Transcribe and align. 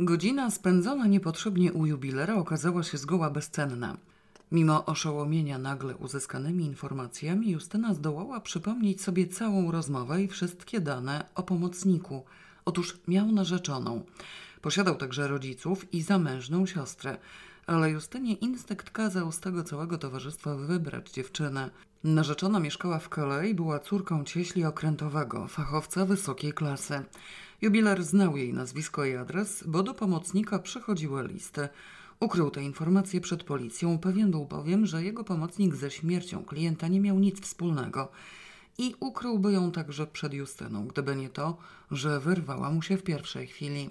Godzina 0.00 0.50
spędzona 0.50 1.06
niepotrzebnie 1.06 1.72
u 1.72 1.86
jubilera 1.86 2.34
okazała 2.34 2.82
się 2.82 2.98
zgoła 2.98 3.30
bezcenna. 3.30 3.96
Mimo 4.52 4.86
oszołomienia 4.86 5.58
nagle 5.58 5.96
uzyskanymi 5.96 6.64
informacjami, 6.64 7.50
Justyna 7.50 7.94
zdołała 7.94 8.40
przypomnieć 8.40 9.02
sobie 9.02 9.26
całą 9.26 9.70
rozmowę 9.70 10.22
i 10.22 10.28
wszystkie 10.28 10.80
dane 10.80 11.24
o 11.34 11.42
pomocniku. 11.42 12.24
Otóż 12.64 12.98
miał 13.08 13.32
narzeczoną. 13.32 14.04
Posiadał 14.62 14.96
także 14.96 15.28
rodziców 15.28 15.94
i 15.94 16.02
zamężną 16.02 16.66
siostrę. 16.66 17.18
Ale 17.66 17.90
Justynie 17.90 18.34
instynkt 18.34 18.90
kazał 18.90 19.32
z 19.32 19.40
tego 19.40 19.64
całego 19.64 19.98
towarzystwa 19.98 20.54
wybrać 20.54 21.10
dziewczynę. 21.10 21.70
Narzeczona 22.04 22.60
mieszkała 22.60 22.98
w 22.98 23.08
Calais 23.08 23.50
i 23.50 23.54
była 23.54 23.78
córką 23.78 24.24
cieśli 24.24 24.64
okrętowego, 24.64 25.48
fachowca 25.48 26.06
wysokiej 26.06 26.52
klasy. 26.52 27.02
Jubiler 27.62 28.04
znał 28.04 28.36
jej 28.36 28.52
nazwisko 28.52 29.04
i 29.04 29.16
adres, 29.16 29.64
bo 29.66 29.82
do 29.82 29.94
pomocnika 29.94 30.58
przychodziły 30.58 31.28
listy. 31.28 31.68
Ukrył 32.20 32.50
te 32.50 32.62
informacje 32.62 33.20
przed 33.20 33.44
policją, 33.44 33.98
pewien 33.98 34.30
był 34.30 34.44
bowiem, 34.44 34.86
że 34.86 35.04
jego 35.04 35.24
pomocnik 35.24 35.74
ze 35.74 35.90
śmiercią 35.90 36.44
klienta 36.44 36.88
nie 36.88 37.00
miał 37.00 37.18
nic 37.18 37.40
wspólnego. 37.40 38.08
I 38.78 38.94
ukryłby 39.00 39.52
ją 39.52 39.72
także 39.72 40.06
przed 40.06 40.34
Justyną, 40.34 40.86
gdyby 40.86 41.16
nie 41.16 41.28
to, 41.28 41.56
że 41.90 42.20
wyrwała 42.20 42.70
mu 42.70 42.82
się 42.82 42.96
w 42.96 43.02
pierwszej 43.02 43.46
chwili. 43.46 43.90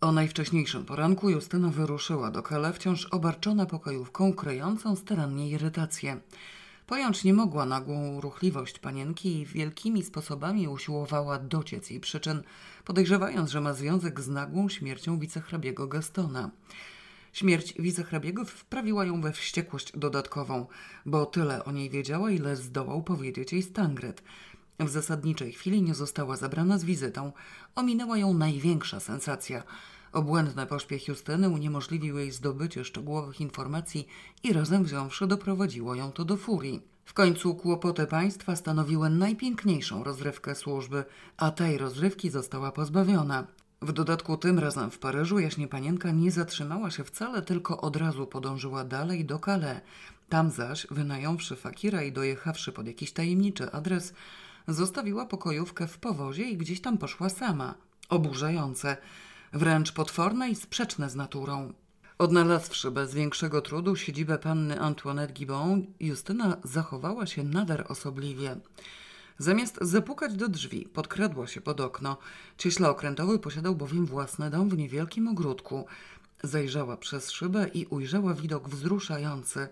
O 0.00 0.12
najwcześniejszym 0.12 0.84
poranku 0.84 1.30
Justyna 1.30 1.68
wyruszyła 1.68 2.30
do 2.30 2.42
Kale, 2.42 2.72
wciąż 2.72 3.06
obarczona 3.06 3.66
pokojówką, 3.66 4.32
kryjącą 4.32 4.96
starannie 4.96 5.50
irytację. 5.50 6.20
Pojąć 6.86 7.24
nie 7.24 7.34
mogła 7.34 7.66
nagłą 7.66 8.20
ruchliwość 8.20 8.78
panienki 8.78 9.40
i 9.40 9.46
wielkimi 9.46 10.02
sposobami 10.02 10.68
usiłowała 10.68 11.38
dociec 11.38 11.90
jej 11.90 12.00
przyczyn, 12.00 12.42
podejrzewając, 12.84 13.50
że 13.50 13.60
ma 13.60 13.74
związek 13.74 14.20
z 14.20 14.28
nagłą 14.28 14.68
śmiercią 14.68 15.18
wicehrabiego 15.18 15.86
Gastona. 15.86 16.50
Śmierć 17.32 17.74
wicehrabiego 17.78 18.44
wprawiła 18.44 19.04
ją 19.04 19.20
we 19.20 19.32
wściekłość 19.32 19.92
dodatkową, 19.92 20.66
bo 21.06 21.26
tyle 21.26 21.64
o 21.64 21.72
niej 21.72 21.90
wiedziała, 21.90 22.30
ile 22.30 22.56
zdołał 22.56 23.02
powiedzieć 23.02 23.52
jej 23.52 23.62
Stangret. 23.62 24.22
W 24.78 24.88
zasadniczej 24.88 25.52
chwili 25.52 25.82
nie 25.82 25.94
została 25.94 26.36
zabrana 26.36 26.78
z 26.78 26.84
wizytą. 26.84 27.32
Ominęła 27.74 28.18
ją 28.18 28.34
największa 28.34 29.00
sensacja. 29.00 29.62
Obłędny 30.12 30.66
pośpiech 30.66 31.08
Justyny 31.08 31.48
uniemożliwił 31.48 32.18
jej 32.18 32.32
zdobycie 32.32 32.84
szczegółowych 32.84 33.40
informacji 33.40 34.06
i 34.42 34.52
razem 34.52 34.84
wziąwszy 34.84 35.26
doprowadziło 35.26 35.94
ją 35.94 36.12
to 36.12 36.24
do 36.24 36.36
furii. 36.36 36.82
W 37.04 37.14
końcu 37.14 37.54
kłopoty 37.54 38.06
państwa 38.06 38.56
stanowiły 38.56 39.10
najpiękniejszą 39.10 40.04
rozrywkę 40.04 40.54
służby, 40.54 41.04
a 41.36 41.50
tej 41.50 41.78
rozrywki 41.78 42.30
została 42.30 42.72
pozbawiona. 42.72 43.46
W 43.82 43.92
dodatku 43.92 44.36
tym 44.36 44.58
razem 44.58 44.90
w 44.90 44.98
Paryżu 44.98 45.38
jaśnie 45.38 45.68
panienka 45.68 46.10
nie 46.10 46.30
zatrzymała 46.30 46.90
się 46.90 47.04
wcale, 47.04 47.42
tylko 47.42 47.80
od 47.80 47.96
razu 47.96 48.26
podążyła 48.26 48.84
dalej 48.84 49.24
do 49.24 49.38
Calais. 49.38 49.80
Tam 50.28 50.50
zaś, 50.50 50.86
wynająwszy 50.90 51.56
fakira 51.56 52.02
i 52.02 52.12
dojechawszy 52.12 52.72
pod 52.72 52.86
jakiś 52.86 53.12
tajemniczy 53.12 53.72
adres, 53.72 54.14
zostawiła 54.68 55.26
pokojówkę 55.26 55.86
w 55.86 55.98
powozie 55.98 56.42
i 56.42 56.56
gdzieś 56.56 56.80
tam 56.80 56.98
poszła 56.98 57.28
sama. 57.28 57.74
Oburzające, 58.08 58.96
wręcz 59.52 59.92
potworne 59.92 60.50
i 60.50 60.54
sprzeczne 60.54 61.10
z 61.10 61.14
naturą. 61.14 61.72
Odnalazłszy 62.18 62.90
bez 62.90 63.14
większego 63.14 63.60
trudu 63.60 63.96
siedzibę 63.96 64.38
panny 64.38 64.80
Antoinette 64.80 65.32
Gibbon, 65.32 65.86
Justyna 66.00 66.56
zachowała 66.64 67.26
się 67.26 67.44
nader 67.44 67.84
osobliwie. 67.88 68.56
Zamiast 69.38 69.78
zapukać 69.80 70.34
do 70.34 70.48
drzwi, 70.48 70.88
podkradła 70.92 71.46
się 71.46 71.60
pod 71.60 71.80
okno. 71.80 72.16
Cieśla 72.58 72.90
okrętowy 72.90 73.38
posiadał 73.38 73.76
bowiem 73.76 74.06
własny 74.06 74.50
dom 74.50 74.68
w 74.68 74.76
niewielkim 74.76 75.28
ogródku. 75.28 75.86
Zajrzała 76.42 76.96
przez 76.96 77.30
szybę 77.30 77.68
i 77.74 77.86
ujrzała 77.86 78.34
widok 78.34 78.68
wzruszający. 78.68 79.68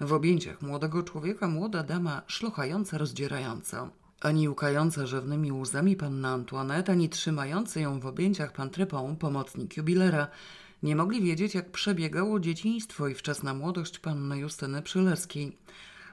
W 0.00 0.12
objęciach 0.12 0.62
młodego 0.62 1.02
człowieka 1.02 1.48
młoda 1.48 1.82
dama 1.82 2.22
szlochająca, 2.26 2.98
rozdzierająca. 2.98 3.90
Ani 4.20 4.48
łkająca 4.48 5.06
rzewnymi 5.06 5.52
łzami 5.52 5.96
panna 5.96 6.28
Antoinette, 6.28 6.92
ani 6.92 7.08
trzymający 7.08 7.80
ją 7.80 8.00
w 8.00 8.06
objęciach 8.06 8.52
pan 8.52 8.70
Trepon, 8.70 9.16
pomocnik 9.16 9.76
jubilera, 9.76 10.28
nie 10.82 10.96
mogli 10.96 11.22
wiedzieć, 11.22 11.54
jak 11.54 11.70
przebiegało 11.70 12.40
dzieciństwo 12.40 13.08
i 13.08 13.14
wczesna 13.14 13.54
młodość 13.54 13.98
panny 13.98 14.38
Justyny 14.38 14.82
Przyleskiej. 14.82 15.56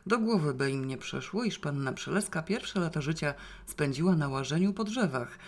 Do 0.08 0.20
głowy 0.20 0.54
by 0.54 0.72
im 0.72 0.86
nie 0.86 0.98
przeszło, 0.98 1.44
iż 1.44 1.60
panna 1.60 1.94
Przeleska 1.94 2.42
pierwsze 2.42 2.80
lata 2.80 3.02
życia 3.02 3.34
spędziła 3.66 4.16
na 4.16 4.30
łażeniu 4.30 4.74
po 4.74 4.84
drzewach. 4.84 5.40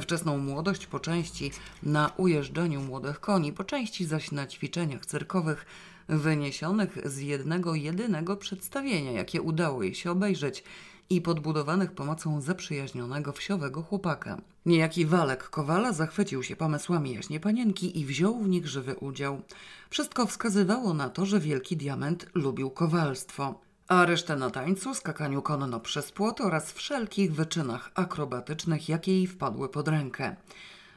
Wczesną 0.00 0.38
młodość 0.38 0.86
po 0.86 1.00
części 1.00 1.50
na 1.82 2.12
ujeżdżaniu 2.16 2.80
młodych 2.80 3.20
koni, 3.20 3.52
po 3.52 3.64
części 3.64 4.04
zaś 4.04 4.32
na 4.32 4.46
ćwiczeniach 4.46 5.06
cyrkowych 5.06 5.66
wyniesionych 6.08 6.98
z 7.04 7.18
jednego 7.18 7.74
jedynego 7.74 8.36
przedstawienia, 8.36 9.12
jakie 9.12 9.42
udało 9.42 9.82
jej 9.82 9.94
się 9.94 10.10
obejrzeć 10.10 10.64
i 11.10 11.20
podbudowanych 11.20 11.92
pomocą 11.92 12.40
zaprzyjaźnionego 12.40 13.32
wsiowego 13.32 13.82
chłopaka. 13.82 14.40
Niejaki 14.66 15.06
Walek 15.06 15.48
Kowala 15.48 15.92
zachwycił 15.92 16.42
się 16.42 16.56
pomysłami 16.56 17.14
jaśnie 17.14 17.40
panienki 17.40 18.00
i 18.00 18.04
wziął 18.04 18.38
w 18.38 18.48
nich 18.48 18.68
żywy 18.68 18.94
udział. 18.94 19.42
Wszystko 19.90 20.26
wskazywało 20.26 20.94
na 20.94 21.10
to, 21.10 21.26
że 21.26 21.40
wielki 21.40 21.76
diament 21.76 22.26
lubił 22.34 22.70
kowalstwo 22.70 23.60
a 23.88 24.04
resztę 24.04 24.36
na 24.36 24.50
tańcu, 24.50 24.94
skakaniu 24.94 25.42
konno 25.42 25.80
przez 25.80 26.12
płot 26.12 26.40
oraz 26.40 26.72
wszelkich 26.72 27.34
wyczynach 27.34 27.90
akrobatycznych, 27.94 28.88
jakie 28.88 29.12
jej 29.12 29.26
wpadły 29.26 29.68
pod 29.68 29.88
rękę. 29.88 30.36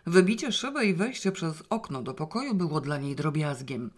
Wybicie 0.06 0.52
szyby 0.52 0.86
i 0.86 0.94
wejście 0.94 1.32
przez 1.32 1.64
okno 1.70 2.02
do 2.02 2.14
pokoju 2.14 2.54
było 2.54 2.82
dla 2.82 2.98
niej 2.98 3.16
drobiazgiem. 3.16 3.92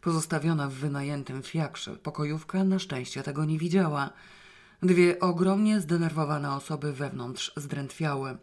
Pozostawiona 0.00 0.68
w 0.68 0.72
wynajętym 0.72 1.42
fiakrze 1.42 1.96
pokojówka 1.96 2.64
na 2.64 2.78
szczęście 2.78 3.22
tego 3.22 3.44
nie 3.44 3.58
widziała. 3.58 4.10
Dwie 4.82 5.20
ogromnie 5.20 5.80
zdenerwowane 5.80 6.52
osoby 6.52 6.92
wewnątrz 6.92 7.52
zdrętwiały. 7.56 8.36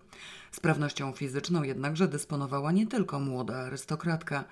Sprawnością 0.51 1.11
fizyczną 1.11 1.63
jednakże 1.63 2.07
dysponowała 2.07 2.71
nie 2.71 2.87
tylko 2.87 3.19
młoda 3.19 3.55
arystokratka– 3.55 4.43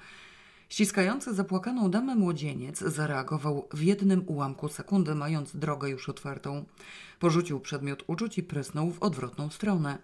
Ściskający 0.74 1.34
zapłakaną 1.34 1.92
damę 1.92 2.16
młodzieniec 2.16 2.80
zareagował 2.80 3.68
w 3.74 3.82
jednym 3.82 4.24
ułamku 4.28 4.70
sekundy, 4.70 5.16
mając 5.16 5.56
drogę 5.56 5.90
już 5.90 6.10
otwartą. 6.10 6.66
Porzucił 7.20 7.60
przedmiot 7.60 8.04
uczuć 8.08 8.38
i 8.38 8.44
prysnął 8.44 8.92
w 8.92 9.04
odwrotną 9.04 9.50
stronę. 9.50 9.98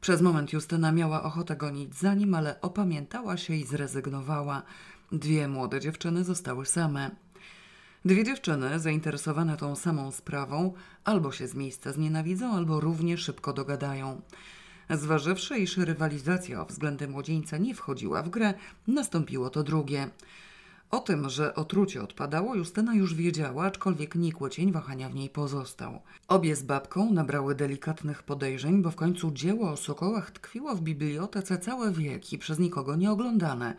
Przez 0.00 0.20
moment 0.20 0.52
Justyna 0.52 0.92
miała 0.92 1.22
ochotę 1.22 1.56
gonić 1.56 1.94
za 1.94 2.14
nim, 2.14 2.34
ale 2.34 2.60
opamiętała 2.60 3.36
się 3.36 3.54
i 3.54 3.64
zrezygnowała. 3.64 4.62
Dwie 5.12 5.48
młode 5.48 5.80
dziewczyny 5.80 6.24
zostały 6.24 6.66
same. 6.66 7.10
Dwie 8.06 8.24
dziewczyny, 8.24 8.78
zainteresowane 8.78 9.56
tą 9.56 9.76
samą 9.76 10.12
sprawą, 10.12 10.72
albo 11.04 11.32
się 11.32 11.48
z 11.48 11.54
miejsca 11.54 11.92
znienawidzą, 11.92 12.52
albo 12.52 12.80
równie 12.80 13.18
szybko 13.18 13.52
dogadają. 13.52 14.20
Zważywszy, 14.90 15.58
iż 15.58 15.76
rywalizacja 15.76 16.62
o 16.62 16.66
względy 16.66 17.08
młodzieńca 17.08 17.58
nie 17.58 17.74
wchodziła 17.74 18.22
w 18.22 18.28
grę, 18.28 18.54
nastąpiło 18.86 19.50
to 19.50 19.62
drugie. 19.62 20.10
O 20.90 20.98
tym, 20.98 21.30
że 21.30 21.54
otrucie 21.54 22.02
odpadało, 22.02 22.54
Justyna 22.54 22.94
już 22.94 23.14
wiedziała, 23.14 23.64
aczkolwiek 23.64 24.14
nikły 24.14 24.50
cień 24.50 24.72
wahania 24.72 25.08
w 25.08 25.14
niej 25.14 25.30
pozostał. 25.30 26.00
Obie 26.28 26.56
z 26.56 26.62
babką 26.62 27.12
nabrały 27.12 27.54
delikatnych 27.54 28.22
podejrzeń, 28.22 28.82
bo 28.82 28.90
w 28.90 28.96
końcu 28.96 29.30
dzieło 29.30 29.70
o 29.70 29.76
sokołach 29.76 30.30
tkwiło 30.30 30.74
w 30.74 30.80
bibliotece 30.80 31.58
całe 31.58 31.92
wieki, 31.92 32.38
przez 32.38 32.58
nikogo 32.58 32.96
nie 32.96 33.10
oglądane 33.10 33.76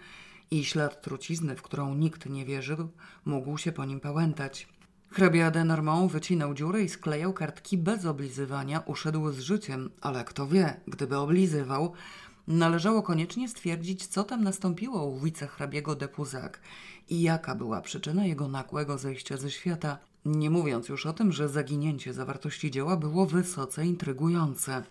i 0.52 0.66
ślad 0.66 1.02
trucizny, 1.02 1.56
w 1.56 1.62
którą 1.62 1.96
nikt 1.96 2.26
nie 2.26 2.46
wierzył, 2.46 2.90
mógł 3.26 3.58
się 3.58 3.72
po 3.72 3.86
nim 3.86 4.00
pałętać. 4.00 4.68
Hrabia 5.10 5.52
de 5.52 5.66
Normand 5.66 6.12
wycinał 6.12 6.54
dziurę 6.54 6.84
i 6.84 6.90
sklejał 6.90 7.34
kartki 7.34 7.78
bez 7.78 8.06
oblizywania, 8.06 8.80
uszedł 8.80 9.32
z 9.32 9.40
życiem, 9.40 9.90
ale 10.02 10.24
kto 10.24 10.48
wie, 10.48 10.80
gdyby 10.88 11.18
oblizywał, 11.18 11.94
należało 12.48 13.04
koniecznie 13.04 13.50
stwierdzić, 13.50 14.08
co 14.08 14.24
tam 14.24 14.44
nastąpiło 14.44 15.06
u 15.06 15.20
wicehrabiego 15.20 15.96
de 15.96 16.08
Puzac 16.08 16.54
i 17.10 17.22
jaka 17.22 17.56
była 17.56 17.82
przyczyna 17.82 18.26
jego 18.26 18.48
nagłego 18.48 18.98
zejścia 18.98 19.38
ze 19.38 19.52
świata, 19.52 19.98
nie 20.26 20.50
mówiąc 20.50 20.90
już 20.90 21.06
o 21.06 21.14
tym, 21.14 21.32
że 21.32 21.50
zaginięcie 21.50 22.14
zawartości 22.14 22.72
dzieła 22.72 22.98
było 22.98 23.26
wysoce 23.26 23.86
intrygujące. 23.86 24.84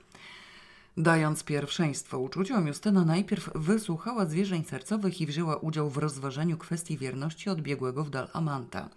Dając 0.96 1.44
pierwszeństwo 1.44 2.18
uczuciom, 2.18 2.66
Justyna 2.66 3.04
najpierw 3.04 3.50
wysłuchała 3.54 4.26
zwierzeń 4.26 4.64
sercowych 4.64 5.20
i 5.20 5.26
wzięła 5.26 5.56
udział 5.56 5.90
w 5.90 5.96
rozważeniu 5.96 6.58
kwestii 6.58 6.98
wierności 6.98 7.50
odbiegłego 7.50 8.04
w 8.04 8.10
dal 8.10 8.28
Amanta– 8.32 8.88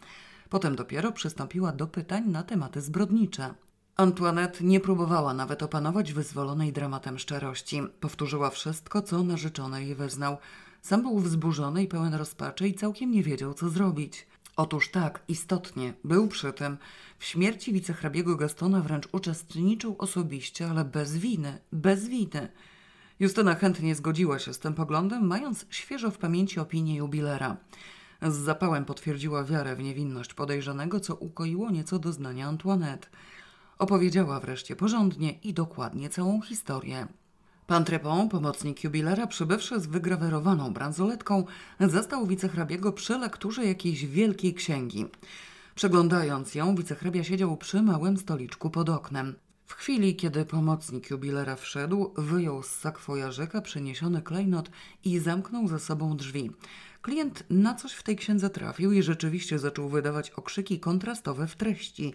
Potem 0.49 0.75
dopiero 0.75 1.11
przystąpiła 1.11 1.71
do 1.71 1.87
pytań 1.87 2.23
na 2.27 2.43
tematy 2.43 2.81
zbrodnicze. 2.81 3.53
Antoinette 3.95 4.63
nie 4.63 4.79
próbowała 4.79 5.33
nawet 5.33 5.63
opanować 5.63 6.13
wyzwolonej 6.13 6.73
dramatem 6.73 7.19
szczerości. 7.19 7.81
Powtórzyła 7.99 8.49
wszystko, 8.49 9.01
co 9.01 9.23
narzeczony 9.23 9.85
jej 9.85 9.95
wyznał. 9.95 10.37
Sam 10.81 11.01
był 11.01 11.19
wzburzony 11.19 11.83
i 11.83 11.87
pełen 11.87 12.13
rozpaczy 12.13 12.67
i 12.67 12.73
całkiem 12.73 13.11
nie 13.11 13.23
wiedział, 13.23 13.53
co 13.53 13.69
zrobić. 13.69 14.27
Otóż 14.59 14.89
tak, 14.91 15.23
istotnie, 15.27 15.93
był 16.03 16.27
przy 16.27 16.53
tym. 16.53 16.77
W 17.19 17.25
śmierci 17.25 17.73
wicehrabiego 17.73 18.35
Gastona 18.35 18.81
wręcz 18.81 19.07
uczestniczył 19.11 19.95
osobiście, 19.97 20.69
ale 20.69 20.85
bez 20.85 21.17
winy, 21.17 21.59
bez 21.71 22.07
winy. 22.07 22.51
Justyna 23.19 23.55
chętnie 23.55 23.95
zgodziła 23.95 24.39
się 24.39 24.53
z 24.53 24.59
tym 24.59 24.73
poglądem, 24.73 25.27
mając 25.27 25.65
świeżo 25.69 26.11
w 26.11 26.17
pamięci 26.17 26.59
opinię 26.59 26.95
jubilera. 26.95 27.57
Z 28.21 28.35
zapałem 28.35 28.85
potwierdziła 28.85 29.43
wiarę 29.43 29.75
w 29.75 29.83
niewinność 29.83 30.33
podejrzanego, 30.33 30.99
co 30.99 31.15
ukoiło 31.15 31.71
nieco 31.71 31.99
doznania 31.99 32.47
Antoinette. 32.47 33.07
Opowiedziała 33.77 34.39
wreszcie 34.39 34.75
porządnie 34.75 35.31
i 35.31 35.53
dokładnie 35.53 36.09
całą 36.09 36.41
historię. 36.41 37.07
Pan 37.69 37.85
Trepon, 37.85 38.29
pomocnik 38.29 38.83
jubilera, 38.83 39.27
przybywszy 39.27 39.79
z 39.79 39.85
wygrawerowaną 39.85 40.73
bransoletką, 40.73 41.45
zastał 41.79 42.27
wicehrabiego 42.27 42.93
przy 42.93 43.17
lekturze 43.17 43.65
jakiejś 43.65 44.05
wielkiej 44.05 44.53
księgi. 44.53 45.05
Przeglądając 45.75 46.55
ją, 46.55 46.75
wicehrabia 46.75 47.23
siedział 47.23 47.57
przy 47.57 47.81
małym 47.81 48.17
stoliczku 48.17 48.69
pod 48.69 48.89
oknem. 48.89 49.35
W 49.65 49.73
chwili, 49.73 50.15
kiedy 50.15 50.45
pomocnik 50.45 51.09
jubilera 51.09 51.55
wszedł, 51.55 52.13
wyjął 52.17 52.63
z 52.63 52.67
sakwojarzyka 52.67 53.61
przeniesiony 53.61 54.21
klejnot 54.21 54.71
i 55.03 55.19
zamknął 55.19 55.67
za 55.67 55.79
sobą 55.79 56.17
drzwi. 56.17 56.51
Klient 57.01 57.43
na 57.49 57.75
coś 57.75 57.93
w 57.93 58.03
tej 58.03 58.15
księdze 58.15 58.49
trafił 58.49 58.91
i 58.91 59.03
rzeczywiście 59.03 59.59
zaczął 59.59 59.89
wydawać 59.89 60.29
okrzyki 60.31 60.79
kontrastowe 60.79 61.47
w 61.47 61.55
treści. 61.55 62.13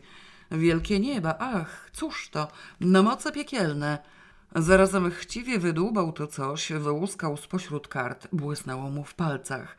Wielkie 0.50 1.00
nieba, 1.00 1.34
ach, 1.38 1.90
cóż 1.92 2.28
to, 2.30 2.48
no 2.80 3.02
moce 3.02 3.32
piekielne. 3.32 4.13
Zarazem 4.56 5.10
chciwie 5.10 5.58
wydłubał 5.58 6.12
to 6.12 6.26
coś, 6.26 6.72
wyłuskał 6.72 7.36
spośród 7.36 7.88
kart, 7.88 8.28
błysnęło 8.32 8.90
mu 8.90 9.04
w 9.04 9.14
palcach. 9.14 9.76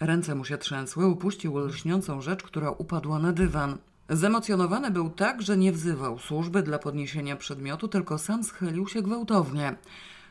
Ręce 0.00 0.34
mu 0.34 0.44
się 0.44 0.58
trzęsły, 0.58 1.06
upuścił 1.06 1.58
lśniącą 1.58 2.20
rzecz, 2.20 2.42
która 2.42 2.70
upadła 2.70 3.18
na 3.18 3.32
dywan. 3.32 3.78
Zemocjonowany 4.08 4.90
był 4.90 5.10
tak, 5.10 5.42
że 5.42 5.56
nie 5.56 5.72
wzywał 5.72 6.18
służby 6.18 6.62
dla 6.62 6.78
podniesienia 6.78 7.36
przedmiotu, 7.36 7.88
tylko 7.88 8.18
sam 8.18 8.44
schylił 8.44 8.88
się 8.88 9.02
gwałtownie. 9.02 9.76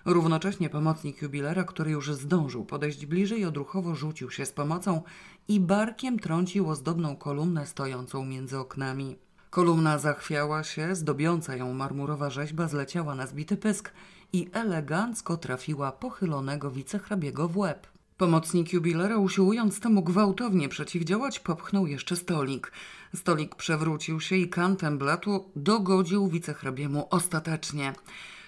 Równocześnie 0.06 0.70
pomocnik 0.70 1.22
jubilera, 1.22 1.64
który 1.64 1.92
już 1.92 2.14
zdążył 2.14 2.66
podejść 2.66 3.06
bliżej, 3.06 3.46
odruchowo 3.46 3.96
rzucił 3.96 4.32
się 4.32 4.46
z 4.46 4.52
pomocą 4.52 5.02
i 5.48 5.60
barkiem 5.60 6.20
trącił 6.20 6.70
ozdobną 6.70 7.16
kolumnę 7.16 7.68
stojącą 7.68 8.26
między 8.26 8.58
oknami. 8.58 9.29
Kolumna 9.50 9.98
zachwiała 10.00 10.64
się, 10.64 10.96
zdobiąca 10.96 11.56
ją 11.56 11.74
marmurowa 11.74 12.30
rzeźba 12.30 12.68
zleciała 12.68 13.16
na 13.16 13.28
zbity 13.28 13.58
pysk 13.58 13.92
i 14.34 14.50
elegancko 14.54 15.38
trafiła 15.38 15.92
pochylonego 15.92 16.72
wicehrabiego 16.72 17.48
w 17.48 17.58
łeb. 17.58 17.88
Pomocnik 18.18 18.74
jubilera, 18.74 19.18
usiłując 19.18 19.80
temu 19.80 20.04
gwałtownie 20.04 20.70
przeciwdziałać, 20.70 21.40
popchnął 21.40 21.88
jeszcze 21.88 22.16
stolik. 22.16 22.72
Stolik 23.16 23.56
przewrócił 23.56 24.22
się 24.22 24.36
i 24.36 24.50
kantem 24.50 24.98
blatu 24.98 25.52
dogodził 25.56 26.28
wicehrabiemu 26.28 27.08
ostatecznie. 27.10 27.94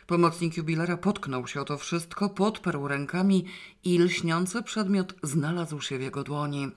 Pomocnik 0.08 0.58
jubilera 0.58 0.98
potknął 0.98 1.48
się 1.48 1.62
o 1.62 1.66
to 1.66 1.78
wszystko, 1.78 2.30
podparł 2.30 2.88
rękami 2.88 3.46
i 3.84 4.00
lśniący 4.00 4.64
przedmiot 4.64 5.14
znalazł 5.24 5.82
się 5.82 5.98
w 5.98 6.02
jego 6.02 6.24
dłoni. 6.24 6.72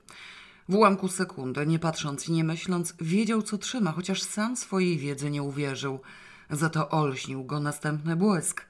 W 0.68 0.74
ułamku 0.74 1.08
sekundy, 1.08 1.66
nie 1.66 1.78
patrząc 1.78 2.28
i 2.28 2.32
nie 2.32 2.44
myśląc, 2.44 2.94
wiedział, 3.00 3.42
co 3.42 3.58
trzyma, 3.58 3.92
chociaż 3.92 4.22
sam 4.22 4.56
swojej 4.56 4.98
wiedzy 4.98 5.30
nie 5.30 5.42
uwierzył. 5.42 6.00
Za 6.50 6.70
to 6.70 6.90
olśnił 6.90 7.44
go 7.44 7.60
następny 7.60 8.16
błysk. 8.16 8.66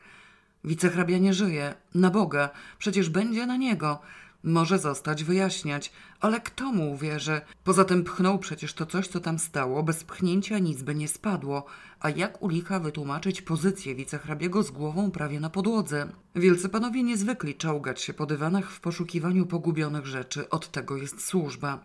Wicehrabia 0.64 1.19
nie 1.19 1.35
żyje. 1.35 1.75
Na 1.94 2.11
Boga. 2.11 2.50
Przecież 2.79 3.11
będzie 3.11 3.46
na 3.46 3.56
niego. 3.56 4.00
Może 4.44 4.79
zostać 4.79 5.25
wyjaśniać, 5.25 5.93
ale 6.20 6.41
kto 6.41 6.73
mu 6.73 6.93
uwierzy? 6.93 7.41
Poza 7.64 7.85
tym 7.85 8.05
pchnął 8.05 8.38
przecież 8.38 8.75
to 8.75 8.87
coś, 8.87 9.08
co 9.08 9.20
tam 9.20 9.38
stało, 9.38 9.82
bez 9.82 10.05
pchnięcia 10.05 10.58
nic 10.58 10.82
by 10.82 10.94
nie 10.94 11.08
spadło. 11.08 11.64
A 12.00 12.11
jak 12.11 12.43
u 12.43 12.49
licha 12.49 12.81
wytłumaczyć 12.81 13.43
pozycję 13.43 13.94
wicehrabiego 13.94 14.62
z 14.62 14.70
głową 14.70 15.11
prawie 15.11 15.41
na 15.41 15.50
podłodze? 15.50 16.08
Wielcy 16.35 16.69
panowie 16.69 17.02
niezwykli 17.02 17.55
czołgać 17.55 18.00
się 18.02 18.14
po 18.14 18.26
dywanach 18.26 18.70
w 18.70 18.81
poszukiwaniu 18.81 19.46
pogubionych 19.46 20.06
rzeczy, 20.06 20.50
od 20.50 20.70
tego 20.70 20.97
jest 20.97 21.26
służba. 21.26 21.85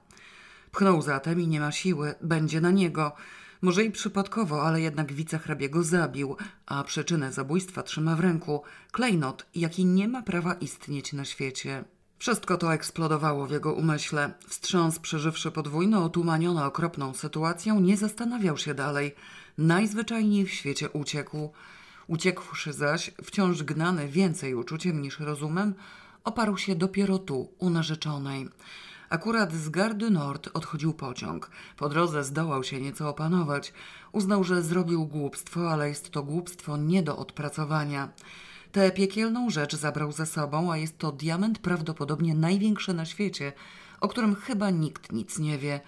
Pchnął 0.71 1.01
zatem 1.01 1.41
i 1.41 1.47
nie 1.47 1.59
ma 1.59 1.71
siły, 1.71 2.15
będzie 2.21 2.61
na 2.61 2.71
niego. 2.71 3.11
Może 3.61 3.83
i 3.83 3.91
przypadkowo, 3.91 4.63
ale 4.63 4.81
jednak 4.81 5.13
wicehrabiego 5.13 5.83
zabił, 5.83 6.35
a 6.65 6.83
przyczynę 6.83 7.31
zabójstwa 7.31 7.83
trzyma 7.83 8.15
w 8.15 8.19
ręku 8.19 8.63
klejnot, 8.91 9.45
jaki 9.55 9.85
nie 9.85 10.07
ma 10.07 10.21
prawa 10.21 10.53
istnieć 10.53 11.13
na 11.13 11.25
świecie. 11.25 11.83
Wszystko 12.19 12.57
to 12.57 12.73
eksplodowało 12.73 13.45
w 13.45 13.51
jego 13.51 13.73
umyśle. 13.73 14.33
Wstrząs, 14.47 14.99
przeżywszy 14.99 15.51
podwójno 15.51 16.03
otumaniony 16.03 16.63
okropną 16.63 17.13
sytuacją, 17.13 17.79
nie 17.79 17.97
zastanawiał 17.97 18.57
się 18.57 18.73
dalej. 18.73 19.15
Najzwyczajniej 19.57 20.45
w 20.45 20.53
świecie 20.53 20.89
uciekł. 20.89 21.53
Uciekłszy 22.07 22.73
zaś, 22.73 23.11
wciąż 23.23 23.63
gnany 23.63 24.07
więcej 24.07 24.55
uczuciem 24.55 25.01
niż 25.01 25.19
rozumem, 25.19 25.73
oparł 26.23 26.57
się 26.57 26.75
dopiero 26.75 27.19
tu, 27.19 27.49
u 27.57 27.69
narzeczonej. 27.69 28.49
Akurat 29.09 29.53
z 29.53 29.69
Gardy 29.69 30.09
Nord 30.09 30.49
odchodził 30.53 30.93
pociąg. 30.93 31.51
Po 31.77 31.89
drodze 31.89 32.23
zdołał 32.23 32.63
się 32.63 32.81
nieco 32.81 33.09
opanować. 33.09 33.73
Uznał, 34.11 34.43
że 34.43 34.61
zrobił 34.61 35.05
głupstwo, 35.05 35.71
ale 35.71 35.89
jest 35.89 36.09
to 36.09 36.23
głupstwo 36.23 36.77
nie 36.77 37.03
do 37.03 37.17
odpracowania. 37.17 38.09
Tę 38.71 38.91
piekielną 38.91 39.49
rzecz 39.49 39.75
zabrał 39.75 40.11
ze 40.11 40.25
sobą, 40.25 40.71
a 40.71 40.77
jest 40.77 40.97
to 40.97 41.11
diament 41.11 41.59
prawdopodobnie 41.59 42.35
największy 42.35 42.93
na 42.93 43.05
świecie, 43.05 43.53
o 44.01 44.07
którym 44.07 44.35
chyba 44.35 44.69
nikt 44.69 45.11
nic 45.11 45.39
nie 45.39 45.57
wie. 45.57 45.79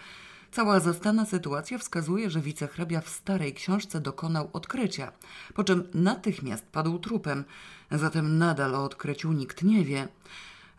Cała 0.51 0.79
zastana 0.79 1.25
sytuacja 1.25 1.77
wskazuje, 1.77 2.29
że 2.29 2.41
wicehrabia 2.41 3.01
w 3.01 3.09
starej 3.09 3.53
książce 3.53 4.01
dokonał 4.01 4.49
odkrycia, 4.53 5.11
po 5.53 5.63
czym 5.63 5.83
natychmiast 5.93 6.65
padł 6.65 6.99
trupem, 6.99 7.43
zatem 7.91 8.37
nadal 8.37 8.75
o 8.75 8.83
odkryciu 8.83 9.31
nikt 9.31 9.63
nie 9.63 9.85
wie. 9.85 10.07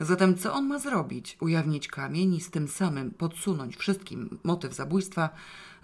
Zatem 0.03 0.37
co 0.37 0.55
on 0.55 0.67
ma 0.67 0.79
zrobić? 0.79 1.37
Ujawnić 1.41 1.89
kamień 1.89 2.35
i 2.35 2.41
z 2.41 2.51
tym 2.51 2.69
samym 2.69 3.11
podsunąć 3.11 3.77
wszystkim 3.77 4.39
motyw 4.45 4.75
zabójstwa, 4.75 5.31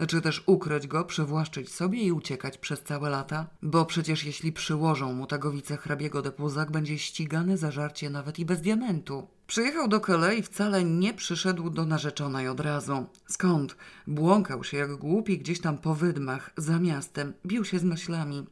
czy 0.08 0.20
też 0.20 0.42
ukryć 0.46 0.86
go, 0.86 1.04
przywłaszczyć 1.04 1.72
sobie 1.72 2.02
i 2.02 2.12
uciekać 2.12 2.58
przez 2.58 2.82
całe 2.82 3.10
lata? 3.10 3.46
Bo 3.62 3.84
przecież 3.84 4.24
jeśli 4.24 4.52
przyłożą 4.52 5.12
mu 5.12 5.26
tego 5.26 5.50
wicehrabiego 5.50 6.22
de 6.22 6.32
Puzak, 6.32 6.70
będzie 6.70 6.98
ścigany 6.98 7.56
za 7.56 7.70
żarcie 7.70 8.10
nawet 8.10 8.38
i 8.38 8.44
bez 8.44 8.60
diamentu. 8.60 9.28
Przyjechał 9.46 9.88
do 9.88 10.00
Calais 10.00 10.38
i 10.38 10.42
wcale 10.42 10.84
nie 10.84 11.14
przyszedł 11.14 11.70
do 11.70 11.84
narzeczonej 11.84 12.48
od 12.48 12.60
razu. 12.60 13.06
Skąd? 13.28 13.76
Błąkał 14.06 14.64
się 14.64 14.76
jak 14.76 14.96
głupi 14.96 15.38
gdzieś 15.38 15.60
tam 15.60 15.78
po 15.78 15.94
wydmach, 15.94 16.50
za 16.56 16.78
miastem, 16.78 17.32
bił 17.46 17.64
się 17.64 17.78
z 17.78 17.84
myślami. 17.84 18.46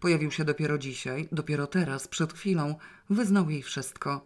Pojawił 0.00 0.30
się 0.30 0.44
dopiero 0.44 0.78
dzisiaj, 0.78 1.28
dopiero 1.32 1.66
teraz, 1.66 2.08
przed 2.08 2.32
chwilą, 2.32 2.74
wyznał 3.10 3.50
jej 3.50 3.62
wszystko. 3.62 4.24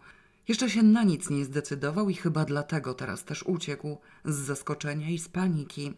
Jeszcze 0.51 0.71
się 0.71 0.83
na 0.83 1.03
nic 1.03 1.31
nie 1.31 1.45
zdecydował 1.45 2.09
i 2.11 2.15
chyba 2.15 2.45
dlatego 2.45 2.95
teraz 2.95 3.25
też 3.25 3.43
uciekł 3.43 3.99
z 4.25 4.35
zaskoczenia 4.35 5.11
i 5.11 5.19
z 5.19 5.29
paniki. 5.29 5.95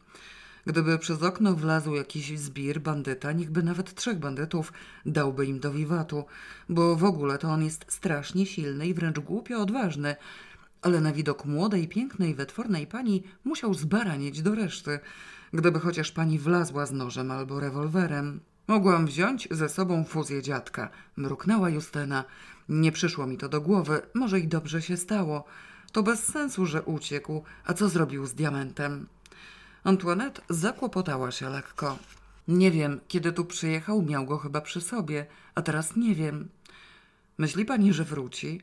Gdyby 0.67 0.99
przez 0.99 1.23
okno 1.23 1.55
wlazł 1.55 1.95
jakiś 1.95 2.39
zbir, 2.39 2.81
bandyta, 2.81 3.33
niechby 3.33 3.63
nawet 3.63 3.95
trzech 3.95 4.19
bandytów, 4.19 4.73
dałby 5.07 5.47
im 5.47 5.61
do 5.61 5.73
wiwatu, 5.73 6.25
bo 6.69 6.97
w 6.97 7.05
ogóle 7.05 7.39
to 7.39 7.49
on 7.49 7.65
jest 7.65 7.85
strasznie 7.89 8.47
silny 8.47 8.87
i 8.87 8.95
wręcz 8.95 9.19
głupio 9.19 9.61
odważny, 9.61 10.17
ale 10.83 11.01
na 11.01 11.13
widok 11.13 11.45
młodej, 11.45 11.89
pięknej, 11.89 12.35
wytwornej 12.35 12.87
pani 12.87 13.23
musiał 13.45 13.75
zbaranieć 13.75 14.43
do 14.43 14.55
reszty, 14.55 15.01
gdyby 15.53 15.81
chociaż 15.81 16.13
pani 16.13 16.39
wlazła 16.39 16.87
z 16.87 16.93
nożem 16.93 17.31
albo 17.31 17.61
rewolwerem. 17.61 18.41
Mogłam 18.69 19.07
wziąć 19.07 19.49
ze 19.51 19.69
sobą 19.69 20.05
fuzję 20.05 20.43
dziadka, 20.43 20.91
mruknęła 21.17 21.71
Justyna. 21.71 22.25
Nie 22.69 22.93
przyszło 22.93 23.27
mi 23.27 23.39
to 23.39 23.49
do 23.49 23.61
głowy, 23.61 24.03
może 24.15 24.41
i 24.41 24.49
dobrze 24.49 24.83
się 24.83 24.97
stało. 24.97 25.45
To 25.93 26.03
bez 26.03 26.25
sensu, 26.25 26.67
że 26.67 26.83
uciekł, 26.83 27.43
a 27.65 27.75
co 27.75 27.89
zrobił 27.89 28.27
z 28.27 28.35
diamentem? 28.35 29.07
Antoinette 29.85 30.43
zakłopotała 30.49 31.31
się 31.31 31.49
lekko. 31.49 31.99
Nie 32.49 32.71
wiem, 32.71 33.01
kiedy 33.09 33.33
tu 33.33 33.45
przyjechał, 33.45 34.03
miał 34.03 34.27
go 34.27 34.39
chyba 34.39 34.61
przy 34.61 34.81
sobie, 34.81 35.27
a 35.55 35.63
teraz 35.63 35.97
nie 35.97 36.15
wiem. 36.15 36.49
Myśli 37.39 37.65
pani, 37.65 37.93
że 37.93 38.05
wróci? 38.05 38.61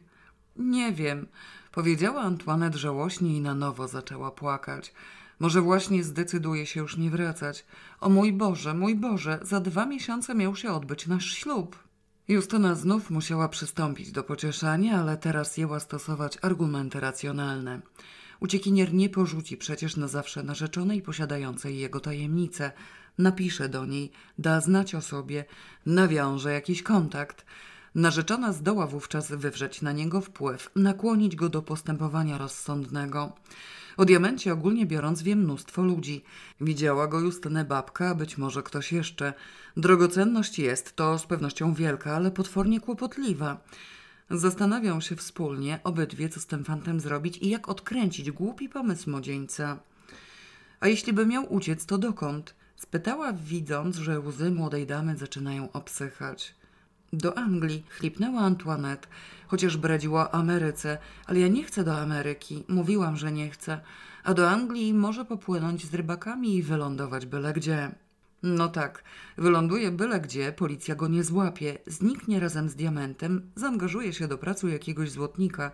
Nie 0.56 0.92
wiem, 0.92 1.28
powiedziała 1.72 2.22
Antoinette 2.22 2.78
żałośnie 2.78 3.38
i 3.38 3.42
na 3.42 3.56
nowo 3.56 3.88
zaczęła 3.88 4.32
płakać. 4.32 4.94
Może 5.40 5.62
właśnie 5.62 6.04
zdecyduje 6.04 6.66
się 6.66 6.80
już 6.80 6.98
nie 6.98 7.10
wracać. 7.10 7.66
O 8.02 8.10
mój 8.10 8.34
Boże, 8.34 8.74
mój 8.74 8.96
Boże, 8.96 9.40
za 9.42 9.60
dwa 9.60 9.86
miesiące 9.86 10.36
miał 10.36 10.56
się 10.56 10.72
odbyć 10.72 11.08
nasz 11.08 11.34
ślub. 11.34 11.89
Justyna 12.30 12.76
znów 12.76 13.10
musiała 13.10 13.50
przystąpić 13.50 14.12
do 14.12 14.24
pocieszania, 14.24 15.00
ale 15.00 15.18
teraz 15.18 15.58
jęła 15.58 15.80
stosować 15.80 16.38
argumenty 16.42 17.00
racjonalne. 17.00 17.82
Uciekinier 18.40 18.94
nie 18.94 19.10
porzuci 19.10 19.58
przecież 19.58 19.98
na 19.98 20.08
zawsze 20.08 20.44
narzeczonej 20.44 21.02
posiadającej 21.02 21.80
jego 21.80 22.00
tajemnicę. 22.00 22.72
Napisze 23.18 23.70
do 23.70 23.86
niej, 23.86 24.12
da 24.38 24.62
znać 24.62 24.96
o 24.96 25.02
sobie, 25.02 25.46
nawiąże 25.86 26.54
jakiś 26.54 26.84
kontakt. 26.84 27.46
Narzeczona 27.96 28.54
zdoła 28.54 28.88
wówczas 28.88 29.32
wywrzeć 29.32 29.82
na 29.82 29.92
niego 29.92 30.22
wpływ, 30.22 30.70
nakłonić 30.76 31.36
go 31.36 31.50
do 31.50 31.62
postępowania 31.62 32.38
rozsądnego. 32.38 33.36
O 34.00 34.06
diamencie 34.06 34.54
ogólnie 34.54 34.86
biorąc 34.86 35.22
wie 35.22 35.36
mnóstwo 35.36 35.84
ludzi. 35.84 36.24
Widziała 36.62 37.08
go 37.08 37.20
Justynę 37.20 37.66
babka, 37.66 38.10
a 38.10 38.16
być 38.16 38.38
może 38.38 38.64
ktoś 38.64 38.92
jeszcze. 38.92 39.34
Drogocenność 39.78 40.60
jest, 40.60 40.96
to 40.96 41.20
z 41.20 41.26
pewnością 41.26 41.74
wielka, 41.74 42.16
ale 42.16 42.32
potwornie 42.32 42.80
kłopotliwa. 42.82 43.58
Zastanawiał 44.30 45.02
się 45.02 45.16
wspólnie, 45.16 45.80
obydwie, 45.84 46.30
co 46.30 46.40
z 46.40 46.46
tym 46.46 46.64
fantem 46.64 47.00
zrobić 47.00 47.38
i 47.38 47.50
jak 47.50 47.70
odkręcić 47.70 48.32
głupi 48.32 48.70
pomysł 48.70 49.10
młodzieńca. 49.10 49.80
A 50.80 50.88
jeśli 50.88 51.14
by 51.14 51.26
miał 51.26 51.54
uciec, 51.54 51.86
to 51.86 51.98
dokąd? 51.98 52.56
Spytała, 52.76 53.34
widząc, 53.34 53.96
że 53.96 54.20
łzy 54.20 54.52
młodej 54.52 54.88
damy 54.88 55.18
zaczynają 55.18 55.72
obsychać. 55.72 56.56
Do 57.14 57.38
Anglii, 57.38 57.84
chlipnęła 57.90 58.42
Antoinette, 58.42 59.08
chociaż 59.50 59.78
bredziła 59.78 60.32
o 60.32 60.34
Ameryce, 60.34 60.98
ale 61.26 61.40
ja 61.40 61.48
nie 61.48 61.64
chcę 61.64 61.84
do 61.84 61.98
Ameryki, 61.98 62.64
mówiłam, 62.68 63.18
że 63.18 63.32
nie 63.32 63.50
chcę, 63.50 63.82
a 64.24 64.34
do 64.34 64.50
Anglii 64.50 64.94
może 64.94 65.26
popłynąć 65.26 65.86
z 65.86 65.94
rybakami 65.94 66.56
i 66.56 66.64
wylądować 66.64 67.26
byle 67.26 67.54
gdzie. 67.54 67.92
No 68.44 68.68
tak, 68.68 69.04
wyląduje 69.38 69.92
byle 69.92 70.20
gdzie, 70.22 70.52
policja 70.52 70.96
go 70.96 71.08
nie 71.08 71.24
złapie, 71.24 71.78
zniknie 71.88 72.40
razem 72.40 72.70
z 72.70 72.76
diamentem, 72.76 73.52
zaangażuje 73.56 74.14
się 74.14 74.28
do 74.28 74.38
pracy 74.38 74.70
jakiegoś 74.70 75.12
złotnika. 75.12 75.72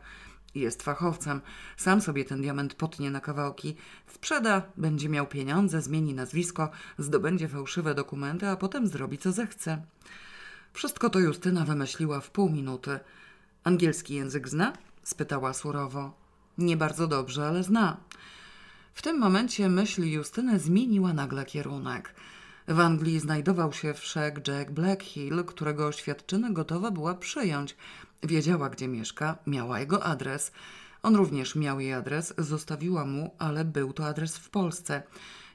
Jest 0.55 0.84
fachowcem, 0.84 1.41
sam 1.77 2.01
sobie 2.01 2.25
ten 2.25 2.41
diament 2.41 2.74
potnie 2.74 3.12
na 3.12 3.20
kawałki, 3.20 3.75
sprzeda, 4.08 4.62
będzie 4.77 5.10
miał 5.10 5.27
pieniądze, 5.27 5.82
zmieni 5.82 6.13
nazwisko, 6.13 6.70
zdobędzie 6.98 7.48
fałszywe 7.48 7.96
dokumenty, 7.96 8.48
a 8.48 8.55
potem 8.55 8.88
zrobi 8.88 9.17
co 9.17 9.32
zechce. 9.32 9.82
Wszystko 10.74 11.10
to 11.10 11.20
Justyna 11.20 11.65
wymyśliła 11.65 12.20
w 12.20 12.32
pół 12.32 12.50
minuty. 12.50 13.00
Angielski 13.65 14.13
język 14.13 14.48
zna? 14.48 14.74
spytała 15.03 15.53
surowo. 15.53 16.13
Nie 16.57 16.77
bardzo 16.77 17.07
dobrze, 17.07 17.48
ale 17.48 17.63
zna. 17.63 17.98
W 18.93 19.01
tym 19.01 19.19
momencie 19.19 19.69
myśl 19.69 20.03
Justyny 20.03 20.60
zmieniła 20.60 21.13
nagle 21.13 21.45
kierunek. 21.45 22.15
W 22.67 22.79
Anglii 22.79 23.19
znajdował 23.19 23.74
się 23.74 23.93
wszak 23.93 24.48
Jack 24.48 24.72
Blackhill, 24.72 25.43
którego 25.43 25.88
oświadczyny 25.88 26.53
gotowa 26.53 26.91
była 26.91 27.15
przyjąć. 27.15 27.75
Wiedziała, 28.24 28.69
gdzie 28.69 28.88
mieszka, 28.88 29.38
miała 29.48 29.79
jego 29.79 30.03
adres. 30.03 30.51
On 31.03 31.15
również 31.15 31.55
miał 31.55 31.79
jej 31.79 31.93
adres, 31.93 32.34
zostawiła 32.38 33.05
mu, 33.05 33.36
ale 33.39 33.65
był 33.65 33.93
to 33.93 34.05
adres 34.05 34.38
w 34.38 34.50
Polsce. 34.50 35.03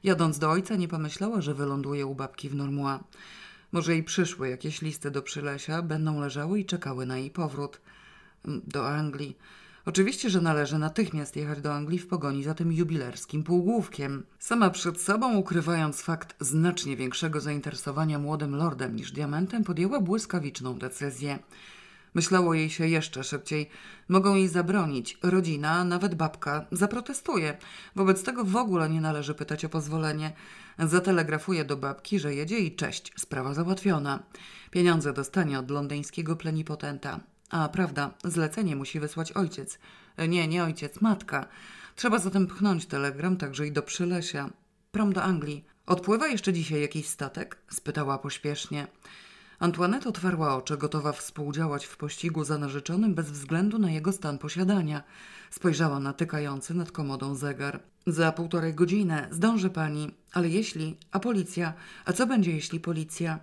Jadąc 0.05 0.39
do 0.39 0.51
ojca 0.51 0.77
nie 0.77 0.89
pomyślała, 0.89 1.41
że 1.41 1.55
wyląduje 1.55 2.07
u 2.07 2.15
babki 2.15 2.49
w 2.49 2.55
Normua. 2.55 3.05
Może 3.73 3.93
jej 3.93 4.05
przyszły 4.05 4.49
jakieś 4.49 4.83
listy 4.83 5.11
do 5.11 5.23
Przylesia, 5.23 5.83
będą 5.83 6.21
leżały 6.21 6.61
i 6.61 6.65
czekały 6.65 7.07
na 7.07 7.19
jej 7.19 7.31
powrót. 7.31 7.81
Do 8.45 8.89
Anglii. 8.89 9.37
Oczywiście, 9.87 10.31
że 10.31 10.41
należy 10.41 10.79
natychmiast 10.79 11.37
jechać 11.37 11.61
do 11.61 11.75
Anglii 11.75 11.99
w 11.99 12.07
pogoni 12.07 12.45
za 12.45 12.55
tym 12.55 12.73
jubilerskim 12.73 13.45
półgłówkiem. 13.45 14.27
Sama 14.39 14.71
przed 14.71 15.01
sobą, 15.01 15.37
ukrywając 15.37 16.03
fakt 16.03 16.35
znacznie 16.41 16.97
większego 16.97 17.41
zainteresowania 17.41 18.19
młodym 18.19 18.57
lordem 18.57 18.97
niż 18.97 19.13
diamentem, 19.13 19.65
podjęła 19.65 20.01
błyskawiczną 20.01 20.79
decyzję. 20.79 21.39
Myślało 22.15 22.55
jej 22.55 22.71
się 22.71 22.89
jeszcze 22.89 23.25
szybciej. 23.25 23.71
Mogą 24.09 24.35
jej 24.35 24.49
zabronić. 24.49 25.19
Rodzina, 25.23 25.85
nawet 25.85 26.15
babka, 26.15 26.67
zaprotestuje. 26.73 27.59
Wobec 27.97 28.23
tego 28.23 28.45
w 28.45 28.57
ogóle 28.57 28.91
nie 28.91 29.01
należy 29.01 29.35
pytać 29.35 29.65
o 29.65 29.69
pozwolenie. 29.69 30.33
Zatelegrafuje 30.79 31.65
do 31.65 31.77
babki, 31.77 32.19
że 32.19 32.35
jedzie 32.35 32.59
i 32.59 32.77
cześć, 32.77 33.13
sprawa 33.17 33.55
załatwiona. 33.55 34.23
Pieniądze 34.71 35.13
dostanie 35.13 35.59
od 35.59 35.71
londyńskiego 35.71 36.37
plenipotenta. 36.37 37.21
A 37.51 37.69
prawda, 37.69 38.11
zlecenie 38.25 38.77
musi 38.77 39.01
wysłać 39.01 39.33
ojciec. 39.33 39.79
Nie, 40.29 40.49
nie 40.49 40.65
ojciec, 40.65 41.01
matka. 41.01 41.49
Trzeba 41.97 42.19
zatem 42.19 42.47
pchnąć 42.47 42.87
telegram 42.87 43.37
także 43.37 43.67
i 43.67 43.73
do 43.73 43.83
Przylesia. 43.83 44.51
Prom 44.93 45.13
do 45.13 45.23
Anglii. 45.23 45.65
Odpływa 45.87 46.29
jeszcze 46.29 46.53
dzisiaj 46.53 46.81
jakiś 46.81 47.09
statek? 47.09 47.57
spytała 47.69 48.19
pośpiesznie. 48.19 48.87
Antoinette 49.59 50.09
otwarła 50.09 50.57
oczy, 50.57 50.77
gotowa 50.77 51.13
współdziałać 51.13 51.87
w 51.87 51.97
pościgu 51.97 52.45
za 52.45 52.59
narzeczonym 52.59 53.15
bez 53.15 53.31
względu 53.31 53.79
na 53.79 53.91
jego 53.91 54.13
stan 54.13 54.39
posiadania. 54.39 55.03
Spojrzała 55.51 56.01
na 56.01 56.13
tykający 56.13 56.75
nad 56.75 56.93
komodą 56.93 57.35
zegar. 57.35 57.81
Za 58.07 58.33
półtorej 58.33 58.75
godziny 58.75 59.29
zdąży 59.31 59.71
pani, 59.71 60.15
ale 60.33 60.49
jeśli, 60.49 60.97
a 61.13 61.21
policja, 61.21 61.73
a 62.05 62.13
co 62.13 62.27
będzie 62.27 62.53
jeśli 62.53 62.81
policja? 62.81 63.39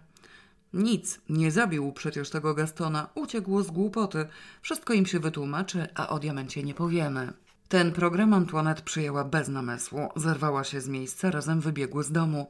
Nic, 0.73 1.21
nie 1.29 1.51
zabił 1.51 1.91
przecież 1.91 2.29
tego 2.29 2.53
Gastona, 2.53 3.09
uciekł 3.15 3.63
z 3.63 3.67
głupoty. 3.67 4.27
Wszystko 4.61 4.93
im 4.93 5.05
się 5.05 5.19
wytłumaczy, 5.19 5.87
a 5.95 6.09
o 6.09 6.19
diamencie 6.19 6.63
nie 6.63 6.73
powiemy. 6.73 7.33
Ten 7.67 7.91
program 7.91 8.33
Antoinette 8.33 8.81
przyjęła 8.81 9.23
bez 9.23 9.47
namysłu. 9.47 10.09
Zerwała 10.15 10.63
się 10.63 10.81
z 10.81 10.87
miejsca, 10.87 11.31
razem 11.31 11.61
wybiegły 11.61 12.03
z 12.03 12.11
domu. 12.11 12.49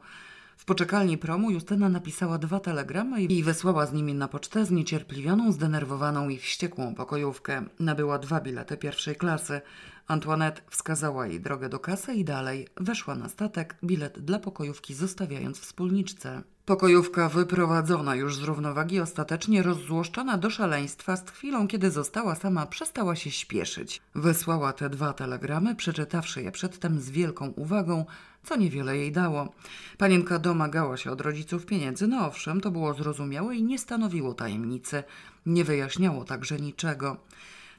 W 0.58 0.66
poczekalni 0.66 1.18
promu 1.18 1.52
Justyna 1.52 1.90
napisała 1.90 2.38
dwa 2.38 2.60
telegramy 2.60 3.22
i 3.22 3.44
wysłała 3.44 3.86
z 3.86 3.94
nimi 3.94 4.14
na 4.14 4.28
pocztę 4.28 4.66
zniecierpliwioną, 4.66 5.52
zdenerwowaną 5.52 6.30
i 6.30 6.38
wściekłą 6.38 6.96
pokojówkę. 6.96 7.66
Nabyła 7.80 8.20
dwa 8.20 8.42
bilety 8.42 8.78
pierwszej 8.78 9.16
klasy. 9.16 9.62
Antoinette 10.08 10.62
wskazała 10.70 11.28
jej 11.28 11.42
drogę 11.42 11.70
do 11.70 11.80
kasy 11.80 12.14
i 12.14 12.26
dalej. 12.26 12.68
Weszła 12.78 13.16
na 13.16 13.30
statek, 13.30 13.76
bilet 13.84 14.20
dla 14.20 14.40
pokojówki 14.40 14.94
zostawiając 14.94 15.60
wspólniczce. 15.60 16.44
Pokojówka 16.68 17.30
wyprowadzona 17.30 18.16
już 18.16 18.36
z 18.36 18.44
równowagi, 18.44 19.00
ostatecznie 19.00 19.64
rozzłoszczona 19.64 20.38
do 20.38 20.50
szaleństwa, 20.50 21.16
z 21.18 21.30
chwilą, 21.30 21.68
kiedy 21.68 21.92
została 21.92 22.36
sama, 22.36 22.66
przestała 22.66 23.16
się 23.16 23.32
śpieszyć. 23.32 24.02
Wysłała 24.16 24.74
te 24.74 24.90
dwa 24.90 25.14
telegramy, 25.14 25.76
przeczytawszy 25.76 26.42
je 26.42 26.52
przedtem 26.52 27.00
z 27.00 27.10
wielką 27.10 27.48
uwagą, 27.48 28.06
co 28.44 28.56
niewiele 28.56 28.98
jej 28.98 29.12
dało. 29.12 29.54
Panienka 29.98 30.40
domagała 30.40 30.98
się 30.98 31.12
od 31.12 31.22
rodziców 31.22 31.66
pieniędzy, 31.66 32.08
no 32.08 32.28
owszem, 32.28 32.62
to 32.62 32.72
było 32.72 32.94
zrozumiałe 32.94 33.56
i 33.56 33.64
nie 33.64 33.80
stanowiło 33.80 34.34
tajemnicy. 34.34 35.04
Nie 35.46 35.64
wyjaśniało 35.64 36.24
także 36.24 36.58
niczego. 36.58 37.18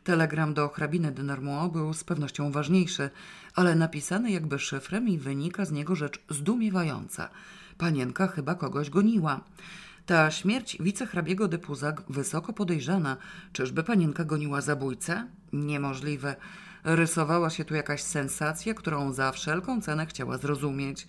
Telegram 0.04 0.54
do 0.54 0.68
hrabiny 0.68 1.12
de 1.12 1.23
Nermont 1.23 1.73
był 1.73 1.95
z 1.95 2.04
pewnością 2.04 2.52
ważniejszy, 2.52 3.11
ale 3.54 3.75
napisany 3.75 4.30
jakby 4.30 4.59
szyfrem 4.59 5.09
i 5.09 5.18
wynika 5.18 5.64
z 5.64 5.73
niego 5.73 5.95
rzecz 5.95 6.21
zdumiewająca. 6.30 7.28
Panienka 7.78 8.26
chyba 8.26 8.54
kogoś 8.54 8.90
goniła. 8.90 9.40
Ta 10.06 10.30
śmierć 10.30 10.76
wicehrabiego 10.80 11.49
de 11.49 11.58
Puzak 11.58 12.02
wysoko 12.08 12.52
podejrzana. 12.52 13.16
Czyżby 13.52 13.82
panienka 13.82 14.25
goniła 14.25 14.61
zabójcę? 14.61 15.28
Niemożliwe. 15.52 16.37
Rysowała 16.85 17.50
się 17.50 17.64
tu 17.64 17.75
jakaś 17.75 18.02
sensacja, 18.02 18.75
którą 18.75 19.12
za 19.12 19.32
wszelką 19.32 19.80
cenę 19.80 20.06
chciała 20.06 20.38
zrozumieć. 20.38 21.06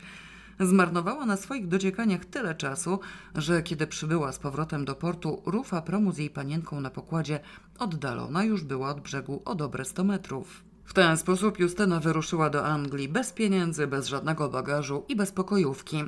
Zmarnowała 0.60 1.26
na 1.26 1.38
swoich 1.38 1.68
dociekaniach 1.68 2.26
tyle 2.26 2.56
czasu, 2.56 3.00
że 3.36 3.64
kiedy 3.64 3.88
przybyła 3.88 4.32
z 4.32 4.40
powrotem 4.40 4.86
do 4.86 4.96
portu, 4.96 5.42
rufa 5.46 5.82
promu 5.82 6.12
z 6.12 6.18
jej 6.18 6.30
panienką 6.30 6.82
na 6.82 6.90
pokładzie 6.90 7.40
oddalona 7.80 8.44
już 8.44 8.64
była 8.64 8.90
od 8.90 9.02
brzegu 9.02 9.42
o 9.46 9.56
dobre 9.56 9.86
100 9.86 10.04
metrów. 10.04 10.69
W 10.90 10.94
ten 10.94 11.18
sposób 11.18 11.60
Justyna 11.60 12.00
wyruszyła 12.00 12.50
do 12.50 12.66
Anglii 12.66 13.10
bez 13.10 13.32
pieniędzy, 13.32 13.88
bez 13.88 14.08
żadnego 14.08 14.50
bagażu 14.50 15.06
i 15.08 15.16
bez 15.16 15.32
pokojówki. 15.32 16.04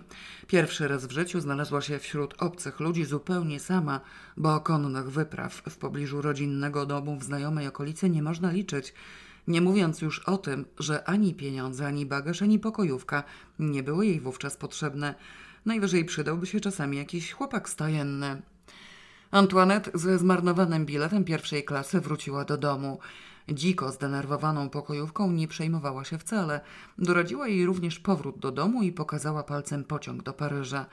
Pierwszy 0.48 0.88
raz 0.88 1.06
w 1.06 1.12
życiu 1.12 1.40
znalazła 1.40 1.82
się 1.82 2.00
wśród 2.00 2.36
obcych 2.38 2.80
ludzi 2.80 3.06
zupełnie 3.06 3.60
sama, 3.60 4.02
bo 4.38 4.60
konnych 4.60 5.12
wypraw 5.12 5.54
w 5.54 5.78
pobliżu 5.78 6.22
rodzinnego 6.22 6.86
domu 6.86 7.18
w 7.20 7.24
znajomej 7.24 7.68
okolicy 7.68 8.10
nie 8.10 8.24
można 8.24 8.52
liczyć. 8.52 8.94
Nie 9.48 9.62
mówiąc 9.62 10.02
już 10.02 10.20
o 10.20 10.38
tym, 10.38 10.66
że 10.80 11.10
ani 11.10 11.34
pieniądze, 11.34 11.88
ani 11.88 12.06
bagaż, 12.06 12.42
ani 12.42 12.60
pokojówka 12.60 13.24
nie 13.60 13.84
były 13.84 14.06
jej 14.06 14.20
wówczas 14.20 14.58
potrzebne. 14.58 15.16
Najwyżej 15.66 16.06
przydałby 16.06 16.48
się 16.48 16.60
czasami 16.60 16.98
jakiś 16.98 17.32
chłopak 17.32 17.70
stajenny. 17.70 18.42
Antoinette 19.32 19.92
ze 19.94 20.18
zmarnowanym 20.18 20.86
biletem 20.86 21.24
pierwszej 21.24 21.64
klasy 21.64 22.02
wróciła 22.02 22.46
do 22.46 22.58
domu. 22.58 23.00
Dziko 23.50 23.92
zdenerwowaną 23.92 24.70
pokojówką 24.70 25.32
nie 25.32 25.48
przejmowała 25.48 26.04
się 26.04 26.18
wcale. 26.18 26.62
Doradziła 26.98 27.48
jej 27.48 27.66
również 27.66 28.00
powrót 28.00 28.40
do 28.40 28.52
domu 28.52 28.84
i 28.84 28.92
pokazała 28.92 29.44
palcem 29.44 29.84
pociąg 29.84 30.24
do 30.24 30.34
Paryża. 30.34 30.86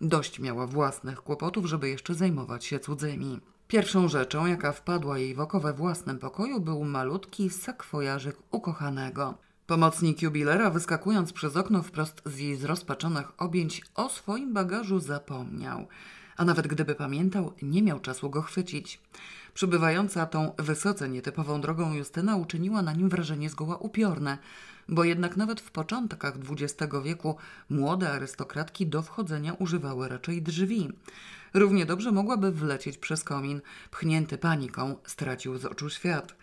Dość 0.00 0.40
miała 0.40 0.66
własnych 0.66 1.22
kłopotów, 1.22 1.66
żeby 1.66 1.88
jeszcze 1.88 2.14
zajmować 2.14 2.64
się 2.64 2.78
cudzymi. 2.78 3.40
Pierwszą 3.68 4.08
rzeczą, 4.08 4.46
jaka 4.46 4.72
wpadła 4.72 5.18
jej 5.18 5.34
w 5.34 5.40
oko 5.40 5.60
we 5.60 5.72
własnym 5.72 6.18
pokoju, 6.18 6.60
był 6.60 6.84
malutki 6.84 7.50
sakwojarzyk 7.50 8.36
ukochanego. 8.50 9.34
Pomocnik 9.66 10.22
jubilera, 10.22 10.70
wyskakując 10.70 11.32
przez 11.32 11.56
okno 11.56 11.82
wprost 11.82 12.22
z 12.26 12.38
jej 12.38 12.56
zrozpaczonych 12.56 13.42
objęć, 13.42 13.82
o 13.94 14.08
swoim 14.08 14.52
bagażu 14.52 15.00
zapomniał. 15.00 15.86
A 16.36 16.44
nawet 16.44 16.66
gdyby 16.66 16.94
pamiętał, 16.94 17.52
nie 17.62 17.82
miał 17.82 18.00
czasu 18.00 18.30
go 18.30 18.42
chwycić. 18.42 19.00
Przybywająca 19.54 20.26
tą 20.26 20.52
wysoce 20.58 21.08
nietypową 21.08 21.60
drogą 21.60 21.94
Justyna 21.94 22.36
uczyniła 22.36 22.82
na 22.82 22.92
nim 22.92 23.08
wrażenie 23.08 23.50
zgoła 23.50 23.76
upiorne, 23.76 24.38
bo 24.88 25.04
jednak 25.04 25.36
nawet 25.36 25.60
w 25.60 25.70
początkach 25.70 26.34
XX 26.50 26.92
wieku 27.04 27.36
młode 27.70 28.10
arystokratki 28.12 28.86
do 28.86 29.02
wchodzenia 29.02 29.54
używały 29.54 30.08
raczej 30.08 30.42
drzwi. 30.42 30.92
Równie 31.54 31.86
dobrze 31.86 32.12
mogłaby 32.12 32.52
wlecieć 32.52 32.98
przez 32.98 33.24
komin. 33.24 33.60
Pchnięty 33.90 34.38
paniką, 34.38 34.96
stracił 35.06 35.58
z 35.58 35.64
oczu 35.64 35.90
świat. 35.90 36.34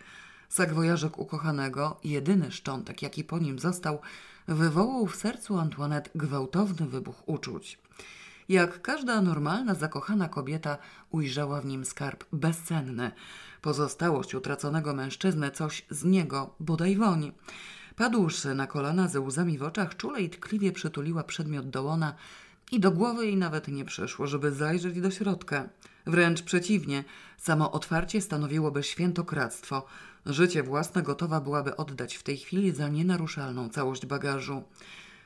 Sagwojarzek 0.48 1.18
ukochanego, 1.18 2.00
jedyny 2.04 2.52
szczątek, 2.52 3.02
jaki 3.02 3.24
po 3.24 3.38
nim 3.38 3.58
został, 3.58 4.00
wywołał 4.48 5.06
w 5.06 5.16
sercu 5.16 5.58
Antoinette 5.58 6.10
gwałtowny 6.14 6.86
wybuch 6.86 7.28
uczuć. 7.28 7.81
Jak 8.48 8.82
każda 8.82 9.22
normalna, 9.22 9.74
zakochana 9.74 10.28
kobieta, 10.28 10.78
ujrzała 11.10 11.60
w 11.60 11.66
nim 11.66 11.84
skarb 11.84 12.24
bezcenny. 12.32 13.10
Pozostałość 13.60 14.34
utraconego 14.34 14.94
mężczyzny, 14.94 15.50
coś 15.50 15.86
z 15.90 16.04
niego, 16.04 16.54
bodaj 16.60 16.96
woń. 16.96 17.32
Padłszy 17.96 18.54
na 18.54 18.66
kolana 18.66 19.08
ze 19.08 19.20
łzami 19.20 19.58
w 19.58 19.62
oczach, 19.62 19.96
czule 19.96 20.20
i 20.22 20.30
tkliwie 20.30 20.72
przytuliła 20.72 21.24
przedmiot 21.24 21.70
do 21.70 21.82
łona 21.82 22.14
i 22.72 22.80
do 22.80 22.90
głowy 22.90 23.26
jej 23.26 23.36
nawet 23.36 23.68
nie 23.68 23.84
przyszło, 23.84 24.26
żeby 24.26 24.52
zajrzeć 24.52 25.00
do 25.00 25.10
środka. 25.10 25.68
Wręcz 26.06 26.42
przeciwnie, 26.42 27.04
samo 27.36 27.72
otwarcie 27.72 28.20
stanowiłoby 28.20 28.82
świętokradztwo. 28.82 29.86
Życie 30.26 30.62
własne 30.62 31.02
gotowa 31.02 31.40
byłaby 31.40 31.76
oddać 31.76 32.14
w 32.14 32.22
tej 32.22 32.36
chwili 32.36 32.70
za 32.70 32.88
nienaruszalną 32.88 33.68
całość 33.68 34.06
bagażu. 34.06 34.62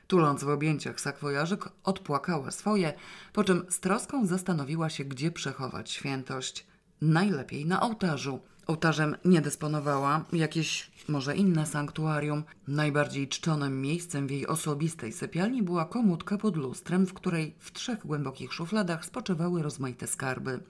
Tuląc 0.06 0.44
w 0.44 0.48
objęciach 0.48 1.00
sakwojarzyk, 1.00 1.68
odpłakała 1.84 2.50
swoje, 2.50 2.94
po 3.32 3.44
czym 3.44 3.64
z 3.68 3.80
troską 3.80 4.26
zastanowiła 4.26 4.90
się, 4.90 5.04
gdzie 5.04 5.30
przechować 5.30 5.90
świętość. 5.90 6.66
Najlepiej 7.00 7.66
na 7.66 7.80
ołtarzu. 7.80 8.40
Ołtarzem 8.66 9.16
nie 9.24 9.40
dysponowała, 9.40 10.24
jakieś 10.32 10.90
może 11.08 11.36
inne 11.36 11.66
sanktuarium. 11.66 12.44
Najbardziej 12.68 13.28
czczonym 13.28 13.80
miejscem 13.80 14.26
w 14.26 14.30
jej 14.30 14.46
osobistej 14.46 15.12
sypialni 15.12 15.62
była 15.62 15.84
komódka 15.84 16.38
pod 16.38 16.56
lustrem, 16.56 17.06
w 17.06 17.14
której 17.14 17.54
w 17.58 17.72
trzech 17.72 18.06
głębokich 18.06 18.52
szufladach 18.52 19.04
spoczywały 19.04 19.62
rozmaite 19.62 20.06
skarby, 20.06 20.60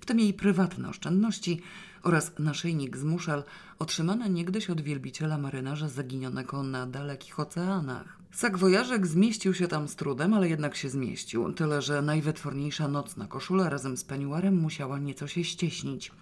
w 0.00 0.06
tym 0.06 0.20
jej 0.20 0.34
prywatne 0.34 0.88
oszczędności 0.88 1.60
oraz 2.02 2.32
naszyjnik 2.38 2.96
z 2.96 3.04
muszal 3.04 3.44
otrzymane 3.78 4.30
niegdyś 4.30 4.70
od 4.70 4.80
wielbiciela 4.80 5.38
marynarza 5.38 5.88
zaginionego 5.88 6.62
na 6.62 6.86
dalekich 6.86 7.40
oceanach. 7.40 8.23
Sakwojarzek 8.34 9.06
zmieścił 9.06 9.54
się 9.54 9.68
tam 9.68 9.88
z 9.88 9.96
trudem, 9.96 10.34
ale 10.34 10.48
jednak 10.48 10.76
się 10.76 10.88
zmieścił, 10.88 11.52
tyle 11.52 11.82
że 11.82 12.02
najwytworniejsza 12.02 12.88
nocna 12.88 13.26
koszula 13.26 13.68
razem 13.68 13.96
z 13.96 14.04
peniuarem 14.04 14.56
musiała 14.56 14.98
nieco 14.98 15.26
się 15.26 15.44
ścieśnić. 15.44 16.12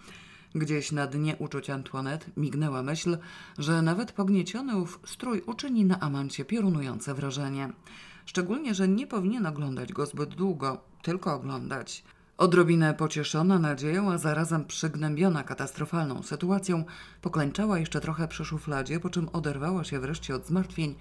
Gdzieś 0.55 0.93
na 0.93 1.07
dnie 1.07 1.37
uczuć 1.37 1.71
Antoinette 1.71 2.27
mignęła 2.37 2.83
myśl, 2.83 3.19
że 3.59 3.83
nawet 3.83 4.13
pognieciony 4.13 4.77
ów 4.77 5.01
strój 5.07 5.43
uczyni 5.47 5.85
na 5.85 6.01
amancie 6.01 6.45
piorunujące 6.45 7.15
wrażenie. 7.15 7.73
Szczególnie, 8.27 8.75
że 8.75 8.89
nie 8.89 9.07
powinien 9.07 9.47
oglądać 9.47 9.93
go 9.93 10.07
zbyt 10.07 10.35
długo, 10.35 10.81
tylko 11.03 11.35
oglądać. 11.35 12.05
Odrobinę 12.39 12.95
pocieszona 12.95 13.59
nadzieją, 13.59 14.13
a 14.13 14.19
zarazem 14.19 14.65
przygnębiona 14.65 15.45
katastrofalną 15.45 16.23
sytuacją, 16.23 16.85
poklęczała 17.23 17.79
jeszcze 17.79 18.01
trochę 18.01 18.29
przy 18.29 18.45
szufladzie, 18.45 19.01
po 19.01 19.11
czym 19.11 19.29
oderwała 19.29 19.85
się 19.85 20.01
wreszcie 20.01 20.35
od 20.35 20.47
zmartwień 20.47 20.95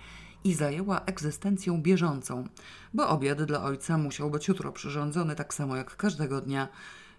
i 0.44 0.54
zajęła 0.54 1.02
egzystencją 1.06 1.82
bieżącą, 1.82 2.48
bo 2.94 3.10
obiad 3.10 3.44
dla 3.44 3.64
ojca 3.64 3.98
musiał 3.98 4.30
być 4.30 4.48
jutro 4.48 4.72
przyrządzony 4.72 5.36
tak 5.36 5.54
samo 5.54 5.76
jak 5.76 5.96
każdego 5.96 6.42
dnia. 6.42 6.68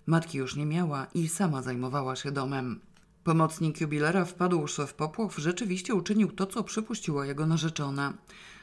Matki 0.07 0.38
już 0.38 0.57
nie 0.57 0.67
miała 0.67 1.07
i 1.14 1.29
sama 1.29 1.62
zajmowała 1.62 2.17
się 2.17 2.33
domem. 2.33 2.81
Pomocnik 3.25 3.81
jubilera 3.81 4.25
wpadłszy 4.25 4.87
w 4.87 4.95
popłoch, 4.95 5.38
rzeczywiście 5.38 5.95
uczynił 5.95 6.33
to, 6.33 6.47
co 6.47 6.64
przypuściła 6.64 7.26
jego 7.26 7.47
narzeczona. 7.47 8.12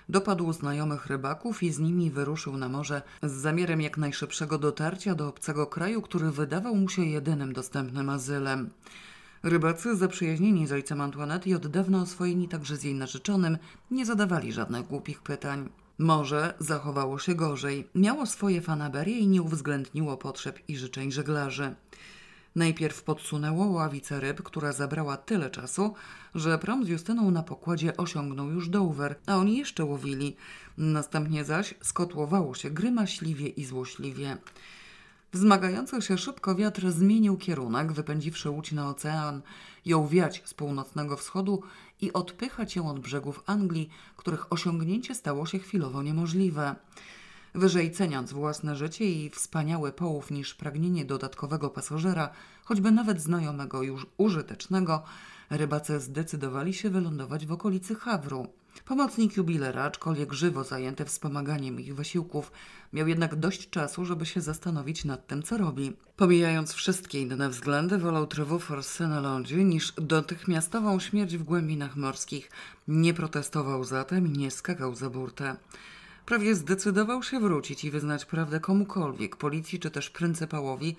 Dopadł 0.09 0.53
znajomych 0.53 1.05
rybaków 1.05 1.63
i 1.63 1.71
z 1.71 1.79
nimi 1.79 2.11
wyruszył 2.11 2.57
na 2.57 2.69
morze 2.69 3.01
z 3.23 3.31
zamiarem 3.31 3.81
jak 3.81 3.97
najszybszego 3.97 4.57
dotarcia 4.57 5.15
do 5.15 5.27
obcego 5.27 5.67
kraju, 5.67 6.01
który 6.01 6.31
wydawał 6.31 6.75
mu 6.75 6.89
się 6.89 7.05
jedynym 7.05 7.53
dostępnym 7.53 8.09
azylem. 8.09 8.69
Rybacy, 9.43 9.95
zaprzyjaźnieni 9.95 10.67
z 10.67 10.71
ojcem 10.71 11.01
Antoinette 11.01 11.49
i 11.49 11.55
od 11.55 11.67
dawna 11.67 12.01
oswojeni 12.01 12.47
także 12.47 12.77
z 12.77 12.83
jej 12.83 12.95
narzeczonym, 12.95 13.57
nie 13.91 14.05
zadawali 14.05 14.53
żadnych 14.53 14.87
głupich 14.87 15.21
pytań. 15.21 15.69
Morze 15.97 16.53
zachowało 16.59 17.19
się 17.19 17.35
gorzej. 17.35 17.87
Miało 17.95 18.25
swoje 18.25 18.61
fanaberie 18.61 19.19
i 19.19 19.27
nie 19.27 19.41
uwzględniło 19.41 20.17
potrzeb 20.17 20.59
i 20.67 20.77
życzeń 20.77 21.11
żeglarzy. 21.11 21.75
Najpierw 22.55 23.03
podsunęło 23.03 23.65
ławicę 23.65 24.19
ryb, 24.19 24.43
która 24.43 24.71
zabrała 24.71 25.17
tyle 25.17 25.49
czasu, 25.49 25.93
że 26.35 26.57
prom 26.57 26.85
z 26.85 26.87
Justyną 26.87 27.31
na 27.31 27.43
pokładzie 27.43 27.97
osiągnął 27.97 28.49
już 28.49 28.69
Dover, 28.69 29.15
a 29.25 29.35
oni 29.35 29.57
jeszcze 29.57 29.85
łowili. 29.85 30.35
Następnie 30.77 31.45
zaś 31.45 31.73
skotłowało 31.81 32.55
się 32.55 32.69
grymaśliwie 32.69 33.47
i 33.47 33.65
złośliwie. 33.65 34.37
Wzmagający 35.33 36.01
się 36.01 36.17
szybko 36.17 36.55
wiatr 36.55 36.91
zmienił 36.91 37.37
kierunek, 37.37 37.91
wypędziwszy 37.91 38.49
łódź 38.49 38.71
na 38.71 38.89
ocean, 38.89 39.41
ją 39.85 40.07
wiać 40.07 40.41
z 40.45 40.53
północnego 40.53 41.17
wschodu 41.17 41.61
i 42.01 42.13
odpychać 42.13 42.75
ją 42.75 42.89
od 42.89 42.99
brzegów 42.99 43.43
Anglii, 43.45 43.89
których 44.17 44.53
osiągnięcie 44.53 45.15
stało 45.15 45.45
się 45.45 45.59
chwilowo 45.59 46.03
niemożliwe. 46.03 46.75
Wyżej 47.55 47.91
ceniąc 47.91 48.31
własne 48.33 48.75
życie 48.75 49.11
i 49.11 49.29
wspaniały 49.29 49.91
połów 49.91 50.31
niż 50.31 50.53
pragnienie 50.55 51.05
dodatkowego 51.05 51.69
pasażera, 51.69 52.29
choćby 52.63 52.91
nawet 52.91 53.21
znajomego 53.21 53.83
już 53.83 54.05
użytecznego, 54.17 55.03
rybacy 55.49 55.99
zdecydowali 55.99 56.73
się 56.73 56.89
wylądować 56.89 57.45
w 57.45 57.51
okolicy 57.51 57.95
Hawru. 57.95 58.47
Pomocnik 58.85 59.37
jubilera, 59.37 59.83
aczkolwiek 59.83 60.33
żywo 60.33 60.63
zajęty 60.63 61.05
wspomaganiem 61.05 61.79
ich 61.79 61.95
wysiłków, 61.95 62.51
miał 62.93 63.07
jednak 63.07 63.35
dość 63.35 63.69
czasu, 63.69 64.05
żeby 64.05 64.25
się 64.25 64.41
zastanowić 64.41 65.05
nad 65.05 65.27
tym, 65.27 65.43
co 65.43 65.57
robi. 65.57 65.93
Pomijając 66.15 66.73
wszystkie 66.73 67.21
inne 67.21 67.49
względy, 67.49 67.97
wolał 67.97 68.27
trywu 68.27 68.59
forsy 68.59 69.07
na 69.07 69.19
lądzie 69.19 69.63
niż 69.63 69.91
dotychmiastową 69.91 70.99
śmierć 70.99 71.37
w 71.37 71.43
głębinach 71.43 71.95
morskich. 71.95 72.51
Nie 72.87 73.13
protestował 73.13 73.83
zatem 73.83 74.27
i 74.27 74.37
nie 74.37 74.51
skakał 74.51 74.95
za 74.95 75.09
burtę. 75.09 75.55
Prawie 76.25 76.55
zdecydował 76.55 77.23
się 77.23 77.39
wrócić 77.39 77.83
i 77.83 77.91
wyznać 77.91 78.25
prawdę 78.25 78.59
komukolwiek, 78.59 79.35
policji 79.35 79.79
czy 79.79 79.91
też 79.91 80.09
pryncypałowi, 80.09 80.95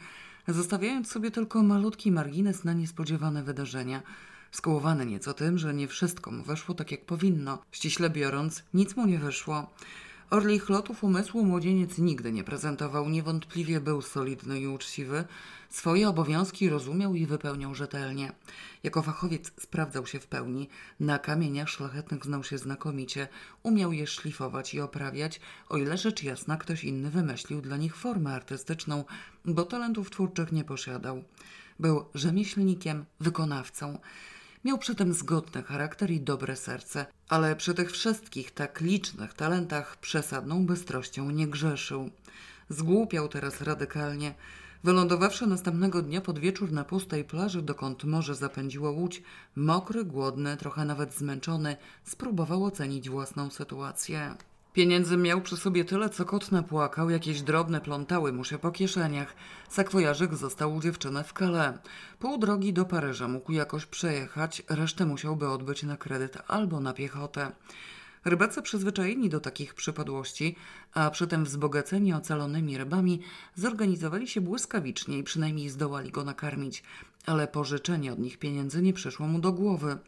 zostawiając 0.48 1.10
sobie 1.10 1.30
tylko 1.30 1.62
malutki 1.62 2.12
margines 2.12 2.64
na 2.64 2.72
niespodziewane 2.72 3.42
wydarzenia– 3.42 4.02
skołowany 4.50 5.06
nieco 5.06 5.34
tym, 5.34 5.58
że 5.58 5.74
nie 5.74 5.88
wszystko 5.88 6.30
mu 6.30 6.42
weszło 6.42 6.74
tak 6.74 6.90
jak 6.90 7.04
powinno. 7.04 7.58
Ściśle 7.72 8.10
biorąc, 8.10 8.62
nic 8.74 8.96
mu 8.96 9.06
nie 9.06 9.18
wyszło. 9.18 9.70
Orlich 10.30 10.68
lotów 10.68 11.04
umysłu 11.04 11.44
młodzieniec 11.44 11.98
nigdy 11.98 12.32
nie 12.32 12.44
prezentował, 12.44 13.08
niewątpliwie 13.08 13.80
był 13.80 14.02
solidny 14.02 14.60
i 14.60 14.66
uczciwy. 14.66 15.24
Swoje 15.70 16.08
obowiązki 16.08 16.68
rozumiał 16.68 17.14
i 17.14 17.26
wypełniał 17.26 17.74
rzetelnie. 17.74 18.32
Jako 18.82 19.02
fachowiec 19.02 19.52
sprawdzał 19.60 20.06
się 20.06 20.20
w 20.20 20.26
pełni, 20.26 20.68
na 21.00 21.18
kamieniach 21.18 21.68
szlachetnych 21.68 22.24
znał 22.24 22.44
się 22.44 22.58
znakomicie, 22.58 23.28
umiał 23.62 23.92
je 23.92 24.06
szlifować 24.06 24.74
i 24.74 24.80
oprawiać, 24.80 25.40
o 25.68 25.76
ile 25.76 25.98
rzecz 25.98 26.22
jasna 26.22 26.56
ktoś 26.56 26.84
inny 26.84 27.10
wymyślił 27.10 27.60
dla 27.60 27.76
nich 27.76 27.96
formę 27.96 28.34
artystyczną, 28.34 29.04
bo 29.44 29.64
talentów 29.64 30.10
twórczych 30.10 30.52
nie 30.52 30.64
posiadał. 30.64 31.24
Był 31.80 32.04
rzemieślnikiem, 32.14 33.04
wykonawcą. 33.20 33.98
Miał 34.64 34.78
przy 34.78 34.94
tym 34.94 35.14
zgodny 35.14 35.62
charakter 35.62 36.10
i 36.10 36.20
dobre 36.20 36.56
serce, 36.56 37.06
ale 37.28 37.56
przy 37.56 37.74
tych 37.74 37.92
wszystkich 37.92 38.50
tak 38.50 38.80
licznych 38.80 39.34
talentach 39.34 39.96
przesadną 39.96 40.66
bystrością 40.66 41.30
nie 41.30 41.48
grzeszył. 41.48 42.10
Zgłupiał 42.68 43.28
teraz 43.28 43.60
radykalnie. 43.60 44.34
Wylądowawszy 44.84 45.46
następnego 45.46 46.02
dnia 46.02 46.20
pod 46.20 46.38
wieczór 46.38 46.72
na 46.72 46.84
pustej 46.84 47.24
plaży, 47.24 47.62
dokąd 47.62 48.04
morze 48.04 48.34
zapędziło 48.34 48.90
łódź, 48.90 49.22
mokry, 49.56 50.04
głodny, 50.04 50.56
trochę 50.56 50.84
nawet 50.84 51.14
zmęczony, 51.14 51.76
spróbował 52.04 52.64
ocenić 52.64 53.10
własną 53.10 53.50
sytuację. 53.50 54.34
Pieniędzy 54.72 55.16
miał 55.16 55.40
przy 55.40 55.56
sobie 55.56 55.84
tyle, 55.84 56.10
co 56.10 56.24
kot 56.24 56.52
napłakał, 56.52 57.10
jakieś 57.10 57.42
drobne 57.42 57.80
plątały 57.80 58.32
mu 58.32 58.44
się 58.44 58.58
po 58.58 58.70
kieszeniach. 58.70 59.34
Sakwojarzyk 59.68 60.34
został 60.34 60.74
u 60.74 60.80
dziewczyny 60.80 61.24
w 61.24 61.32
Calais. 61.32 61.78
Pół 62.18 62.38
drogi 62.38 62.72
do 62.72 62.84
Paryża 62.84 63.28
mógł 63.28 63.52
jakoś 63.52 63.86
przejechać, 63.86 64.62
resztę 64.68 65.06
musiałby 65.06 65.48
odbyć 65.48 65.82
na 65.82 65.96
kredyt 65.96 66.38
albo 66.48 66.80
na 66.80 66.92
piechotę. 66.92 67.52
Rybacy 68.24 68.62
przyzwyczajeni 68.62 69.28
do 69.28 69.40
takich 69.40 69.74
przypadłości, 69.74 70.56
a 70.94 71.10
przytem 71.10 71.44
wzbogaceni 71.44 72.14
ocalonymi 72.14 72.78
rybami, 72.78 73.20
zorganizowali 73.54 74.28
się 74.28 74.40
błyskawicznie 74.40 75.18
i 75.18 75.22
przynajmniej 75.22 75.68
zdołali 75.68 76.10
go 76.10 76.24
nakarmić, 76.24 76.82
ale 77.26 77.48
pożyczenie 77.48 78.12
od 78.12 78.18
nich 78.18 78.38
pieniędzy 78.38 78.82
nie 78.82 78.92
przyszło 78.92 79.26
mu 79.26 79.38
do 79.38 79.52
głowy. 79.52 79.98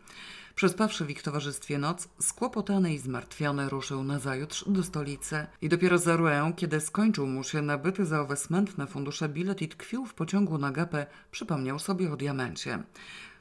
Przespawszy 0.55 1.05
w 1.05 1.11
ich 1.11 1.23
towarzystwie 1.23 1.79
noc, 1.79 2.09
skłopotany 2.21 2.95
i 2.95 2.99
zmartwiony 2.99 3.69
ruszył 3.69 4.05
nazajutrz 4.05 4.65
do 4.69 4.83
stolicy 4.83 5.47
i 5.63 5.69
dopiero 5.69 5.99
za 5.99 6.17
Rouen, 6.17 6.53
kiedy 6.53 6.81
skończył 6.81 7.27
mu 7.27 7.45
się 7.45 7.63
nabyty 7.63 8.07
za 8.07 8.21
owe 8.21 8.37
smętne 8.37 8.87
fundusze 8.87 9.29
bilet 9.29 9.63
i 9.63 9.69
tkwił 9.69 10.07
w 10.07 10.15
pociągu 10.15 10.59
na 10.59 10.71
gapę, 10.71 11.07
przypomniał 11.31 11.79
sobie 11.79 12.13
o 12.13 12.17
diamencie. 12.17 12.83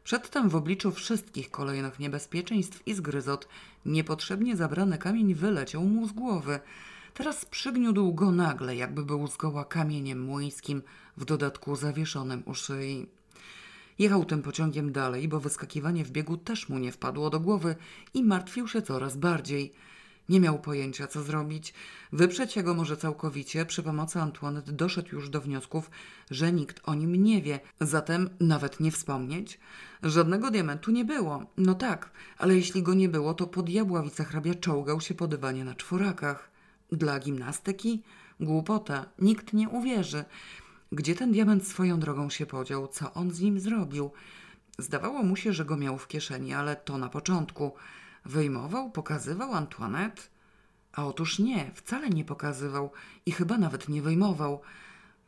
Przedtem 0.04 0.50
w 0.50 0.56
obliczu 0.56 0.92
wszystkich 0.92 1.52
kolejnych 1.52 2.00
niebezpieczeństw 2.00 2.88
i 2.88 2.94
zgryzot 2.94 3.48
niepotrzebnie 3.86 4.56
zabrany 4.56 4.98
kamień 4.98 5.36
wyleciał 5.36 5.84
mu 5.84 6.08
z 6.08 6.12
głowy. 6.12 6.60
Teraz 7.14 7.46
przygniódł 7.46 8.14
go 8.14 8.32
nagle, 8.32 8.76
jakby 8.76 9.06
był 9.06 9.28
zgoła 9.28 9.66
kamieniem 9.66 10.22
młyńskim, 10.22 10.82
w 11.18 11.26
dodatku 11.26 11.76
zawieszonym 11.76 12.44
u 12.46 12.56
szyi. 12.56 13.08
Jechał 14.02 14.26
tym 14.26 14.42
pociągiem 14.42 14.92
dalej, 14.92 15.28
bo 15.28 15.40
wyskakiwanie 15.40 16.06
w 16.06 16.12
biegu 16.12 16.38
też 16.38 16.70
mu 16.70 16.78
nie 16.78 16.92
wpadło 16.92 17.30
do 17.30 17.40
głowy 17.40 17.76
i 18.14 18.24
martwił 18.24 18.68
się 18.68 18.82
coraz 18.82 19.18
bardziej. 19.18 19.74
Nie 20.30 20.40
miał 20.40 20.60
pojęcia, 20.60 21.08
co 21.08 21.24
zrobić. 21.24 21.74
Wyprzeć 22.12 22.56
jego 22.56 22.74
może 22.74 22.98
całkowicie. 22.98 23.66
Przy 23.66 23.84
pomocy 23.84 24.22
Antoinette 24.22 24.72
doszedł 24.72 25.16
już 25.16 25.30
do 25.30 25.42
wniosków, 25.42 25.92
że 26.32 26.52
nikt 26.52 26.82
o 26.84 26.96
nim 26.96 27.24
nie 27.24 27.42
wie. 27.42 27.60
Zatem 27.82 28.30
nawet 28.40 28.80
nie 28.80 28.92
wspomnieć. 28.92 29.60
Żadnego 30.04 30.52
diamentu 30.52 30.92
nie 30.92 31.06
było. 31.06 31.46
No 31.58 31.76
tak, 31.76 32.12
ale 32.38 32.56
jeśli 32.56 32.84
go 32.84 32.94
nie 32.94 33.10
było, 33.10 33.34
to 33.34 33.48
po 33.48 33.64
diabła 33.64 34.04
wicehrabia 34.04 34.56
czołgał 34.56 35.02
się 35.02 35.14
po 35.14 35.28
na 35.66 35.76
czworakach. 35.76 36.52
Dla 36.92 37.20
gimnastyki? 37.20 38.04
Głupota. 38.40 39.06
Nikt 39.20 39.54
nie 39.54 39.70
uwierzy. 39.70 40.26
Gdzie 40.94 41.16
ten 41.16 41.32
diament 41.32 41.68
swoją 41.68 42.00
drogą 42.00 42.30
się 42.30 42.46
podział? 42.46 42.88
Co 42.88 43.14
on 43.14 43.32
z 43.32 43.40
nim 43.40 43.60
zrobił? 43.60 44.12
Zdawało 44.78 45.24
mu 45.24 45.36
się, 45.36 45.54
że 45.54 45.66
go 45.66 45.78
miał 45.78 45.98
w 45.98 46.08
kieszeni, 46.08 46.54
ale 46.54 46.76
to 46.76 46.98
na 46.98 47.10
początku. 47.10 47.72
Wyjmował, 48.26 48.92
pokazywał 48.92 49.54
Antoinette? 49.54 50.22
A 50.94 51.06
otóż 51.06 51.40
nie, 51.40 51.72
wcale 51.76 52.10
nie 52.10 52.26
pokazywał 52.26 52.92
i 53.26 53.32
chyba 53.32 53.58
nawet 53.58 53.90
nie 53.90 54.02
wyjmował. 54.02 54.62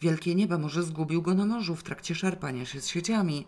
Wielkie 0.02 0.36
nieba 0.36 0.58
może 0.58 0.84
zgubił 0.84 1.22
go 1.22 1.34
na 1.34 1.46
morzu 1.46 1.76
w 1.76 1.84
trakcie 1.84 2.16
szarpania 2.16 2.66
się 2.66 2.82
z 2.82 2.88
sieciami. 2.88 3.48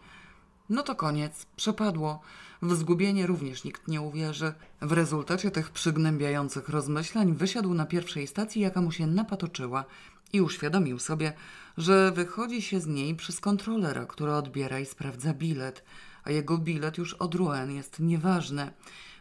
No 0.69 0.83
to 0.83 0.95
koniec, 0.95 1.45
przepadło. 1.55 2.21
W 2.61 2.75
zgubienie 2.75 3.27
również 3.27 3.63
nikt 3.63 3.87
nie 3.87 4.01
uwierzy. 4.01 4.53
W 4.81 4.91
rezultacie 4.91 5.51
tych 5.51 5.71
przygnębiających 5.71 6.69
rozmyślań 6.69 7.33
wysiadł 7.33 7.73
na 7.73 7.85
pierwszej 7.85 8.27
stacji, 8.27 8.61
jaka 8.61 8.81
mu 8.81 8.91
się 8.91 9.07
napatoczyła 9.07 9.85
i 10.33 10.41
uświadomił 10.41 10.99
sobie, 10.99 11.33
że 11.77 12.11
wychodzi 12.11 12.61
się 12.61 12.79
z 12.79 12.87
niej 12.87 13.15
przez 13.15 13.39
kontrolera, 13.39 14.05
który 14.05 14.33
odbiera 14.33 14.79
i 14.79 14.85
sprawdza 14.85 15.33
bilet, 15.33 15.83
a 16.23 16.31
jego 16.31 16.57
bilet 16.57 16.97
już 16.97 17.13
od 17.13 17.35
Rouen 17.35 17.71
jest 17.71 17.99
nieważny. 17.99 18.71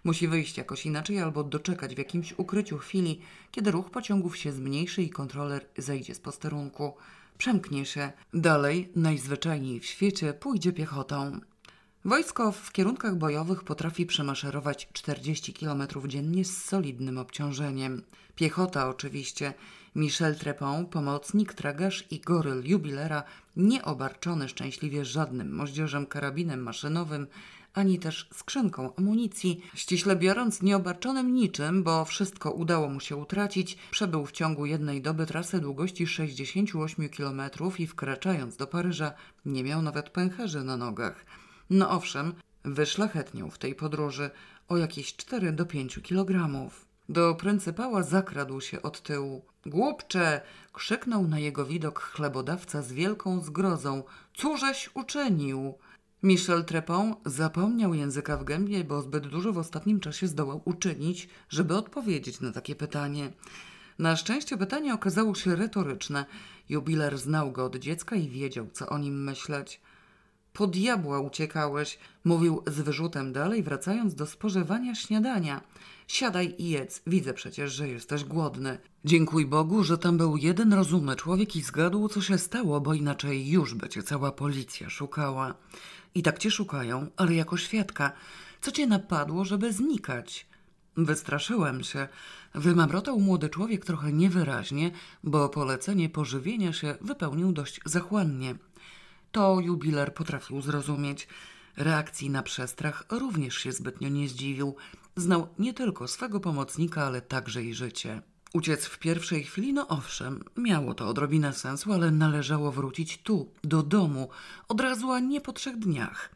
Musi 0.05 0.29
wyjść 0.29 0.59
jakoś 0.59 0.87
inaczej 0.87 1.21
albo 1.21 1.45
doczekać 1.45 1.95
w 1.95 1.99
jakimś 1.99 2.35
ukryciu 2.37 2.79
chwili, 2.79 3.21
kiedy 3.51 3.71
ruch 3.71 3.91
pociągów 3.91 4.37
się 4.37 4.53
zmniejszy 4.53 5.03
i 5.03 5.11
kontroler 5.11 5.67
zejdzie 5.79 6.15
z 6.15 6.21
posterunku. 6.21 6.95
Przemknie 7.39 7.87
się. 7.87 8.13
Dalej, 8.35 8.93
najzwyczajniej 8.97 9.81
w 9.81 9.87
świecie, 9.87 10.35
pójdzie 10.35 10.73
piechotą. 10.73 11.41
Wojsko 12.05 12.53
w 12.53 12.73
kierunkach 12.73 13.17
bojowych 13.17 13.65
potrafi 13.65 14.07
przemaszerować 14.07 14.89
40 14.93 15.55
km 15.55 15.83
dziennie 16.07 16.45
z 16.45 16.65
solidnym 16.65 17.19
obciążeniem. 17.19 18.03
Piechota 18.35 18.89
oczywiście. 18.89 19.55
Michel 19.95 20.37
Trepon, 20.37 20.87
pomocnik, 20.87 21.55
tragarz 21.55 22.05
i 22.11 22.21
goryl 22.21 22.63
jubilera, 22.65 23.23
nie 23.57 23.85
obarczony 23.85 24.49
szczęśliwie 24.49 25.05
żadnym 25.05 25.55
moździerzem 25.55 26.07
karabinem 26.07 26.63
maszynowym, 26.63 27.27
ani 27.75 27.99
też 27.99 28.29
skrzynką 28.33 28.95
amunicji, 28.97 29.61
ściśle 29.75 30.17
biorąc 30.17 30.63
nieobarczonym 30.63 31.35
niczym, 31.35 31.83
bo 31.83 32.05
wszystko 32.05 32.51
udało 32.51 32.89
mu 32.89 33.01
się 33.01 33.17
utracić, 33.17 33.79
przebył 33.91 34.27
w 34.27 34.33
ciągu 34.33 34.67
jednej 34.67 35.03
doby 35.03 35.27
trasę 35.27 35.61
długości 35.61 36.07
68 36.07 37.09
km 37.09 37.43
i 37.79 37.87
wkraczając 37.87 38.57
do 38.57 38.67
Paryża 38.67 39.13
nie 39.47 39.65
miał 39.65 39.83
nawet 39.83 40.11
pęcherzy 40.11 40.65
na 40.65 40.77
nogach. 40.77 41.27
No 41.71 41.91
owszem, 41.91 42.35
wyszlachetniał 42.65 43.51
w 43.51 43.59
tej 43.59 43.75
podróży 43.75 44.31
o 44.69 44.77
jakieś 44.77 45.17
4 45.17 45.53
do 45.53 45.67
5 45.67 46.01
kilogramów. 46.03 46.94
Do 47.09 47.35
pryncypała 47.35 48.03
zakradł 48.03 48.61
się 48.61 48.83
od 48.83 49.03
tyłu. 49.03 49.45
Głupcze! 49.67 50.41
krzyknął 50.73 51.29
na 51.29 51.39
jego 51.39 51.65
widok 51.65 52.01
chlebodawca 52.01 52.83
z 52.83 52.93
wielką 52.93 53.41
zgrozą. 53.41 54.03
Cóżeś 54.35 54.91
uczynił? 54.95 55.75
Michel 56.23 56.65
Trepon 56.65 57.15
zapomniał 57.27 57.95
języka 57.95 58.37
w 58.37 58.45
gębie, 58.45 58.85
bo 58.85 59.03
zbyt 59.03 59.27
dużo 59.27 59.53
w 59.53 59.59
ostatnim 59.59 60.01
czasie 60.01 60.27
zdołał 60.27 60.63
uczynić, 60.65 61.29
żeby 61.49 61.77
odpowiedzieć 61.77 62.41
na 62.41 62.53
takie 62.53 62.75
pytanie. 62.75 63.33
Na 63.99 64.17
szczęście 64.17 64.57
pytanie 64.57 64.95
okazało 64.95 65.35
się 65.35 65.57
retoryczne. 65.57 66.25
Jubiler 66.69 67.19
znał 67.19 67.53
go 67.53 67.65
od 67.65 67.77
dziecka 67.77 68.17
i 68.17 68.29
wiedział, 68.29 68.67
co 68.73 68.89
o 68.89 68.99
nim 68.99 69.25
myśleć. 69.25 69.81
Po 70.55 70.67
diabła 70.67 71.21
uciekałeś, 71.21 71.99
mówił 72.25 72.63
z 72.67 72.81
wyrzutem 72.81 73.33
dalej, 73.33 73.63
wracając 73.63 74.15
do 74.15 74.27
spożywania 74.27 74.95
śniadania. 74.95 75.61
Siadaj 76.09 76.55
i 76.59 76.69
jedz, 76.69 77.03
widzę 77.07 77.35
przecież, 77.35 77.73
że 77.73 77.89
jesteś 77.89 78.25
głodny. 78.25 78.79
Dziękuj 79.05 79.47
Bogu, 79.47 79.85
że 79.85 79.99
tam 79.99 80.17
był 80.17 80.37
jeden 80.37 80.73
rozumny 80.73 81.17
człowiek 81.17 81.57
i 81.57 81.63
zgadł, 81.63 82.09
co 82.09 82.21
się 82.21 82.39
stało, 82.39 82.81
bo 82.81 82.95
inaczej 82.95 83.51
już 83.51 83.75
by 83.75 83.89
cię 83.89 84.03
cała 84.03 84.33
policja 84.33 84.91
szukała. 84.91 85.55
I 86.15 86.23
tak 86.23 86.39
cię 86.39 86.51
szukają, 86.51 87.07
ale 87.17 87.35
jako 87.35 87.57
świadka. 87.57 88.13
Co 88.61 88.73
cię 88.73 88.87
napadło, 88.87 89.45
żeby 89.45 89.73
znikać? 89.73 90.47
Wystraszyłem 90.97 91.85
się. 91.85 92.09
Wymamrotał 92.55 93.21
młody 93.21 93.49
człowiek 93.49 93.85
trochę 93.85 94.13
niewyraźnie, 94.13 94.91
bo 95.25 95.49
polecenie 95.49 96.09
pożywienia 96.09 96.73
się 96.73 96.95
wypełnił 97.01 97.53
dość 97.53 97.81
zachłannie. 97.85 98.55
To 99.35 99.61
jubiler 99.61 100.15
potrafił 100.15 100.63
zrozumieć. 100.63 101.29
Reakcji 101.77 102.31
na 102.31 102.43
przestrach 102.43 103.05
również 103.11 103.55
się 103.55 103.73
zbytnio 103.73 104.09
nie 104.09 104.29
zdziwił. 104.29 104.77
Znał 105.17 105.49
nie 105.59 105.75
tylko 105.75 106.09
swego 106.09 106.41
pomocnika, 106.41 107.05
ale 107.05 107.23
także 107.23 107.63
i 107.63 107.75
życie. 107.75 108.23
Uciec 108.53 108.87
w 108.87 108.99
pierwszej 108.99 109.45
chwili, 109.45 109.73
no 109.73 109.89
owszem, 109.89 110.45
miało 110.57 110.95
to 110.95 111.09
odrobinę 111.09 111.53
sensu, 111.53 111.93
ale 111.93 112.11
należało 112.11 112.73
wrócić 112.73 113.19
tu, 113.19 113.53
do 113.65 113.83
domu, 113.83 114.29
od 114.69 114.81
razu, 114.81 115.13
a 115.13 115.21
nie 115.21 115.41
po 115.41 115.53
trzech 115.53 115.79
dniach. 115.79 116.35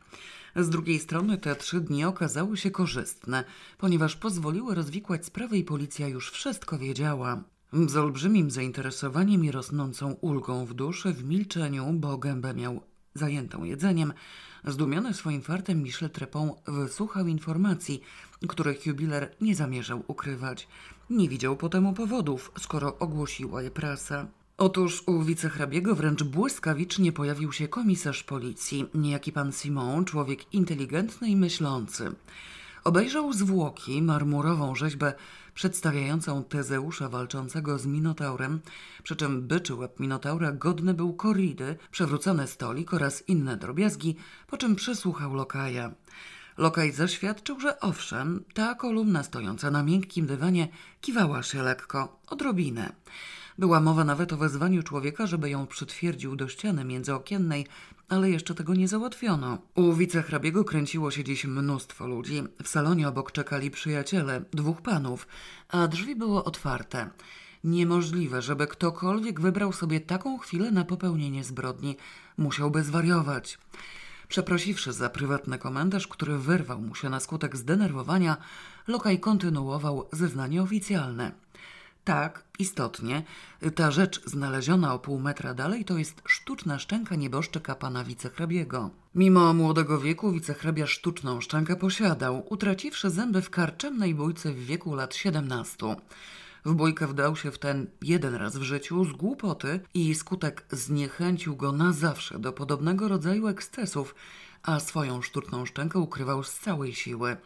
Z 0.56 0.68
drugiej 0.68 0.98
strony 0.98 1.38
te 1.38 1.56
trzy 1.56 1.80
dni 1.80 2.04
okazały 2.04 2.56
się 2.56 2.70
korzystne, 2.70 3.44
ponieważ 3.78 4.16
pozwoliły 4.16 4.74
rozwikłać 4.74 5.26
sprawę 5.26 5.56
i 5.58 5.64
policja 5.64 6.08
już 6.08 6.30
wszystko 6.30 6.78
wiedziała. 6.78 7.42
Z 7.72 7.96
olbrzymim 7.96 8.50
zainteresowaniem 8.50 9.44
i 9.44 9.50
rosnącą 9.50 10.12
ulgą 10.12 10.66
w 10.66 10.74
duszy, 10.74 11.12
w 11.12 11.24
milczeniu, 11.24 11.92
bo 11.92 12.18
gębę 12.18 12.54
miał 12.54 12.80
zajętą 13.14 13.64
jedzeniem, 13.64 14.12
zdumiony 14.64 15.14
swoim 15.14 15.42
fartem 15.42 15.82
Michel 15.82 16.10
Trepon 16.10 16.50
wysłuchał 16.66 17.26
informacji, 17.26 18.00
których 18.48 18.86
jubiler 18.86 19.34
nie 19.40 19.54
zamierzał 19.54 20.04
ukrywać. 20.06 20.68
Nie 21.10 21.28
widział 21.28 21.56
po 21.56 21.68
temu 21.68 21.92
powodów, 21.92 22.52
skoro 22.60 22.98
ogłosiła 22.98 23.62
je 23.62 23.70
prasa. 23.70 24.26
Otóż 24.58 25.02
u 25.06 25.22
wicehrabiego 25.22 25.94
wręcz 25.94 26.22
błyskawicznie 26.22 27.12
pojawił 27.12 27.52
się 27.52 27.68
komisarz 27.68 28.22
policji, 28.22 28.86
niejaki 28.94 29.32
pan 29.32 29.52
Simon, 29.52 30.04
człowiek 30.04 30.54
inteligentny 30.54 31.28
i 31.28 31.36
myślący. 31.36 32.12
Obejrzał 32.84 33.32
zwłoki, 33.32 34.02
marmurową 34.02 34.74
rzeźbę 34.74 35.12
przedstawiającą 35.58 36.44
Tezeusza 36.44 37.08
walczącego 37.08 37.78
z 37.78 37.86
Minotaurem, 37.86 38.60
przy 39.02 39.16
czym 39.16 39.42
byczy 39.42 39.74
łeb 39.74 40.00
Minotaura 40.00 40.52
godny 40.52 40.94
był 40.94 41.12
koridy, 41.12 41.76
przewrócony 41.90 42.46
stolik 42.46 42.94
oraz 42.94 43.28
inne 43.28 43.56
drobiazgi, 43.56 44.16
po 44.46 44.56
czym 44.56 44.76
przesłuchał 44.76 45.34
Lokaja. 45.34 45.92
Lokaj 46.58 46.92
zaświadczył, 46.92 47.60
że 47.60 47.80
owszem, 47.80 48.44
ta 48.54 48.74
kolumna 48.74 49.22
stojąca 49.22 49.70
na 49.70 49.82
miękkim 49.82 50.26
dywanie 50.26 50.68
kiwała 51.00 51.42
się 51.42 51.62
lekko, 51.62 52.20
odrobinę. 52.26 52.92
Była 53.58 53.80
mowa 53.80 54.04
nawet 54.04 54.32
o 54.32 54.36
wezwaniu 54.36 54.82
człowieka, 54.82 55.26
żeby 55.26 55.50
ją 55.50 55.66
przytwierdził 55.66 56.36
do 56.36 56.48
ściany 56.48 56.84
międzyokiennej, 56.84 57.66
ale 58.08 58.30
jeszcze 58.30 58.54
tego 58.54 58.74
nie 58.74 58.88
załatwiono. 58.88 59.58
U 59.74 59.92
wicehrabiego 59.92 60.64
kręciło 60.64 61.10
się 61.10 61.24
dziś 61.24 61.44
mnóstwo 61.44 62.06
ludzi. 62.06 62.42
W 62.62 62.68
salonie 62.68 63.08
obok 63.08 63.32
czekali 63.32 63.70
przyjaciele, 63.70 64.44
dwóch 64.52 64.82
panów, 64.82 65.26
a 65.68 65.88
drzwi 65.88 66.16
były 66.16 66.44
otwarte. 66.44 67.10
Niemożliwe, 67.64 68.42
żeby 68.42 68.66
ktokolwiek 68.66 69.40
wybrał 69.40 69.72
sobie 69.72 70.00
taką 70.00 70.38
chwilę 70.38 70.70
na 70.70 70.84
popełnienie 70.84 71.44
zbrodni. 71.44 71.96
Musiałby 72.36 72.82
zwariować. 72.82 73.58
Przeprosiwszy 74.28 74.92
za 74.92 75.10
prywatny 75.10 75.58
komentarz, 75.58 76.08
który 76.08 76.38
wyrwał 76.38 76.80
mu 76.80 76.94
się 76.94 77.08
na 77.08 77.20
skutek 77.20 77.56
zdenerwowania, 77.56 78.36
Lokaj 78.88 79.20
kontynuował 79.20 80.08
zeznanie 80.12 80.62
oficjalne. 80.62 81.32
Tak, 82.08 82.44
istotnie, 82.58 83.22
ta 83.74 83.90
rzecz 83.90 84.24
znaleziona 84.24 84.94
o 84.94 84.98
pół 84.98 85.18
metra 85.18 85.54
dalej 85.54 85.84
to 85.84 85.98
jest 85.98 86.22
sztuczna 86.26 86.78
szczęka 86.78 87.14
nieboszczyka 87.14 87.74
pana 87.74 88.04
wicehrabiego. 88.04 88.90
Mimo 89.14 89.54
młodego 89.54 90.00
wieku 90.00 90.32
wicehrabia 90.32 90.86
sztuczną 90.86 91.40
szczękę 91.40 91.76
posiadał, 91.76 92.46
utraciwszy 92.50 93.10
zęby 93.10 93.42
w 93.42 93.50
karczemnej 93.50 94.14
bójce 94.14 94.52
w 94.52 94.64
wieku 94.64 94.94
lat 94.94 95.14
siedemnastu. 95.14 95.96
W 96.64 96.74
bójkę 96.74 97.06
wdał 97.06 97.36
się 97.36 97.50
w 97.50 97.58
ten 97.58 97.86
jeden 98.02 98.34
raz 98.34 98.56
w 98.56 98.62
życiu 98.62 99.04
z 99.04 99.12
głupoty 99.12 99.80
i 99.94 100.14
skutek 100.14 100.64
zniechęcił 100.70 101.56
go 101.56 101.72
na 101.72 101.92
zawsze 101.92 102.38
do 102.38 102.52
podobnego 102.52 103.08
rodzaju 103.08 103.48
ekscesów, 103.48 104.14
a 104.62 104.80
swoją 104.80 105.22
sztuczną 105.22 105.66
szczękę 105.66 105.98
ukrywał 105.98 106.44
z 106.44 106.58
całej 106.58 106.94
siły. 106.94 107.36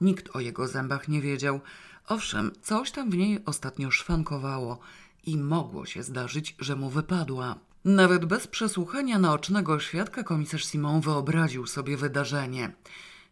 Nikt 0.00 0.36
o 0.36 0.40
jego 0.40 0.68
zębach 0.68 1.08
nie 1.08 1.20
wiedział. 1.20 1.60
Owszem, 2.08 2.52
coś 2.62 2.90
tam 2.90 3.10
w 3.10 3.16
niej 3.16 3.40
ostatnio 3.46 3.90
szwankowało 3.90 4.78
i 5.26 5.36
mogło 5.36 5.86
się 5.86 6.02
zdarzyć, 6.02 6.56
że 6.58 6.76
mu 6.76 6.90
wypadła. 6.90 7.58
Nawet 7.84 8.24
bez 8.24 8.46
przesłuchania 8.46 9.18
naocznego 9.18 9.80
świadka 9.80 10.22
komisarz 10.22 10.64
Simon 10.64 11.00
wyobraził 11.00 11.66
sobie 11.66 11.96
wydarzenie. 11.96 12.72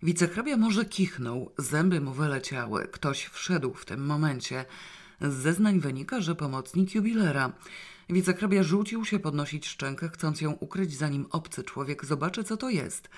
Wicehrabia 0.02 0.56
może 0.56 0.84
kichnął, 0.84 1.50
zęby 1.58 2.00
mu 2.00 2.12
wyleciały. 2.12 2.88
Ktoś 2.88 3.24
wszedł 3.24 3.74
w 3.74 3.84
tym 3.84 4.06
momencie. 4.06 4.64
Z 5.20 5.34
zeznań 5.34 5.80
wynika, 5.80 6.20
że 6.20 6.34
pomocnik 6.34 6.94
jubilera. 6.94 7.52
Wicehrabia 8.10 8.62
rzucił 8.62 9.04
się 9.04 9.18
podnosić 9.18 9.66
szczękę, 9.66 10.08
chcąc 10.08 10.40
ją 10.40 10.52
ukryć, 10.52 10.96
zanim 10.96 11.26
obcy 11.30 11.64
człowiek 11.64 12.04
zobaczy, 12.04 12.44
co 12.44 12.56
to 12.56 12.70
jest. 12.70 13.10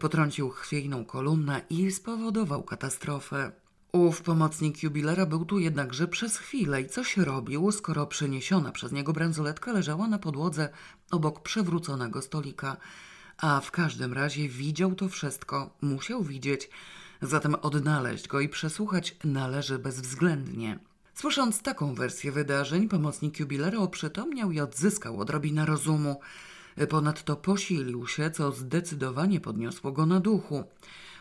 Potrącił 0.00 0.50
chwiejną 0.50 1.04
kolumnę 1.04 1.60
i 1.70 1.90
spowodował 1.90 2.62
katastrofę. 2.62 3.52
Ów 3.98 4.22
pomocnik 4.22 4.82
jubilera 4.82 5.26
był 5.26 5.44
tu 5.44 5.58
jednakże 5.58 6.08
przez 6.08 6.36
chwilę 6.36 6.82
i 6.82 6.88
coś 6.88 7.16
robił, 7.16 7.72
skoro 7.72 8.06
przeniesiona 8.06 8.72
przez 8.72 8.92
niego 8.92 9.12
bransoletka 9.12 9.72
leżała 9.72 10.08
na 10.08 10.18
podłodze 10.18 10.68
obok 11.10 11.42
przewróconego 11.42 12.22
stolika. 12.22 12.76
A 13.38 13.60
w 13.60 13.70
każdym 13.70 14.12
razie 14.12 14.48
widział 14.48 14.94
to 14.94 15.08
wszystko, 15.08 15.70
musiał 15.80 16.22
widzieć, 16.22 16.70
zatem 17.22 17.54
odnaleźć 17.54 18.28
go 18.28 18.40
i 18.40 18.48
przesłuchać 18.48 19.16
należy 19.24 19.78
bezwzględnie. 19.78 20.78
Słysząc 21.14 21.62
taką 21.62 21.94
wersję 21.94 22.32
wydarzeń, 22.32 22.88
pomocnik 22.88 23.40
jubilera 23.40 23.78
oprzytomniał 23.78 24.50
i 24.50 24.60
odzyskał 24.60 25.20
odrobinę 25.20 25.66
rozumu. 25.66 26.20
Ponadto 26.88 27.36
posilił 27.36 28.06
się, 28.06 28.30
co 28.30 28.52
zdecydowanie 28.52 29.40
podniosło 29.40 29.92
go 29.92 30.06
na 30.06 30.20
duchu. 30.20 30.64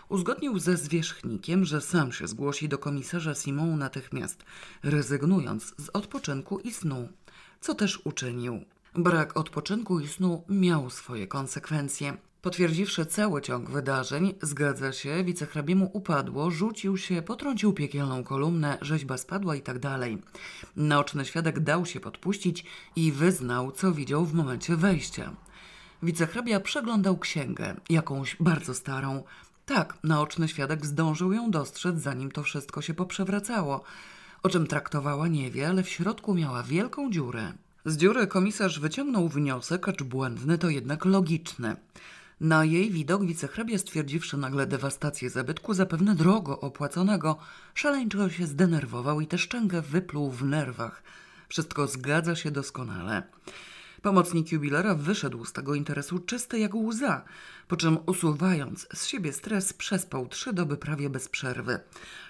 Uzgodnił 0.10 0.60
ze 0.60 0.78
zwierzchnikiem, 0.78 1.66
że 1.66 1.82
sam 1.82 2.12
się 2.12 2.28
zgłosi 2.28 2.70
do 2.70 2.78
komisarza 2.78 3.36
Simon 3.36 3.78
natychmiast, 3.78 4.44
rezygnując 4.84 5.74
z 5.78 5.90
odpoczynku 5.90 6.60
i 6.60 6.72
snu, 6.72 7.10
co 7.62 7.76
też 7.76 8.02
uczynił. 8.04 8.62
Brak 8.96 9.38
odpoczynku 9.38 10.00
i 10.00 10.08
snu 10.08 10.44
miał 10.50 10.90
swoje 10.90 11.28
konsekwencje. 11.28 12.18
Potwierdziwszy 12.42 13.06
cały 13.06 13.42
ciąg 13.42 13.70
wydarzeń, 13.70 14.34
zgadza 14.42 14.92
się, 14.92 15.24
wicehrabiemu 15.24 15.90
upadło, 15.94 16.52
rzucił 16.52 16.98
się, 16.98 17.22
potrącił 17.22 17.74
piekielną 17.74 18.24
kolumnę, 18.24 18.78
rzeźba 18.82 19.18
spadła 19.18 19.56
i 19.56 19.62
tak 19.62 19.80
dalej. 19.80 20.22
Naoczny 20.76 21.26
świadek 21.26 21.60
dał 21.60 21.86
się 21.86 22.00
podpuścić 22.00 22.66
i 22.96 23.12
wyznał, 23.12 23.72
co 23.72 23.92
widział 23.92 24.26
w 24.26 24.34
momencie 24.34 24.76
wejścia. 24.76 25.34
Wicehrabia 26.04 26.60
przeglądał 26.60 27.18
księgę, 27.18 27.76
jakąś 27.90 28.38
bardzo 28.40 28.74
starą. 28.74 29.24
Tak, 29.68 29.98
naoczny 30.04 30.48
świadek 30.48 30.86
zdążył 30.86 31.34
ją 31.34 31.52
dostrzec, 31.52 32.00
zanim 32.00 32.32
to 32.32 32.44
wszystko 32.44 32.82
się 32.82 32.94
poprzewracało. 32.94 33.84
O 34.44 34.50
czym 34.50 34.68
traktowała 34.68 35.28
nie 35.28 35.52
wie, 35.52 35.68
ale 35.68 35.84
w 35.84 35.90
środku 35.90 36.34
miała 36.34 36.64
wielką 36.64 37.12
dziurę. 37.12 37.54
Z 37.86 37.98
dziury 37.98 38.28
komisarz 38.28 38.80
wyciągnął 38.80 39.30
wniosek, 39.30 39.90
acz 39.90 40.04
błędny 40.04 40.58
to 40.58 40.70
jednak 40.70 41.06
logiczny. 41.06 41.76
Na 42.42 42.66
jej 42.66 42.92
widok 42.92 43.26
wicehrabia 43.26 43.78
stwierdziwszy 43.78 44.38
nagle 44.38 44.68
dewastację 44.68 45.30
zabytku, 45.30 45.74
zapewne 45.74 46.16
drogo 46.16 46.60
opłaconego, 46.60 47.38
szaleńczo 47.76 48.30
się 48.30 48.46
zdenerwował 48.46 49.22
i 49.22 49.28
tę 49.28 49.38
szczękę 49.38 49.82
wypluł 49.82 50.32
w 50.32 50.44
nerwach. 50.44 51.04
Wszystko 51.50 51.88
zgadza 51.88 52.36
się 52.36 52.52
doskonale. 52.52 53.24
Pomocnik 54.02 54.52
jubilera 54.52 54.96
wyszedł 54.96 55.46
z 55.46 55.54
tego 55.54 55.76
interesu 55.76 56.20
czysty 56.20 56.60
jak 56.60 56.76
łza, 56.76 57.26
po 57.68 57.78
czym 57.78 57.98
usuwając 58.06 58.88
z 58.94 59.06
siebie 59.06 59.34
stres 59.34 59.74
przespał 59.74 60.28
trzy 60.28 60.54
doby 60.54 60.78
prawie 60.78 61.10
bez 61.10 61.30
przerwy. 61.30 61.80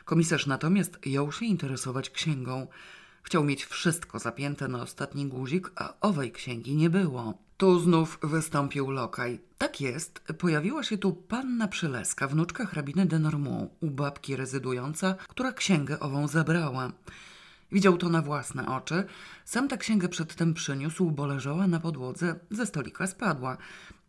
Komisarz 0.05 0.47
natomiast 0.47 0.99
jął 1.05 1.31
się 1.31 1.45
interesować 1.45 2.09
księgą. 2.09 2.67
Chciał 3.23 3.43
mieć 3.43 3.65
wszystko 3.65 4.19
zapięte 4.19 4.67
na 4.67 4.81
ostatni 4.81 5.25
guzik, 5.25 5.71
a 5.75 5.93
owej 6.01 6.31
księgi 6.31 6.75
nie 6.75 6.89
było. 6.89 7.37
Tu 7.57 7.79
znów 7.79 8.19
wystąpił 8.23 8.91
lokaj. 8.91 9.39
Tak 9.57 9.81
jest, 9.81 10.19
pojawiła 10.37 10.83
się 10.83 10.97
tu 10.97 11.13
panna 11.13 11.67
Przyleska, 11.67 12.27
wnuczka 12.27 12.65
hrabiny 12.65 13.05
de 13.05 13.19
Normont, 13.19 13.71
u 13.81 13.89
babki 13.89 14.35
rezydująca, 14.35 15.15
która 15.27 15.51
księgę 15.51 15.99
ową 15.99 16.27
zabrała. 16.27 16.91
Widział 17.71 17.97
to 17.97 18.09
na 18.09 18.21
własne 18.21 18.67
oczy. 18.67 19.03
Sam 19.45 19.67
tę 19.67 19.77
księgę 19.77 20.09
przedtem 20.09 20.53
przyniósł, 20.53 21.11
bo 21.11 21.25
leżała 21.25 21.67
na 21.67 21.79
podłodze, 21.79 22.39
ze 22.51 22.65
stolika 22.65 23.07
spadła 23.07 23.57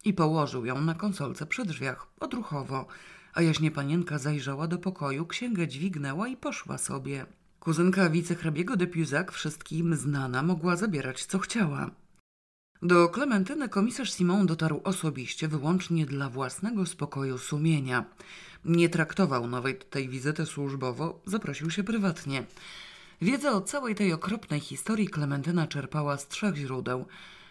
i 0.04 0.12
położył 0.12 0.66
ją 0.66 0.80
na 0.80 0.94
konsolce 0.94 1.46
przy 1.46 1.64
drzwiach, 1.64 2.06
odruchowo. 2.20 2.86
A 3.34 3.42
jaśnie 3.42 3.70
panienka 3.70 4.18
zajrzała 4.18 4.66
do 4.66 4.78
pokoju, 4.78 5.26
księgę 5.26 5.68
dźwignęła 5.68 6.28
i 6.28 6.36
poszła 6.36 6.78
sobie. 6.78 7.26
Kuzynka 7.60 8.10
wicehrabiego 8.10 8.76
de 8.76 8.86
Piuzac, 8.86 9.30
wszystkim 9.30 9.96
znana, 9.96 10.42
mogła 10.42 10.76
zabierać 10.76 11.24
co 11.24 11.38
chciała. 11.38 11.90
Do 12.82 13.08
Klementyny 13.08 13.68
komisarz 13.68 14.12
Simon 14.12 14.46
dotarł 14.46 14.80
osobiście, 14.84 15.48
wyłącznie 15.48 16.06
dla 16.06 16.30
własnego 16.30 16.86
spokoju 16.86 17.38
sumienia. 17.38 18.04
Nie 18.64 18.88
traktował 18.88 19.46
nawet 19.46 19.90
tej 19.90 20.08
wizyty 20.08 20.46
służbowo, 20.46 21.20
zaprosił 21.26 21.70
się 21.70 21.84
prywatnie. 21.84 22.46
Wiedzę 23.22 23.52
o 23.52 23.60
całej 23.60 23.94
tej 23.94 24.12
okropnej 24.12 24.60
historii 24.60 25.08
Klementyna 25.08 25.66
czerpała 25.66 26.16
z 26.16 26.28
trzech 26.28 26.56
źródeł. 26.56 27.06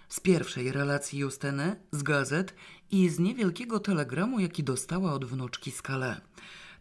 Z 0.10 0.20
pierwszej 0.20 0.72
relacji 0.72 1.20
Justyny, 1.20 1.76
z 1.92 2.04
gazet 2.04 2.54
i 2.92 3.10
z 3.10 3.20
niewielkiego 3.20 3.80
telegramu, 3.80 4.40
jaki 4.40 4.64
dostała 4.64 5.14
od 5.14 5.26
wnuczki 5.26 5.72
Calais. 5.72 6.18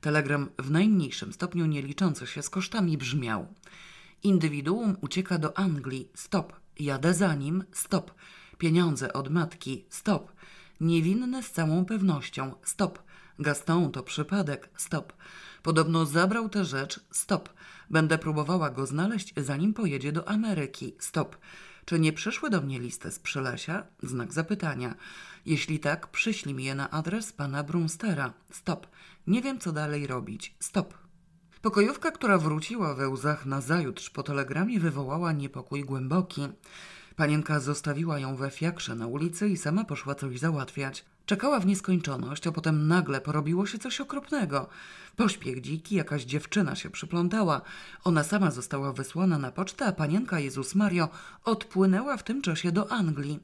Telegram 0.01 0.49
w 0.59 0.71
najmniejszym 0.71 1.33
stopniu 1.33 1.67
nie 1.67 1.83
liczący 1.83 2.27
się 2.27 2.43
z 2.43 2.51
kosztami 2.51 2.99
brzmiał: 2.99 3.47
Indywiduum 4.23 4.97
ucieka 5.01 5.39
do 5.39 5.59
Anglii, 5.59 6.09
stop. 6.15 6.53
Jadę 6.79 7.15
za 7.15 7.35
nim, 7.35 7.65
stop. 7.73 8.15
Pieniądze 8.59 9.13
od 9.13 9.29
matki, 9.31 9.85
stop. 9.89 10.33
Niewinny 10.81 11.43
z 11.43 11.51
całą 11.51 11.85
pewnością, 11.85 12.55
stop. 12.63 12.99
Gaston 13.39 13.93
to 13.93 14.03
przypadek, 14.03 14.71
stop. 14.77 15.13
Podobno 15.67 16.07
zabrał 16.07 16.49
tę 16.49 16.65
rzecz, 16.65 17.01
stop. 17.11 17.49
Będę 17.91 18.19
próbowała 18.19 18.71
go 18.71 18.87
znaleźć, 18.87 19.35
zanim 19.37 19.75
pojedzie 19.75 20.13
do 20.13 20.29
Ameryki, 20.29 20.95
stop. 20.99 21.37
Czy 21.85 21.99
nie 21.99 22.13
przyszły 22.13 22.51
do 22.51 22.61
mnie 22.61 22.81
listy 22.81 23.11
z 23.11 23.19
Przylesia? 23.19 23.87
Znak 24.03 24.33
zapytania. 24.33 24.95
Jeśli 25.47 25.79
tak, 25.79 26.07
przyślij 26.07 26.55
mi 26.55 26.65
je 26.65 26.75
na 26.75 26.91
adres 26.91 27.33
pana 27.33 27.63
Brumstera. 27.63 28.33
Stop. 28.51 28.87
Nie 29.27 29.43
wiem, 29.43 29.59
co 29.59 29.73
dalej 29.73 30.07
robić. 30.07 30.55
Stop. 30.61 30.95
Pokojówka, 31.63 32.11
która 32.11 32.39
wróciła 32.39 32.95
we 32.95 33.09
łzach 33.09 33.47
na 33.47 33.61
zajutrz 33.61 34.11
po 34.11 34.23
telegramie, 34.23 34.81
wywołała 34.81 35.33
niepokój 35.33 35.85
głęboki. 35.85 36.49
Panienka 37.17 37.61
zostawiła 37.61 38.19
ją 38.19 38.37
we 38.37 38.51
fiakrze 38.51 38.95
na 38.95 39.07
ulicy 39.07 39.49
i 39.49 39.57
sama 39.57 39.85
poszła 39.85 40.15
coś 40.15 40.39
załatwiać. 40.39 41.05
Czekała 41.27 41.61
w 41.61 41.67
nieskończoność, 41.67 42.47
a 42.47 42.53
potem 42.53 42.89
nagle 42.89 43.21
porobiło 43.21 43.67
się 43.67 43.79
coś 43.79 44.01
okropnego. 44.01 44.69
Pośpiech 45.17 45.61
dziki, 45.61 45.95
jakaś 45.95 46.25
dziewczyna 46.25 46.75
się 46.75 46.91
przyplątała. 46.91 47.61
Ona 48.05 48.25
sama 48.25 48.51
została 48.51 48.93
wysłana 48.93 49.39
na 49.39 49.53
pocztę, 49.53 49.87
a 49.87 49.93
panienka 49.93 50.41
Jezus 50.41 50.75
Mario 50.75 51.09
odpłynęła 51.45 52.17
w 52.17 52.23
tym 52.23 52.43
czasie 52.43 52.73
do 52.73 52.93
Anglii. 52.93 53.41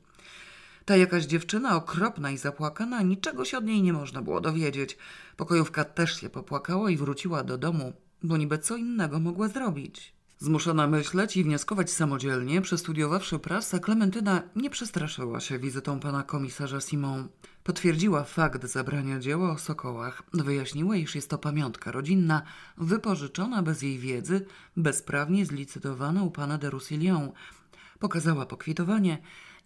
Ta 0.85 0.97
jakaś 0.97 1.25
dziewczyna 1.25 1.77
okropna 1.77 2.31
i 2.31 2.39
zapłakana, 2.39 3.03
niczego 3.03 3.45
się 3.45 3.59
od 3.59 3.65
niej 3.65 3.83
nie 3.83 3.93
można 3.93 4.23
było 4.23 4.41
dowiedzieć. 4.41 4.99
Pokojówka 5.37 5.85
też 5.85 6.21
się 6.21 6.31
popłakała 6.31 6.91
i 6.91 6.97
wróciła 6.97 7.45
do 7.45 7.59
domu, 7.59 7.93
bo 8.23 8.37
niby 8.37 8.59
co 8.59 8.77
innego 8.77 9.21
mogła 9.21 9.49
zrobić. 9.49 10.13
Zmuszona 10.43 10.87
myśleć 10.87 11.37
i 11.37 11.45
wnioskować 11.45 11.91
samodzielnie, 11.91 12.61
przestudiowawszy 12.61 13.39
prasę, 13.39 13.81
Klementyna 13.81 14.43
nie 14.57 14.71
przestraszyła 14.71 15.41
się 15.41 15.59
wizytą 15.59 16.01
pana 16.01 16.23
komisarza 16.23 16.81
Simon. 16.81 17.29
Potwierdziła 17.65 18.25
fakt 18.25 18.67
zabrania 18.67 19.19
dzieła 19.19 19.53
o 19.53 19.59
sokołach. 19.59 20.23
Wyjaśniła, 20.33 20.97
iż 20.97 21.15
jest 21.15 21.31
to 21.31 21.39
pamiątka 21.39 21.93
rodzinna, 21.93 22.43
wypożyczona 22.79 23.63
bez 23.63 23.83
jej 23.83 23.99
wiedzy, 23.99 24.47
bezprawnie 24.77 25.47
zlicytowana 25.47 26.23
u 26.23 26.31
pana 26.31 26.59
de 26.59 26.71
Roussillon. 26.71 27.33
Pokazała 27.99 28.47
pokwitowanie 28.47 29.19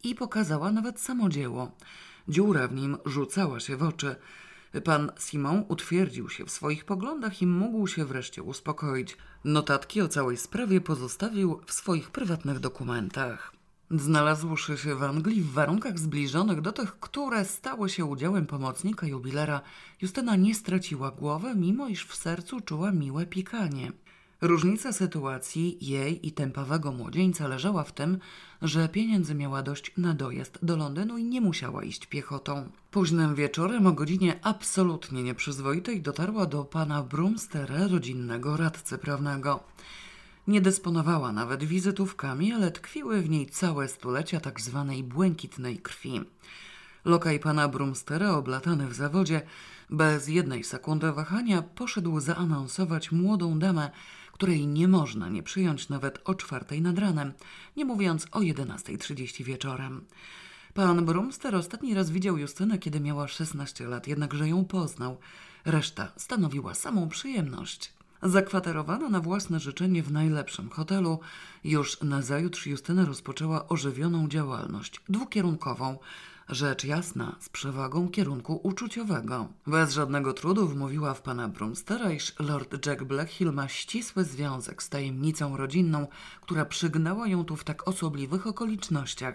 i 0.04 0.14
pokazała 0.14 0.72
nawet 0.72 1.00
samo 1.00 1.28
dzieło. 1.28 1.72
Dziura 2.28 2.68
w 2.68 2.74
nim 2.74 2.96
rzucała 3.06 3.60
się 3.60 3.76
w 3.76 3.82
oczy. 3.82 4.16
Pan 4.84 5.12
Simon 5.18 5.64
utwierdził 5.68 6.28
się 6.28 6.44
w 6.44 6.50
swoich 6.50 6.84
poglądach 6.84 7.42
i 7.42 7.46
mógł 7.46 7.86
się 7.86 8.04
wreszcie 8.04 8.42
uspokoić. 8.42 9.16
Notatki 9.46 10.02
o 10.02 10.08
całej 10.08 10.36
sprawie 10.36 10.80
pozostawił 10.80 11.60
w 11.66 11.72
swoich 11.72 12.10
prywatnych 12.10 12.60
dokumentach. 12.60 13.52
Znalazłszy 13.90 14.78
się 14.78 14.94
w 14.94 15.02
Anglii 15.02 15.42
w 15.42 15.52
warunkach 15.52 15.98
zbliżonych 15.98 16.60
do 16.60 16.72
tych, 16.72 17.00
które 17.00 17.44
stały 17.44 17.88
się 17.88 18.04
udziałem 18.04 18.46
pomocnika 18.46 19.06
jubilera, 19.06 19.60
Justyna 20.00 20.36
nie 20.36 20.54
straciła 20.54 21.10
głowy, 21.10 21.54
mimo 21.54 21.88
iż 21.88 22.06
w 22.06 22.16
sercu 22.16 22.60
czuła 22.60 22.92
miłe 22.92 23.26
pikanie. 23.26 23.92
Różnica 24.40 24.92
sytuacji 24.92 25.78
jej 25.80 26.26
i 26.26 26.32
tempawego 26.32 26.92
młodzieńca 26.92 27.48
leżała 27.48 27.84
w 27.84 27.92
tym, 27.92 28.18
że 28.62 28.88
pieniędzy 28.88 29.34
miała 29.34 29.62
dość 29.62 29.92
na 29.96 30.14
dojazd 30.14 30.58
do 30.62 30.76
Londynu 30.76 31.18
i 31.18 31.24
nie 31.24 31.40
musiała 31.40 31.84
iść 31.84 32.06
piechotą. 32.06 32.70
Późnym 32.90 33.34
wieczorem 33.34 33.86
o 33.86 33.92
godzinie 33.92 34.38
absolutnie 34.42 35.22
nieprzyzwoitej 35.22 36.02
dotarła 36.02 36.46
do 36.46 36.64
pana 36.64 37.02
Brumstera, 37.02 37.88
rodzinnego 37.88 38.56
radcy 38.56 38.98
prawnego. 38.98 39.60
Nie 40.46 40.60
dysponowała 40.60 41.32
nawet 41.32 41.64
wizytówkami, 41.64 42.52
ale 42.52 42.70
tkwiły 42.70 43.22
w 43.22 43.30
niej 43.30 43.46
całe 43.46 43.88
stulecia 43.88 44.40
tak 44.40 44.60
zwanej 44.60 45.02
błękitnej 45.02 45.78
krwi. 45.78 46.20
Lokaj 47.04 47.40
pana 47.40 47.68
Brumstera, 47.68 48.30
oblatany 48.30 48.88
w 48.88 48.94
zawodzie, 48.94 49.42
bez 49.90 50.28
jednej 50.28 50.64
sekundy 50.64 51.12
wahania 51.12 51.62
poszedł 51.62 52.20
zaanonsować 52.20 53.12
młodą 53.12 53.58
damę, 53.58 53.90
której 54.36 54.66
nie 54.66 54.88
można 54.88 55.28
nie 55.28 55.42
przyjąć 55.42 55.88
nawet 55.88 56.18
o 56.24 56.34
czwartej 56.34 56.82
nad 56.82 56.98
ranem, 56.98 57.32
nie 57.76 57.84
mówiąc 57.84 58.26
o 58.32 58.40
11.30 58.40 59.44
wieczorem. 59.44 60.04
Pan 60.74 61.04
Brumster 61.04 61.54
ostatni 61.54 61.94
raz 61.94 62.10
widział 62.10 62.38
Justynę, 62.38 62.78
kiedy 62.78 63.00
miała 63.00 63.28
16 63.28 63.86
lat, 63.86 64.06
jednakże 64.06 64.48
ją 64.48 64.64
poznał. 64.64 65.16
Reszta 65.64 66.12
stanowiła 66.16 66.74
samą 66.74 67.08
przyjemność. 67.08 67.92
Zakwaterowana 68.22 69.08
na 69.08 69.20
własne 69.20 69.60
życzenie 69.60 70.02
w 70.02 70.12
najlepszym 70.12 70.70
hotelu, 70.70 71.20
już 71.64 72.00
nazajutrz 72.00 72.66
Justyna 72.66 73.04
rozpoczęła 73.04 73.68
ożywioną 73.68 74.28
działalność, 74.28 75.00
dwukierunkową, 75.08 75.98
rzecz 76.48 76.84
jasna, 76.84 77.36
z 77.40 77.48
przewagą 77.48 78.08
kierunku 78.08 78.60
uczuciowego. 78.62 79.48
Bez 79.66 79.92
żadnego 79.92 80.32
trudu 80.32 80.68
wmówiła 80.68 81.14
w 81.14 81.22
pana 81.22 81.48
Brumstera, 81.48 82.12
iż 82.12 82.34
Lord 82.38 82.86
Jack 82.86 83.04
Blackhill 83.04 83.52
ma 83.52 83.68
ścisły 83.68 84.24
związek 84.24 84.82
z 84.82 84.88
tajemnicą 84.88 85.56
rodzinną, 85.56 86.06
która 86.40 86.64
przygnała 86.64 87.28
ją 87.28 87.44
tu 87.44 87.56
w 87.56 87.64
tak 87.64 87.88
osobliwych 87.88 88.46
okolicznościach. 88.46 89.34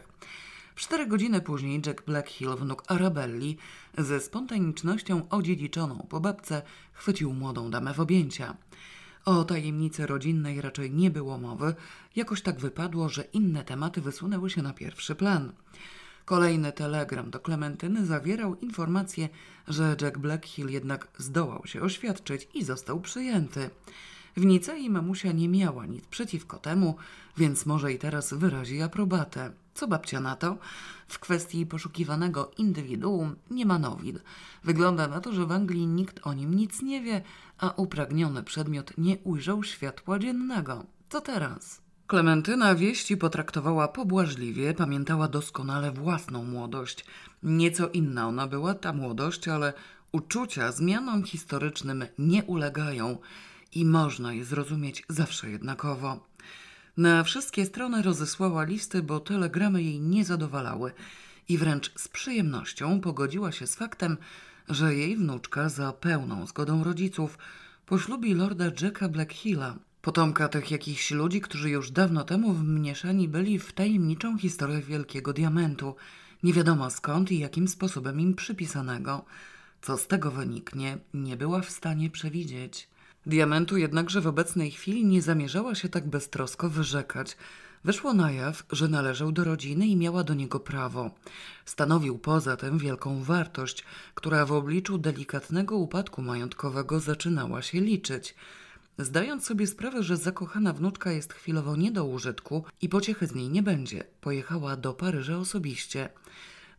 Cztery 0.75 1.07
godziny 1.07 1.41
później 1.41 1.81
Jack 1.85 2.05
Blackhill, 2.05 2.55
wnuk 2.55 2.83
Arabelli, 2.87 3.57
ze 3.97 4.19
spontanicznością 4.19 5.29
odziedziczoną 5.29 6.07
po 6.09 6.19
babce, 6.19 6.61
chwycił 6.93 7.33
młodą 7.33 7.71
damę 7.71 7.93
w 7.93 7.99
objęcia. 7.99 8.57
O 9.25 9.43
tajemnicy 9.43 10.07
rodzinnej 10.07 10.61
raczej 10.61 10.91
nie 10.91 11.11
było 11.11 11.37
mowy, 11.37 11.75
jakoś 12.15 12.41
tak 12.41 12.59
wypadło, 12.59 13.09
że 13.09 13.23
inne 13.23 13.63
tematy 13.63 14.01
wysunęły 14.01 14.49
się 14.49 14.61
na 14.61 14.73
pierwszy 14.73 15.15
plan. 15.15 15.51
Kolejny 16.31 16.71
telegram 16.71 17.29
do 17.29 17.39
Klementyny 17.39 18.05
zawierał 18.05 18.55
informację, 18.55 19.29
że 19.67 19.95
Jack 20.01 20.17
Blackhill 20.17 20.69
jednak 20.69 21.07
zdołał 21.17 21.65
się 21.65 21.81
oświadczyć 21.81 22.47
i 22.53 22.63
został 22.63 23.01
przyjęty. 23.01 23.69
W 24.37 24.45
Nicei 24.45 24.89
mamusia 24.89 25.31
nie 25.31 25.49
miała 25.49 25.85
nic 25.85 26.05
przeciwko 26.05 26.57
temu, 26.57 26.95
więc 27.37 27.65
może 27.65 27.93
i 27.93 27.99
teraz 27.99 28.33
wyrazi 28.33 28.81
aprobatę. 28.81 29.51
Co 29.73 29.87
babcia 29.87 30.19
na 30.19 30.35
to? 30.35 30.57
W 31.07 31.19
kwestii 31.19 31.65
poszukiwanego 31.65 32.51
indywiduum 32.57 33.35
nie 33.49 33.65
ma 33.65 33.79
nowid. 33.79 34.19
Wygląda 34.63 35.07
na 35.07 35.21
to, 35.21 35.33
że 35.33 35.45
w 35.45 35.51
Anglii 35.51 35.87
nikt 35.87 36.27
o 36.27 36.33
nim 36.33 36.53
nic 36.53 36.81
nie 36.81 37.01
wie, 37.01 37.21
a 37.57 37.71
upragniony 37.71 38.43
przedmiot 38.43 38.97
nie 38.97 39.17
ujrzał 39.17 39.63
światła 39.63 40.19
dziennego. 40.19 40.85
Co 41.09 41.21
teraz? 41.21 41.81
Klementyna 42.11 42.75
wieści 42.75 43.17
potraktowała 43.17 43.87
pobłażliwie, 43.87 44.73
pamiętała 44.73 45.27
doskonale 45.27 45.91
własną 45.91 46.43
młodość. 46.43 47.05
Nieco 47.43 47.89
inna 47.89 48.27
ona 48.27 48.47
była, 48.47 48.73
ta 48.73 48.93
młodość, 48.93 49.47
ale 49.47 49.73
uczucia 50.11 50.71
zmianom 50.71 51.23
historycznym 51.23 52.05
nie 52.19 52.43
ulegają 52.43 53.17
i 53.75 53.85
można 53.85 54.33
je 54.33 54.45
zrozumieć 54.45 55.03
zawsze 55.09 55.49
jednakowo. 55.49 56.27
Na 56.97 57.23
wszystkie 57.23 57.65
strony 57.65 58.01
rozesłała 58.01 58.63
listy, 58.63 59.03
bo 59.03 59.19
telegramy 59.19 59.83
jej 59.83 59.99
nie 59.99 60.25
zadowalały 60.25 60.91
i 61.49 61.57
wręcz 61.57 61.91
z 61.95 62.07
przyjemnością 62.07 63.01
pogodziła 63.01 63.51
się 63.51 63.67
z 63.67 63.75
faktem, 63.75 64.17
że 64.69 64.95
jej 64.95 65.17
wnuczka 65.17 65.69
za 65.69 65.91
pełną 65.93 66.45
zgodą 66.47 66.83
rodziców 66.83 67.37
poślubi 67.85 68.33
lorda 68.33 68.65
Jacka 68.81 69.09
Blackhilla, 69.09 69.75
potomka 70.01 70.47
tych 70.47 70.71
jakichś 70.71 71.11
ludzi, 71.11 71.41
którzy 71.41 71.69
już 71.69 71.91
dawno 71.91 72.23
temu 72.23 72.53
wmieszani 72.53 73.27
byli 73.27 73.59
w 73.59 73.73
tajemniczą 73.73 74.37
historię 74.37 74.81
Wielkiego 74.81 75.33
Diamentu, 75.33 75.95
nie 76.43 76.53
wiadomo 76.53 76.89
skąd 76.89 77.31
i 77.31 77.39
jakim 77.39 77.67
sposobem 77.67 78.19
im 78.19 78.35
przypisanego. 78.35 79.25
Co 79.81 79.97
z 79.97 80.07
tego 80.07 80.31
wyniknie, 80.31 80.97
nie 81.13 81.37
była 81.37 81.61
w 81.61 81.69
stanie 81.69 82.09
przewidzieć. 82.09 82.87
Diamentu 83.25 83.77
jednakże 83.77 84.21
w 84.21 84.27
obecnej 84.27 84.71
chwili 84.71 85.05
nie 85.05 85.21
zamierzała 85.21 85.75
się 85.75 85.89
tak 85.89 86.07
beztrosko 86.07 86.69
wyrzekać. 86.69 87.37
Wyszło 87.83 88.13
na 88.13 88.31
jaw, 88.31 88.63
że 88.71 88.87
należał 88.87 89.31
do 89.31 89.43
rodziny 89.43 89.87
i 89.87 89.95
miała 89.95 90.23
do 90.23 90.33
niego 90.33 90.59
prawo. 90.59 91.11
Stanowił 91.65 92.19
poza 92.19 92.57
tym 92.57 92.77
wielką 92.77 93.23
wartość, 93.23 93.83
która 94.15 94.45
w 94.45 94.51
obliczu 94.51 94.97
delikatnego 94.97 95.77
upadku 95.77 96.21
majątkowego 96.21 96.99
zaczynała 96.99 97.61
się 97.61 97.81
liczyć. 97.81 98.35
Zdając 98.97 99.45
sobie 99.45 99.67
sprawę, 99.67 100.03
że 100.03 100.17
zakochana 100.17 100.73
wnuczka 100.73 101.11
jest 101.11 101.33
chwilowo 101.33 101.75
nie 101.75 101.91
do 101.91 102.05
użytku 102.05 102.63
i 102.81 102.89
pociechy 102.89 103.27
z 103.27 103.35
niej 103.35 103.49
nie 103.49 103.63
będzie, 103.63 104.03
pojechała 104.21 104.77
do 104.77 104.93
Paryża 104.93 105.37
osobiście. 105.37 106.09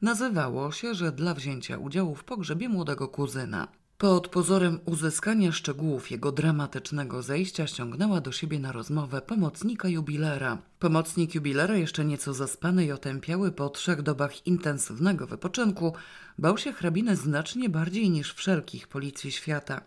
Nazywało 0.03 0.73
się, 0.73 0.95
że 0.95 1.13
dla 1.13 1.35
wzięcia 1.35 1.79
udziału 1.79 2.15
w 2.15 2.25
pogrzebie 2.25 2.69
młodego 2.69 3.09
kuzyna. 3.09 3.69
Pod 3.99 4.29
pozorem 4.29 4.81
uzyskania 4.85 5.53
szczegółów 5.53 6.11
jego 6.11 6.33
dramatycznego 6.33 7.23
zejścia 7.23 7.67
ściągnęła 7.67 8.21
do 8.21 8.33
siebie 8.33 8.59
na 8.59 8.73
rozmowę 8.73 9.21
pomocnika 9.21 9.89
jubilera. 9.89 10.59
Pomocnik 10.79 11.35
jubilera, 11.35 11.77
jeszcze 11.77 12.05
nieco 12.05 12.35
zaspany 12.35 12.85
i 12.85 12.93
otępiały 12.93 13.53
po 13.53 13.69
trzech 13.69 14.03
dobach 14.03 14.47
intensywnego 14.47 15.27
wypoczynku, 15.27 15.95
bał 16.39 16.59
się 16.59 16.73
hrabiny 16.73 17.17
znacznie 17.17 17.69
bardziej 17.69 18.11
niż 18.11 18.35
wszelkich 18.35 18.89
policji 18.89 19.33
świata. 19.33 19.81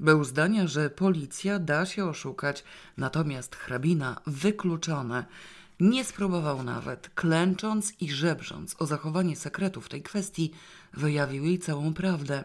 Był 0.00 0.24
zdania, 0.24 0.66
że 0.66 0.90
policja 0.90 1.58
da 1.58 1.86
się 1.86 2.04
oszukać, 2.04 2.64
natomiast 2.96 3.56
hrabina 3.56 4.20
wykluczone. 4.26 5.24
Nie 5.80 6.04
spróbował 6.04 6.62
nawet, 6.62 7.10
klęcząc 7.14 7.92
i 8.00 8.10
żebrząc 8.10 8.76
o 8.78 8.86
zachowanie 8.86 9.36
sekretu 9.36 9.80
w 9.80 9.88
tej 9.88 10.02
kwestii, 10.02 10.52
wyjawił 10.92 11.44
jej 11.44 11.58
całą 11.58 11.94
prawdę. 11.94 12.44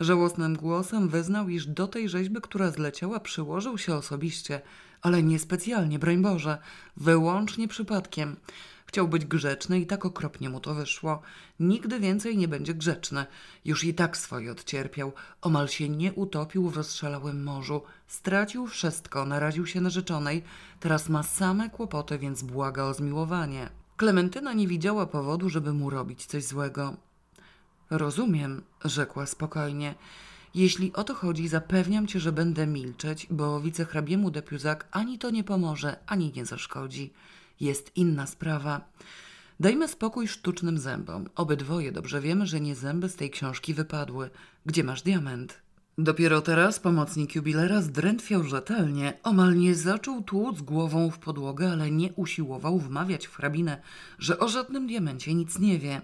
Żałosnym 0.00 0.56
głosem 0.56 1.08
wyznał, 1.08 1.48
iż 1.48 1.66
do 1.66 1.88
tej 1.88 2.08
rzeźby, 2.08 2.40
która 2.42 2.70
zleciała, 2.70 3.20
przyłożył 3.20 3.78
się 3.78 3.94
osobiście, 3.94 4.60
ale 5.02 5.22
niespecjalnie, 5.22 5.98
broń 5.98 6.22
Boże, 6.22 6.58
wyłącznie 6.96 7.68
przypadkiem. 7.68 8.36
Chciał 8.94 9.08
być 9.08 9.24
grzeczny 9.24 9.80
i 9.80 9.86
tak 9.86 10.06
okropnie 10.06 10.50
mu 10.50 10.60
to 10.60 10.74
wyszło. 10.74 11.22
Nigdy 11.60 12.00
więcej 12.00 12.36
nie 12.36 12.48
będzie 12.48 12.74
grzeczny. 12.74 13.26
Już 13.64 13.84
i 13.84 13.94
tak 13.94 14.16
swoje 14.16 14.52
odcierpiał. 14.52 15.12
Omal 15.42 15.68
się 15.68 15.88
nie 15.88 16.12
utopił 16.12 16.68
w 16.70 16.76
rozszalałym 16.76 17.42
morzu. 17.42 17.82
Stracił 18.06 18.66
wszystko, 18.66 19.26
naraził 19.26 19.66
się 19.66 19.80
narzeczonej. 19.80 20.42
Teraz 20.80 21.08
ma 21.08 21.22
same 21.22 21.70
kłopoty, 21.70 22.18
więc 22.18 22.42
błaga 22.42 22.84
o 22.84 22.94
zmiłowanie. 22.94 23.68
Klementyna 23.96 24.52
nie 24.52 24.68
widziała 24.68 25.06
powodu, 25.06 25.48
żeby 25.48 25.72
mu 25.72 25.90
robić 25.90 26.26
coś 26.26 26.44
złego. 26.44 26.96
Rozumiem, 27.90 28.62
rzekła 28.84 29.26
spokojnie. 29.26 29.94
Jeśli 30.54 30.92
o 30.92 31.04
to 31.04 31.14
chodzi, 31.14 31.48
zapewniam 31.48 32.06
cię, 32.06 32.20
że 32.20 32.32
będę 32.32 32.66
milczeć, 32.66 33.26
bo 33.30 33.60
wicehrabiemu 33.60 34.30
de 34.30 34.42
Piuzak 34.42 34.88
ani 34.90 35.18
to 35.18 35.30
nie 35.30 35.44
pomoże, 35.44 35.96
ani 36.06 36.32
nie 36.36 36.46
zaszkodzi. 36.46 37.12
Jest 37.60 37.96
inna 37.96 38.26
sprawa. 38.26 38.80
Dajmy 39.60 39.88
spokój 39.88 40.28
sztucznym 40.28 40.78
zębom. 40.78 41.28
Obydwoje 41.34 41.92
dobrze 41.92 42.20
wiemy, 42.20 42.46
że 42.46 42.60
nie 42.60 42.74
zęby 42.74 43.08
z 43.08 43.16
tej 43.16 43.30
książki 43.30 43.74
wypadły. 43.74 44.30
Gdzie 44.66 44.84
masz 44.84 45.02
diament? 45.02 45.64
Dopiero 45.98 46.40
teraz 46.40 46.80
pomocnik 46.80 47.34
jubilera 47.34 47.82
zdrętwiał 47.82 48.44
rzetelnie, 48.44 49.12
omal 49.22 49.56
nie 49.56 49.74
zaczął 49.74 50.22
tłuc 50.22 50.62
głową 50.62 51.10
w 51.10 51.18
podłogę, 51.18 51.72
ale 51.72 51.90
nie 51.90 52.12
usiłował 52.12 52.78
wmawiać 52.78 53.26
w 53.26 53.36
hrabinę, 53.36 53.82
że 54.18 54.38
o 54.38 54.48
żadnym 54.48 54.86
diamencie 54.86 55.34
nic 55.34 55.58
nie 55.58 55.78
wie. 55.78 56.00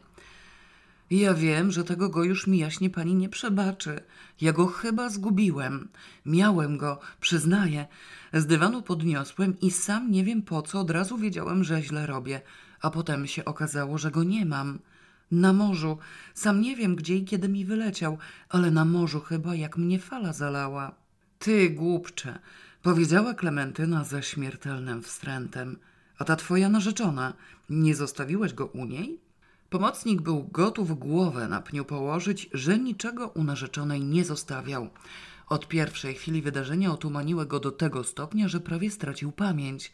Ja 1.10 1.34
wiem, 1.34 1.70
że 1.70 1.84
tego 1.84 2.08
go 2.08 2.24
już 2.24 2.46
mi 2.46 2.58
jaśnie 2.58 2.90
pani 2.90 3.14
nie 3.14 3.28
przebaczy. 3.28 4.00
Ja 4.40 4.52
go 4.52 4.66
chyba 4.66 5.08
zgubiłem. 5.08 5.88
Miałem 6.26 6.78
go, 6.78 7.00
przyznaję. 7.20 7.86
Z 8.32 8.46
dywanu 8.46 8.82
podniosłem 8.82 9.60
i 9.60 9.70
sam 9.70 10.10
nie 10.10 10.24
wiem 10.24 10.42
po 10.42 10.62
co 10.62 10.80
od 10.80 10.90
razu 10.90 11.18
wiedziałem, 11.18 11.64
że 11.64 11.82
źle 11.82 12.06
robię. 12.06 12.40
A 12.80 12.90
potem 12.90 13.26
się 13.26 13.44
okazało, 13.44 13.98
że 13.98 14.10
go 14.10 14.24
nie 14.24 14.46
mam. 14.46 14.78
Na 15.30 15.52
morzu. 15.52 15.98
Sam 16.34 16.60
nie 16.60 16.76
wiem, 16.76 16.96
gdzie 16.96 17.16
i 17.16 17.24
kiedy 17.24 17.48
mi 17.48 17.64
wyleciał, 17.64 18.18
ale 18.48 18.70
na 18.70 18.84
morzu 18.84 19.20
chyba 19.20 19.54
jak 19.54 19.76
mnie 19.76 19.98
fala 19.98 20.32
zalała. 20.32 20.94
Ty, 21.38 21.70
głupcze, 21.70 22.38
powiedziała 22.82 23.34
Klementyna 23.34 24.04
ze 24.04 24.22
śmiertelnym 24.22 25.02
wstrętem. 25.02 25.76
A 26.18 26.24
ta 26.24 26.36
twoja 26.36 26.68
narzeczona, 26.68 27.32
nie 27.70 27.94
zostawiłeś 27.94 28.54
go 28.54 28.66
u 28.66 28.84
niej? 28.84 29.29
Pomocnik 29.70 30.22
był 30.22 30.48
gotów 30.52 30.98
głowę 30.98 31.48
na 31.48 31.60
pniu 31.60 31.84
położyć, 31.84 32.50
że 32.52 32.78
niczego 32.78 33.28
u 33.28 33.44
narzeczonej 33.44 34.00
nie 34.00 34.24
zostawiał. 34.24 34.90
Od 35.48 35.68
pierwszej 35.68 36.14
chwili 36.14 36.42
wydarzenia 36.42 36.92
otumaniły 36.92 37.46
go 37.46 37.60
do 37.60 37.70
tego 37.70 38.04
stopnia, 38.04 38.48
że 38.48 38.60
prawie 38.60 38.90
stracił 38.90 39.32
pamięć. 39.32 39.92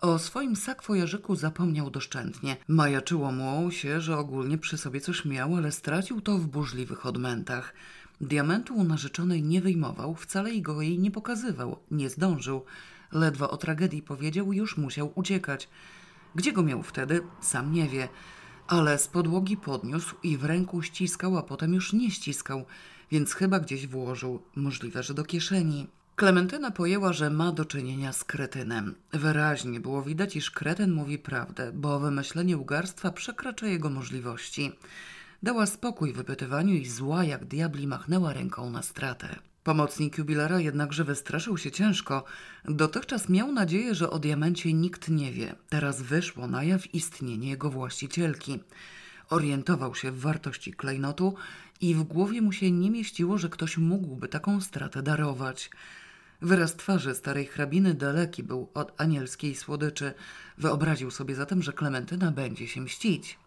O 0.00 0.18
swoim 0.18 0.56
sakwojarzyku 0.56 1.36
zapomniał 1.36 1.90
doszczętnie. 1.90 2.56
Majaczyło 2.68 3.32
mu 3.32 3.70
się, 3.70 4.00
że 4.00 4.18
ogólnie 4.18 4.58
przy 4.58 4.78
sobie 4.78 5.00
coś 5.00 5.24
miał, 5.24 5.56
ale 5.56 5.72
stracił 5.72 6.20
to 6.20 6.38
w 6.38 6.46
burzliwych 6.46 7.06
odmętach. 7.06 7.74
Diamentu 8.20 8.74
u 8.74 8.84
narzeczonej 8.84 9.42
nie 9.42 9.60
wyjmował, 9.60 10.14
wcale 10.14 10.50
i 10.50 10.62
go 10.62 10.82
jej 10.82 10.98
nie 10.98 11.10
pokazywał, 11.10 11.78
nie 11.90 12.10
zdążył. 12.10 12.64
Ledwo 13.12 13.50
o 13.50 13.56
tragedii 13.56 14.02
powiedział, 14.02 14.52
już 14.52 14.76
musiał 14.76 15.12
uciekać. 15.14 15.68
Gdzie 16.34 16.52
go 16.52 16.62
miał 16.62 16.82
wtedy, 16.82 17.22
sam 17.40 17.72
nie 17.72 17.88
wie. 17.88 18.08
Ale 18.68 18.98
z 18.98 19.08
podłogi 19.08 19.56
podniósł 19.56 20.14
i 20.22 20.36
w 20.36 20.44
ręku 20.44 20.82
ściskał, 20.82 21.38
a 21.38 21.42
potem 21.42 21.74
już 21.74 21.92
nie 21.92 22.10
ściskał, 22.10 22.64
więc 23.10 23.34
chyba 23.34 23.60
gdzieś 23.60 23.86
włożył, 23.86 24.42
możliwe, 24.56 25.02
że 25.02 25.14
do 25.14 25.24
kieszeni. 25.24 25.86
Klementyna 26.16 26.70
pojęła, 26.70 27.12
że 27.12 27.30
ma 27.30 27.52
do 27.52 27.64
czynienia 27.64 28.12
z 28.12 28.24
kretynem. 28.24 28.94
Wyraźnie 29.12 29.80
było 29.80 30.02
widać, 30.02 30.36
iż 30.36 30.50
kretyn 30.50 30.92
mówi 30.92 31.18
prawdę, 31.18 31.72
bo 31.72 32.00
wymyślenie 32.00 32.58
ugarstwa 32.58 33.10
przekracza 33.10 33.66
jego 33.66 33.90
możliwości. 33.90 34.72
Dała 35.42 35.66
spokój 35.66 36.12
wypytywaniu 36.12 36.74
i 36.74 36.86
zła 36.86 37.24
jak 37.24 37.44
diabli 37.44 37.86
machnęła 37.86 38.32
ręką 38.32 38.70
na 38.70 38.82
stratę. 38.82 39.36
Pomocnik 39.64 40.18
jubilera 40.18 40.60
jednakże 40.60 41.04
wystraszył 41.04 41.58
się 41.58 41.70
ciężko. 41.70 42.24
Dotychczas 42.64 43.28
miał 43.28 43.52
nadzieję, 43.52 43.94
że 43.94 44.10
o 44.10 44.18
diamencie 44.18 44.72
nikt 44.72 45.08
nie 45.08 45.32
wie. 45.32 45.54
Teraz 45.68 46.02
wyszło 46.02 46.46
na 46.46 46.64
jaw 46.64 46.94
istnienie 46.94 47.50
jego 47.50 47.70
właścicielki. 47.70 48.60
Orientował 49.30 49.94
się 49.94 50.10
w 50.10 50.20
wartości 50.20 50.72
klejnotu 50.72 51.34
i 51.80 51.94
w 51.94 52.02
głowie 52.02 52.42
mu 52.42 52.52
się 52.52 52.70
nie 52.70 52.90
mieściło, 52.90 53.38
że 53.38 53.48
ktoś 53.48 53.78
mógłby 53.78 54.28
taką 54.28 54.60
stratę 54.60 55.02
darować. 55.02 55.70
Wyraz 56.42 56.76
twarzy 56.76 57.14
starej 57.14 57.46
hrabiny 57.46 57.94
daleki 57.94 58.42
był 58.42 58.70
od 58.74 59.00
anielskiej 59.00 59.54
słodyczy. 59.54 60.14
Wyobraził 60.58 61.10
sobie 61.10 61.34
zatem, 61.34 61.62
że 61.62 61.72
Klementyna 61.72 62.30
będzie 62.30 62.68
się 62.68 62.80
mścić. 62.80 63.38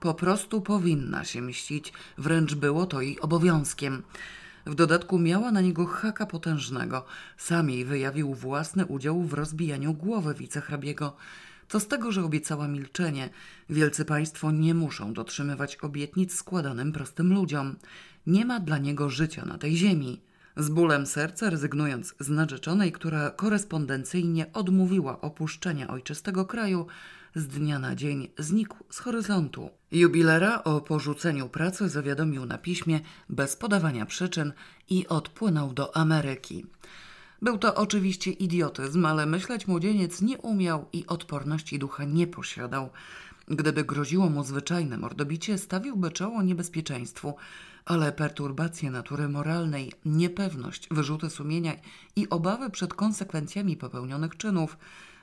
Po 0.00 0.14
prostu 0.14 0.60
powinna 0.60 1.24
się 1.24 1.42
mścić, 1.42 1.92
wręcz 2.18 2.54
było 2.54 2.86
to 2.86 3.00
jej 3.00 3.20
obowiązkiem. 3.20 4.02
W 4.68 4.74
dodatku 4.74 5.18
miała 5.18 5.52
na 5.52 5.60
niego 5.60 5.86
haka 5.86 6.26
potężnego. 6.26 7.04
Sam 7.36 7.70
jej 7.70 7.84
wyjawił 7.84 8.34
własny 8.34 8.86
udział 8.86 9.22
w 9.22 9.32
rozbijaniu 9.32 9.94
głowy 9.94 10.34
wicehrabiego. 10.34 11.16
Co 11.68 11.80
z 11.80 11.88
tego, 11.88 12.12
że 12.12 12.24
obiecała 12.24 12.68
milczenie? 12.68 13.30
Wielcy 13.70 14.04
państwo 14.04 14.50
nie 14.50 14.74
muszą 14.74 15.12
dotrzymywać 15.12 15.76
obietnic 15.76 16.34
składanym 16.34 16.92
prostym 16.92 17.34
ludziom. 17.34 17.76
Nie 18.26 18.44
ma 18.44 18.60
dla 18.60 18.78
niego 18.78 19.10
życia 19.10 19.44
na 19.44 19.58
tej 19.58 19.76
ziemi. 19.76 20.20
Z 20.56 20.68
bólem 20.68 21.06
serca, 21.06 21.50
rezygnując 21.50 22.14
z 22.20 22.28
narzeczonej, 22.28 22.92
która 22.92 23.30
korespondencyjnie 23.30 24.52
odmówiła 24.52 25.20
opuszczenia 25.20 25.88
ojczystego 25.88 26.46
kraju, 26.46 26.86
z 27.34 27.46
dnia 27.46 27.78
na 27.78 27.94
dzień 27.94 28.28
znikł 28.38 28.76
z 28.90 28.98
horyzontu. 28.98 29.70
Jubilera 29.92 30.64
o 30.64 30.80
porzuceniu 30.80 31.48
pracy 31.48 31.88
zawiadomił 31.88 32.46
na 32.46 32.58
piśmie 32.58 33.00
bez 33.28 33.56
podawania 33.56 34.06
przyczyn 34.06 34.52
i 34.90 35.08
odpłynął 35.08 35.72
do 35.72 35.96
Ameryki. 35.96 36.66
Był 37.42 37.58
to 37.58 37.74
oczywiście 37.74 38.30
idiotyzm, 38.30 39.06
ale 39.06 39.26
myśleć 39.26 39.66
młodzieniec 39.66 40.22
nie 40.22 40.38
umiał 40.38 40.88
i 40.92 41.06
odporności 41.06 41.78
ducha 41.78 42.04
nie 42.04 42.26
posiadał. 42.26 42.90
Gdyby 43.48 43.84
groziło 43.84 44.30
mu 44.30 44.44
zwyczajne 44.44 44.98
mordobicie, 44.98 45.58
stawiłby 45.58 46.10
czoło 46.10 46.42
niebezpieczeństwu, 46.42 47.34
ale 47.84 48.12
perturbacje 48.12 48.90
natury 48.90 49.28
moralnej, 49.28 49.92
niepewność, 50.04 50.88
wyrzuty 50.90 51.30
sumienia 51.30 51.72
i 52.16 52.28
obawy 52.28 52.70
przed 52.70 52.94
konsekwencjami 52.94 53.76
popełnionych 53.76 54.36
czynów 54.36 54.76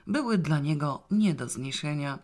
były 0.08 0.38
dla 0.38 0.60
niego 0.60 1.04
nie 1.12 1.34
do 1.34 1.50
zniesienia. 1.50 2.20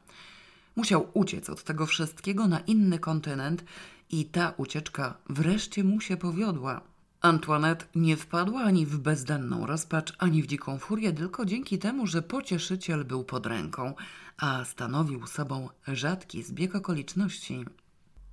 Musiał 0.76 1.08
uciec 1.14 1.50
od 1.50 1.64
tego 1.64 1.86
wszystkiego 1.86 2.48
na 2.48 2.60
inny 2.60 3.00
kontynent 3.00 3.64
i 4.10 4.26
ta 4.26 4.54
ucieczka 4.58 5.18
wreszcie 5.30 5.84
mu 5.84 6.02
się 6.02 6.18
powiodła. 6.18 6.82
Antoinette 7.22 7.86
nie 7.96 8.18
wpadła 8.18 8.62
ani 8.62 8.86
w 8.86 8.98
bezdenną 8.98 9.66
rozpacz, 9.66 10.14
ani 10.18 10.44
w 10.44 10.48
dziką 10.48 10.80
furię, 10.80 11.14
tylko 11.14 11.46
dzięki 11.46 11.80
temu, 11.80 12.08
że 12.08 12.22
pocieszyciel 12.22 13.06
był 13.06 13.24
pod 13.24 13.46
ręką, 13.46 13.94
a 14.38 14.66
stanowił 14.66 15.28
sobą 15.28 15.70
rzadki 15.88 16.44
zbieg 16.44 16.76
okoliczności. 16.76 17.66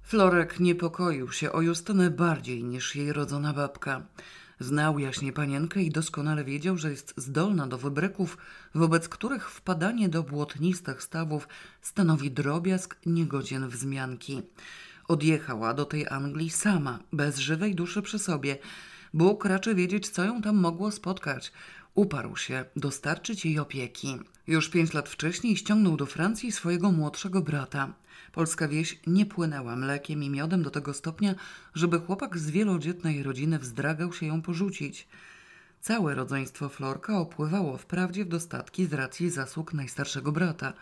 Florek 0.03 0.61
niepokoił 0.61 1.32
się 1.32 1.53
o 1.53 1.61
Justynę 1.61 2.11
bardziej 2.11 2.64
niż 2.64 2.96
jej 2.96 3.12
rodzona 3.12 3.53
babka. 3.53 4.03
Znał 4.61 4.99
jaśnie 4.99 5.33
panienkę 5.33 5.83
i 5.83 5.91
doskonale 5.91 6.45
wiedział, 6.45 6.77
że 6.77 6.91
jest 6.91 7.15
zdolna 7.17 7.67
do 7.67 7.79
wybryków, 7.79 8.39
wobec 8.75 9.09
których 9.09 9.51
wpadanie 9.51 10.09
do 10.09 10.23
błotnistych 10.23 11.03
stawów 11.03 11.49
stanowi 11.81 12.31
drobiazg 12.31 12.97
niegodzien 13.07 13.69
wzmianki. 13.69 14.43
Odjechała 15.09 15.75
do 15.75 15.85
tej 15.85 16.09
Anglii 16.09 16.51
sama, 16.51 16.99
bez 17.13 17.39
żywej 17.39 17.75
duszy 17.75 18.03
przy 18.03 18.19
sobie. 18.19 18.59
Bóg 19.15 19.45
raczy 19.45 19.75
wiedzieć, 19.75 20.09
co 20.09 20.25
ją 20.25 20.43
tam 20.43 20.57
mogło 20.57 20.91
spotkać. 20.91 21.53
Uparł 21.95 22.36
się 22.36 22.64
dostarczyć 22.76 23.45
jej 23.45 23.59
opieki. 23.59 24.18
Już 24.47 24.68
pięć 24.68 24.93
lat 24.93 25.09
wcześniej 25.09 25.57
ściągnął 25.57 25.97
do 25.97 26.07
Francji 26.07 26.53
swojego 26.53 26.93
młodszego 26.93 27.41
brata. 27.41 27.93
Polska 28.32 28.68
wieś 28.68 29.01
nie 29.07 29.26
płynęła 29.26 29.76
mlekiem 29.76 30.22
i 30.22 30.30
miodem 30.30 30.62
do 30.62 30.70
tego 30.70 30.95
stopnia, 30.95 31.34
żeby 31.74 32.01
chłopak 32.01 32.39
z 32.39 32.51
wielodzietnej 32.51 33.22
rodziny 33.22 33.59
wzdragał 33.59 34.12
się 34.12 34.26
ją 34.26 34.43
porzucić. 34.43 35.09
Całe 35.80 36.14
rodzeństwo 36.14 36.68
Florka 36.68 37.18
opływało 37.18 37.76
wprawdzie 37.76 38.24
w 38.24 38.28
dostatki 38.28 38.86
z 38.86 38.93
racji 38.93 39.30
zasług 39.30 39.74
najstarszego 39.74 40.32
brata, 40.32 40.72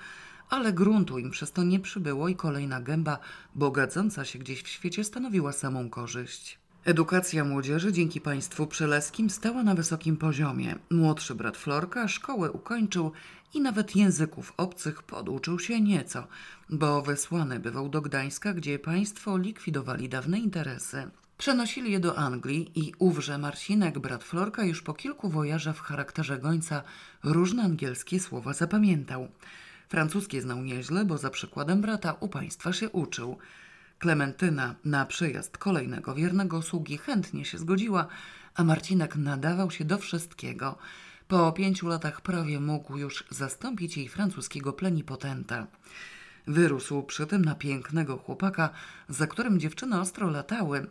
ale 0.50 0.72
gruntu 0.72 1.18
im 1.18 1.30
przez 1.30 1.52
to 1.52 1.62
nie 1.62 1.80
przybyło 1.80 2.28
i 2.28 2.36
kolejna 2.36 2.80
gęba, 2.80 3.18
bogacąca 3.54 4.24
się 4.24 4.38
gdzieś 4.38 4.62
w 4.62 4.68
świecie, 4.68 5.04
stanowiła 5.04 5.52
samą 5.52 5.90
korzyść. 5.90 6.59
Edukacja 6.87 7.45
młodzieży 7.45 7.93
dzięki 7.93 8.20
państwu 8.20 8.66
przeleskim 8.66 9.30
stała 9.30 9.62
na 9.62 9.74
wysokim 9.74 10.16
poziomie. 10.16 10.74
Młodszy 10.91 11.34
brat 11.34 11.57
Florka 11.57 12.09
szkołę 12.09 12.51
ukończył 12.51 13.12
i 13.55 13.61
nawet 13.61 13.97
języków 13.97 14.53
obcych 14.57 15.03
poduczył 15.03 15.59
się 15.59 15.80
nieco, 15.80 16.26
bo 16.70 17.03
wysłany 17.03 17.61
bywał 17.61 17.89
do 17.89 18.03
Gdańska, 18.03 18.55
gdzie 18.55 18.78
państwo 18.78 19.39
likwidowali 19.39 20.09
dawne 20.09 20.39
interesy. 20.39 21.11
Przenosili 21.39 21.93
je 21.93 22.01
do 22.01 22.18
Anglii 22.18 22.70
i 22.74 22.93
ówrze 22.99 23.39
Marcinek, 23.39 23.99
brat 23.99 24.24
Florka, 24.24 24.64
już 24.64 24.82
po 24.82 24.95
kilku 24.95 25.28
wojażach 25.28 25.76
w 25.76 25.80
charakterze 25.80 26.39
gońca 26.39 26.82
różne 27.24 27.62
angielskie 27.62 28.20
słowa 28.20 28.53
zapamiętał. 28.53 29.28
Francuskie 29.89 30.43
znał 30.43 30.62
nieźle, 30.62 31.05
bo 31.05 31.18
za 31.18 31.30
przykładem 31.30 31.80
brata 31.80 32.16
u 32.20 32.28
państwa 32.28 32.72
się 32.72 32.91
uczył– 32.91 33.37
Klementyna 33.99 34.74
na 34.84 35.07
przyjazd 35.07 35.59
kolejnego 35.59 36.14
wiernego 36.14 36.62
sługi 36.62 36.99
chętnie 36.99 37.44
się 37.44 37.59
zgodziła, 37.59 38.07
a 38.55 38.64
Marcinek 38.64 39.16
nadawał 39.16 39.70
się 39.70 39.84
do 39.84 39.99
wszystkiego. 39.99 40.78
Po 41.28 41.53
pięciu 41.53 41.88
latach 41.88 42.20
prawie 42.20 42.61
mógł 42.61 42.97
już 42.97 43.24
zastąpić 43.30 43.97
jej 43.97 44.09
francuskiego 44.09 44.72
plenipotenta. 44.72 45.66
Wyrósł 46.47 47.03
przy 47.03 47.26
tym 47.26 47.44
na 47.44 47.55
pięknego 47.55 48.16
chłopaka, 48.16 48.70
za 49.09 49.26
którym 49.26 49.61
dziewczyny 49.61 50.01
ostro 50.01 50.30
latały. 50.30 50.86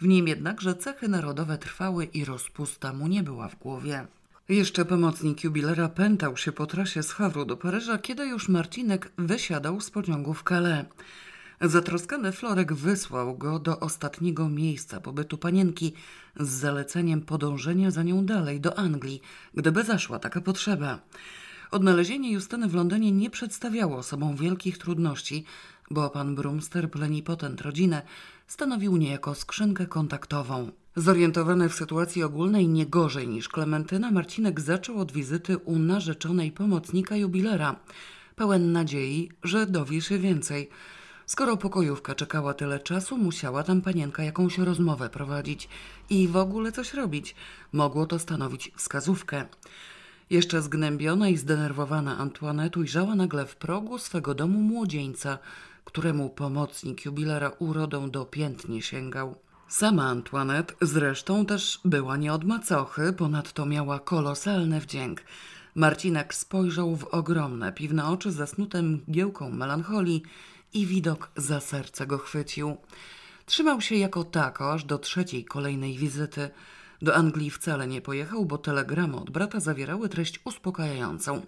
W 0.00 0.06
nim 0.06 0.28
jednakże 0.28 0.74
cechy 0.74 1.08
narodowe 1.08 1.58
trwały 1.58 2.04
i 2.04 2.24
rozpusta 2.24 2.92
mu 2.92 3.06
nie 3.08 3.22
była 3.22 3.48
w 3.48 3.58
głowie. 3.58 4.06
Jeszcze 4.48 4.84
pomocnik 4.84 5.44
jubilera 5.44 5.88
pętał 5.88 6.36
się 6.36 6.52
po 6.52 6.66
trasie 6.66 7.02
z 7.02 7.12
Hawru 7.12 7.44
do 7.44 7.56
Paryża, 7.56 7.98
kiedy 7.98 8.26
już 8.26 8.48
Marcinek 8.48 9.12
wysiadał 9.18 9.80
z 9.80 9.90
pociągu 9.90 10.34
w 10.34 10.42
Calais. 10.42 10.86
Zatroskany 11.60 12.32
Florek 12.32 12.72
wysłał 12.72 13.38
go 13.38 13.58
do 13.58 13.80
ostatniego 13.80 14.48
miejsca 14.48 15.00
pobytu 15.00 15.38
panienki 15.38 15.92
z 16.40 16.48
zaleceniem 16.48 17.22
podążenia 17.22 17.90
za 17.90 18.02
nią 18.02 18.26
dalej 18.26 18.60
do 18.60 18.78
Anglii, 18.78 19.22
gdyby 19.54 19.84
zaszła 19.84 20.18
taka 20.18 20.40
potrzeba. 20.40 20.98
Odnalezienie 21.70 22.32
Justyny 22.32 22.68
w 22.68 22.74
Londynie 22.74 23.12
nie 23.12 23.30
przedstawiało 23.30 24.02
sobą 24.02 24.36
wielkich 24.36 24.78
trudności, 24.78 25.44
bo 25.90 26.10
pan 26.10 26.34
Brumster, 26.34 26.90
plenipotent 26.90 27.60
rodzinę, 27.60 28.02
stanowił 28.46 28.96
niejako 28.96 29.34
skrzynkę 29.34 29.86
kontaktową. 29.86 30.70
Zorientowany 30.96 31.68
w 31.68 31.74
sytuacji 31.74 32.22
ogólnej 32.22 32.68
nie 32.68 32.86
gorzej 32.86 33.28
niż 33.28 33.48
Klementyna, 33.48 34.10
Marcinek 34.10 34.60
zaczął 34.60 34.98
od 34.98 35.12
wizyty 35.12 35.58
u 35.58 35.78
narzeczonej 35.78 36.52
pomocnika 36.52 37.16
jubilera, 37.16 37.76
pełen 38.34 38.72
nadziei, 38.72 39.30
że 39.42 39.66
dowie 39.66 40.00
się 40.00 40.18
więcej– 40.18 40.68
Skoro 41.26 41.56
pokojówka 41.56 42.14
czekała 42.14 42.54
tyle 42.54 42.80
czasu, 42.80 43.18
musiała 43.18 43.62
tam 43.62 43.82
panienka 43.82 44.22
jakąś 44.22 44.58
rozmowę 44.58 45.10
prowadzić 45.10 45.68
i 46.10 46.28
w 46.28 46.36
ogóle 46.36 46.72
coś 46.72 46.94
robić. 46.94 47.34
Mogło 47.72 48.06
to 48.06 48.18
stanowić 48.18 48.72
wskazówkę. 48.76 49.44
Jeszcze 50.30 50.62
zgnębiona 50.62 51.28
i 51.28 51.36
zdenerwowana 51.36 52.18
Antoinette 52.18 52.80
ujrzała 52.80 53.14
nagle 53.14 53.46
w 53.46 53.56
progu 53.56 53.98
swego 53.98 54.34
domu 54.34 54.58
młodzieńca, 54.58 55.38
któremu 55.84 56.30
pomocnik 56.30 57.04
jubilera 57.04 57.48
urodą 57.58 58.10
do 58.10 58.24
pięt 58.24 58.68
nie 58.68 58.82
sięgał. 58.82 59.34
Sama 59.68 60.04
Antoinette 60.04 60.74
zresztą 60.82 61.46
też 61.46 61.80
była 61.84 62.16
nie 62.16 62.32
od 62.32 62.44
macochy, 62.44 63.12
ponadto 63.12 63.66
miała 63.66 63.98
kolosalny 63.98 64.80
wdzięk. 64.80 65.22
Marcinek 65.74 66.34
spojrzał 66.34 66.96
w 66.96 67.04
ogromne, 67.04 67.72
piwne 67.72 68.06
oczy 68.06 68.32
zasnute 68.32 68.82
mgiełką 68.82 69.50
melancholii 69.50 70.22
i 70.76 70.86
widok 70.86 71.30
za 71.36 71.60
serce 71.60 72.06
go 72.06 72.18
chwycił. 72.18 72.76
Trzymał 73.46 73.80
się 73.80 73.94
jako 73.94 74.24
tako 74.24 74.72
aż 74.72 74.84
do 74.84 74.98
trzeciej 74.98 75.44
kolejnej 75.44 75.98
wizyty. 75.98 76.50
Do 77.02 77.14
Anglii 77.14 77.50
wcale 77.50 77.86
nie 77.86 78.00
pojechał, 78.00 78.46
bo 78.46 78.58
telegramy 78.58 79.16
od 79.16 79.30
brata 79.30 79.60
zawierały 79.60 80.08
treść 80.08 80.40
uspokajającą. 80.44 81.42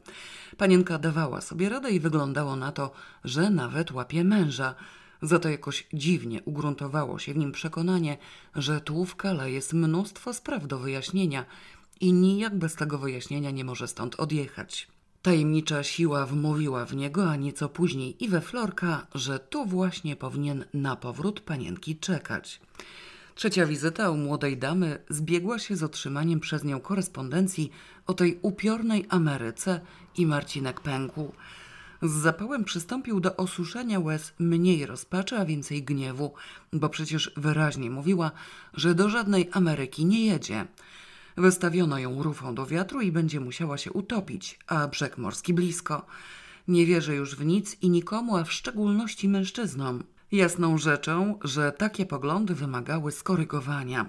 Panienka 0.56 0.98
dawała 0.98 1.40
sobie 1.40 1.68
radę 1.68 1.90
i 1.90 2.00
wyglądało 2.00 2.56
na 2.56 2.72
to, 2.72 2.90
że 3.24 3.50
nawet 3.50 3.92
łapie 3.92 4.24
męża. 4.24 4.74
Za 5.22 5.38
to 5.38 5.48
jakoś 5.48 5.86
dziwnie 5.92 6.42
ugruntowało 6.42 7.18
się 7.18 7.34
w 7.34 7.36
nim 7.36 7.52
przekonanie, 7.52 8.18
że 8.54 8.80
tu 8.80 9.04
w 9.04 9.16
Kale 9.16 9.50
jest 9.50 9.72
mnóstwo 9.72 10.34
spraw 10.34 10.66
do 10.66 10.78
wyjaśnienia 10.78 11.44
i 12.00 12.12
nijak 12.12 12.58
bez 12.58 12.74
tego 12.74 12.98
wyjaśnienia 12.98 13.50
nie 13.50 13.64
może 13.64 13.88
stąd 13.88 14.14
odjechać. 14.14 14.88
Tajemnicza 15.28 15.82
siła 15.82 16.26
wmówiła 16.26 16.84
w 16.84 16.96
niego, 16.96 17.30
a 17.30 17.36
nieco 17.36 17.68
później 17.68 18.24
i 18.24 18.28
we 18.28 18.40
Florka, 18.40 19.06
że 19.14 19.38
tu 19.38 19.66
właśnie 19.66 20.16
powinien 20.16 20.64
na 20.74 20.96
powrót 20.96 21.40
panienki 21.40 21.96
czekać. 21.96 22.60
Trzecia 23.34 23.66
wizyta 23.66 24.10
u 24.10 24.16
młodej 24.16 24.58
damy 24.58 24.98
zbiegła 25.08 25.58
się 25.58 25.76
z 25.76 25.82
otrzymaniem 25.82 26.40
przez 26.40 26.64
nią 26.64 26.80
korespondencji 26.80 27.70
o 28.06 28.14
tej 28.14 28.38
upiornej 28.42 29.06
Ameryce 29.08 29.80
i 30.16 30.26
Marcinek 30.26 30.80
pękł. 30.80 31.32
Z 32.02 32.10
zapałem 32.10 32.64
przystąpił 32.64 33.20
do 33.20 33.36
osuszenia 33.36 34.00
łez 34.00 34.32
mniej 34.38 34.86
rozpaczy, 34.86 35.36
a 35.36 35.44
więcej 35.44 35.82
gniewu, 35.82 36.32
bo 36.72 36.88
przecież 36.88 37.32
wyraźnie 37.36 37.90
mówiła, 37.90 38.30
że 38.74 38.94
do 38.94 39.08
żadnej 39.08 39.48
Ameryki 39.52 40.06
nie 40.06 40.26
jedzie. 40.26 40.66
Wystawiono 41.38 41.98
ją 41.98 42.22
rufą 42.22 42.54
do 42.54 42.66
wiatru 42.66 43.00
i 43.00 43.12
będzie 43.12 43.40
musiała 43.40 43.78
się 43.78 43.92
utopić, 43.92 44.58
a 44.66 44.88
brzeg 44.88 45.18
morski 45.18 45.54
blisko. 45.54 46.06
Nie 46.68 46.86
wierzę 46.86 47.14
już 47.14 47.36
w 47.36 47.44
nic 47.44 47.76
i 47.82 47.90
nikomu, 47.90 48.36
a 48.36 48.44
w 48.44 48.52
szczególności 48.52 49.28
mężczyznom. 49.28 50.04
Jasną 50.32 50.78
rzeczą, 50.78 51.38
że 51.44 51.72
takie 51.72 52.06
poglądy 52.06 52.54
wymagały 52.54 53.12
skorygowania. 53.12 54.08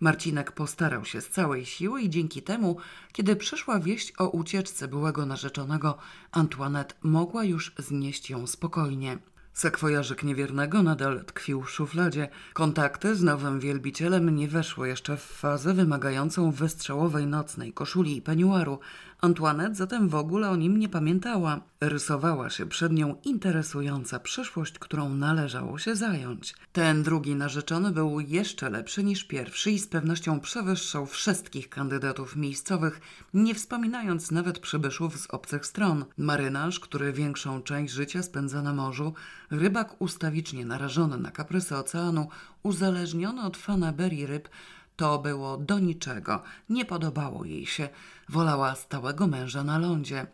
Marcinek 0.00 0.52
postarał 0.52 1.04
się 1.04 1.20
z 1.20 1.28
całej 1.28 1.66
siły 1.66 2.02
i 2.02 2.10
dzięki 2.10 2.42
temu, 2.42 2.76
kiedy 3.12 3.36
przyszła 3.36 3.80
wieść 3.80 4.12
o 4.18 4.28
ucieczce 4.28 4.88
byłego 4.88 5.26
narzeczonego, 5.26 5.98
Antoinette 6.32 6.94
mogła 7.02 7.44
już 7.44 7.72
znieść 7.78 8.30
ją 8.30 8.46
spokojnie. 8.46 9.18
Sekwojarzyk 9.54 10.22
niewiernego 10.22 10.82
nadal 10.82 11.24
tkwił 11.24 11.62
w 11.62 11.70
szufladzie. 11.70 12.28
Kontakty 12.52 13.16
z 13.16 13.22
nowym 13.22 13.60
wielbicielem 13.60 14.36
nie 14.36 14.48
weszły 14.48 14.88
jeszcze 14.88 15.16
w 15.16 15.22
fazę 15.22 15.74
wymagającą 15.74 16.50
wystrzałowej 16.50 17.26
nocnej 17.26 17.72
koszuli 17.72 18.16
i 18.16 18.22
peniuaru. 18.22 18.80
Antoinette 19.24 19.74
zatem 19.74 20.08
w 20.08 20.14
ogóle 20.14 20.50
o 20.50 20.56
nim 20.56 20.76
nie 20.76 20.88
pamiętała. 20.88 21.60
Rysowała 21.80 22.50
się 22.50 22.66
przed 22.66 22.92
nią 22.92 23.16
interesująca 23.24 24.20
przyszłość, 24.20 24.78
którą 24.78 25.14
należało 25.14 25.78
się 25.78 25.96
zająć. 25.96 26.54
Ten 26.72 27.02
drugi 27.02 27.34
narzeczony 27.34 27.90
był 27.92 28.20
jeszcze 28.20 28.70
lepszy 28.70 29.04
niż 29.04 29.24
pierwszy 29.24 29.70
i 29.70 29.78
z 29.78 29.86
pewnością 29.86 30.40
przewyższał 30.40 31.06
wszystkich 31.06 31.68
kandydatów 31.68 32.36
miejscowych, 32.36 33.00
nie 33.34 33.54
wspominając 33.54 34.30
nawet 34.30 34.58
przybyszów 34.58 35.18
z 35.18 35.30
obcych 35.30 35.66
stron. 35.66 36.04
Marynarz, 36.18 36.80
który 36.80 37.12
większą 37.12 37.62
część 37.62 37.94
życia 37.94 38.22
spędza 38.22 38.62
na 38.62 38.72
morzu, 38.72 39.14
rybak 39.50 40.02
ustawicznie 40.02 40.66
narażony 40.66 41.18
na 41.18 41.30
kaprysy 41.30 41.76
oceanu, 41.76 42.28
uzależniony 42.62 43.42
od 43.42 43.56
fanaberii 43.56 44.26
ryb, 44.26 44.48
to 44.96 45.18
było 45.18 45.56
do 45.56 45.78
niczego, 45.78 46.42
nie 46.68 46.84
podobało 46.84 47.44
jej 47.44 47.66
się, 47.66 47.88
wolała 48.28 48.74
stałego 48.74 49.26
męża 49.26 49.64
na 49.64 49.78
lądzie. 49.78 50.26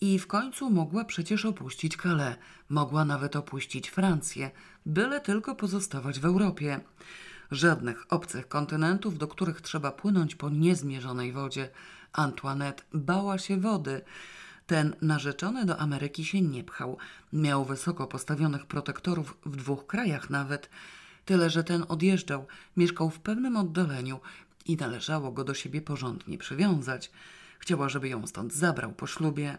I 0.00 0.18
w 0.18 0.26
końcu 0.26 0.70
mogła 0.70 1.04
przecież 1.04 1.44
opuścić 1.44 1.96
Calais, 1.96 2.36
mogła 2.68 3.04
nawet 3.04 3.36
opuścić 3.36 3.88
Francję, 3.88 4.50
byle 4.86 5.20
tylko 5.20 5.54
pozostawać 5.54 6.20
w 6.20 6.24
Europie. 6.24 6.80
Żadnych 7.50 8.06
obcych 8.12 8.48
kontynentów, 8.48 9.18
do 9.18 9.28
których 9.28 9.60
trzeba 9.60 9.92
płynąć 9.92 10.34
po 10.34 10.50
niezmierzonej 10.50 11.32
wodzie. 11.32 11.70
Antoinette 12.12 12.82
bała 12.94 13.38
się 13.38 13.60
wody. 13.60 14.00
Ten 14.66 14.96
narzeczony 15.02 15.64
do 15.64 15.78
Ameryki 15.78 16.24
się 16.24 16.40
nie 16.40 16.64
pchał. 16.64 16.98
Miał 17.32 17.64
wysoko 17.64 18.06
postawionych 18.06 18.66
protektorów 18.66 19.38
w 19.46 19.56
dwóch 19.56 19.86
krajach 19.86 20.30
nawet. 20.30 20.70
Tyle, 21.24 21.50
że 21.50 21.64
ten 21.64 21.84
odjeżdżał, 21.88 22.46
mieszkał 22.76 23.10
w 23.10 23.20
pewnym 23.20 23.56
oddaleniu 23.56 24.20
i 24.66 24.76
należało 24.76 25.32
go 25.32 25.44
do 25.44 25.54
siebie 25.54 25.82
porządnie 25.82 26.38
przywiązać. 26.38 27.10
Chciała, 27.58 27.88
żeby 27.88 28.08
ją 28.08 28.26
stąd 28.26 28.54
zabrał 28.54 28.92
po 28.92 29.06
ślubie. 29.06 29.58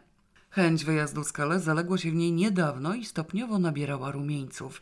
Chęć 0.50 0.86
wyjazdu 0.86 1.24
z 1.24 1.32
Kale 1.32 1.60
zaległa 1.60 1.98
się 1.98 2.12
w 2.12 2.16
niej 2.16 2.32
niedawno 2.32 2.94
i 2.96 3.06
stopniowo 3.06 3.60
nabierała 3.60 4.12
rumieńców. 4.12 4.82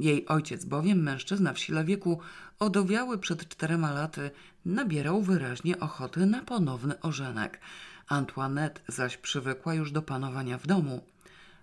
Jej 0.00 0.26
ojciec 0.26 0.64
bowiem, 0.64 1.02
mężczyzna 1.02 1.52
w 1.52 1.58
sile 1.58 1.84
wieku, 1.84 2.20
odowiały 2.58 3.18
przed 3.18 3.48
czterema 3.48 3.92
laty, 3.92 4.30
nabierał 4.64 5.22
wyraźnie 5.22 5.80
ochoty 5.80 6.26
na 6.26 6.42
ponowny 6.42 7.00
ożenek. 7.00 7.60
Antoinette 8.08 8.80
zaś 8.88 9.16
przywykła 9.16 9.74
już 9.74 9.92
do 9.92 10.02
panowania 10.02 10.58
w 10.58 10.66
domu. 10.66 11.00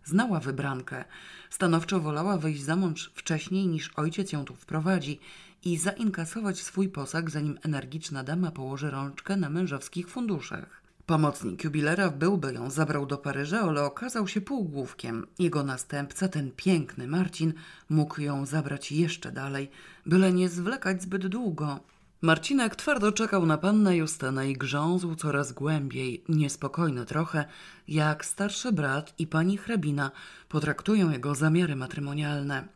Znała 0.06 0.40
wybrankę. 0.40 1.06
Stanowczo 1.50 2.00
wolała 2.00 2.38
wyjść 2.38 2.62
za 2.64 2.76
mąż 2.76 3.12
wcześniej 3.16 3.68
niż 3.68 3.92
ojciec 3.96 4.32
ją 4.32 4.46
tu 4.46 4.56
wprowadzi 4.56 5.20
i 5.66 5.78
zainkasować 5.78 6.62
swój 6.62 6.90
posag, 6.90 7.30
zanim 7.30 7.60
energiczna 7.64 8.24
dama 8.24 8.52
położy 8.52 8.92
rączkę 8.92 9.38
na 9.38 9.50
mężowskich 9.50 10.10
funduszach. 10.10 10.84
Pomocnik 11.06 11.64
jubilera 11.64 12.10
byłby 12.10 12.54
ją 12.54 12.70
zabrał 12.70 13.06
do 13.06 13.18
Paryża, 13.18 13.60
ale 13.60 13.84
okazał 13.84 14.28
się 14.28 14.42
półgłówkiem. 14.42 15.28
Jego 15.40 15.64
następca, 15.64 16.28
ten 16.28 16.52
piękny 16.52 17.08
Marcin, 17.08 17.54
mógł 17.90 18.22
ją 18.22 18.46
zabrać 18.46 18.92
jeszcze 18.92 19.32
dalej, 19.32 19.70
byle 20.06 20.34
nie 20.34 20.50
zwlekać 20.50 21.02
zbyt 21.02 21.28
długo. 21.28 21.80
Marcinek 22.22 22.76
twardo 22.76 23.12
czekał 23.12 23.46
na 23.46 23.58
pannę 23.58 23.98
Justynę 23.98 24.50
i 24.50 24.54
grzązł 24.54 25.16
coraz 25.16 25.52
głębiej, 25.52 26.24
niespokojny 26.30 27.06
trochę, 27.06 27.46
jak 27.88 28.26
starszy 28.26 28.72
brat 28.72 29.14
i 29.20 29.28
pani 29.28 29.58
hrabina 29.58 30.12
potraktują 30.50 31.10
jego 31.10 31.36
zamiary 31.36 31.76
matrymonialne. 31.76 32.68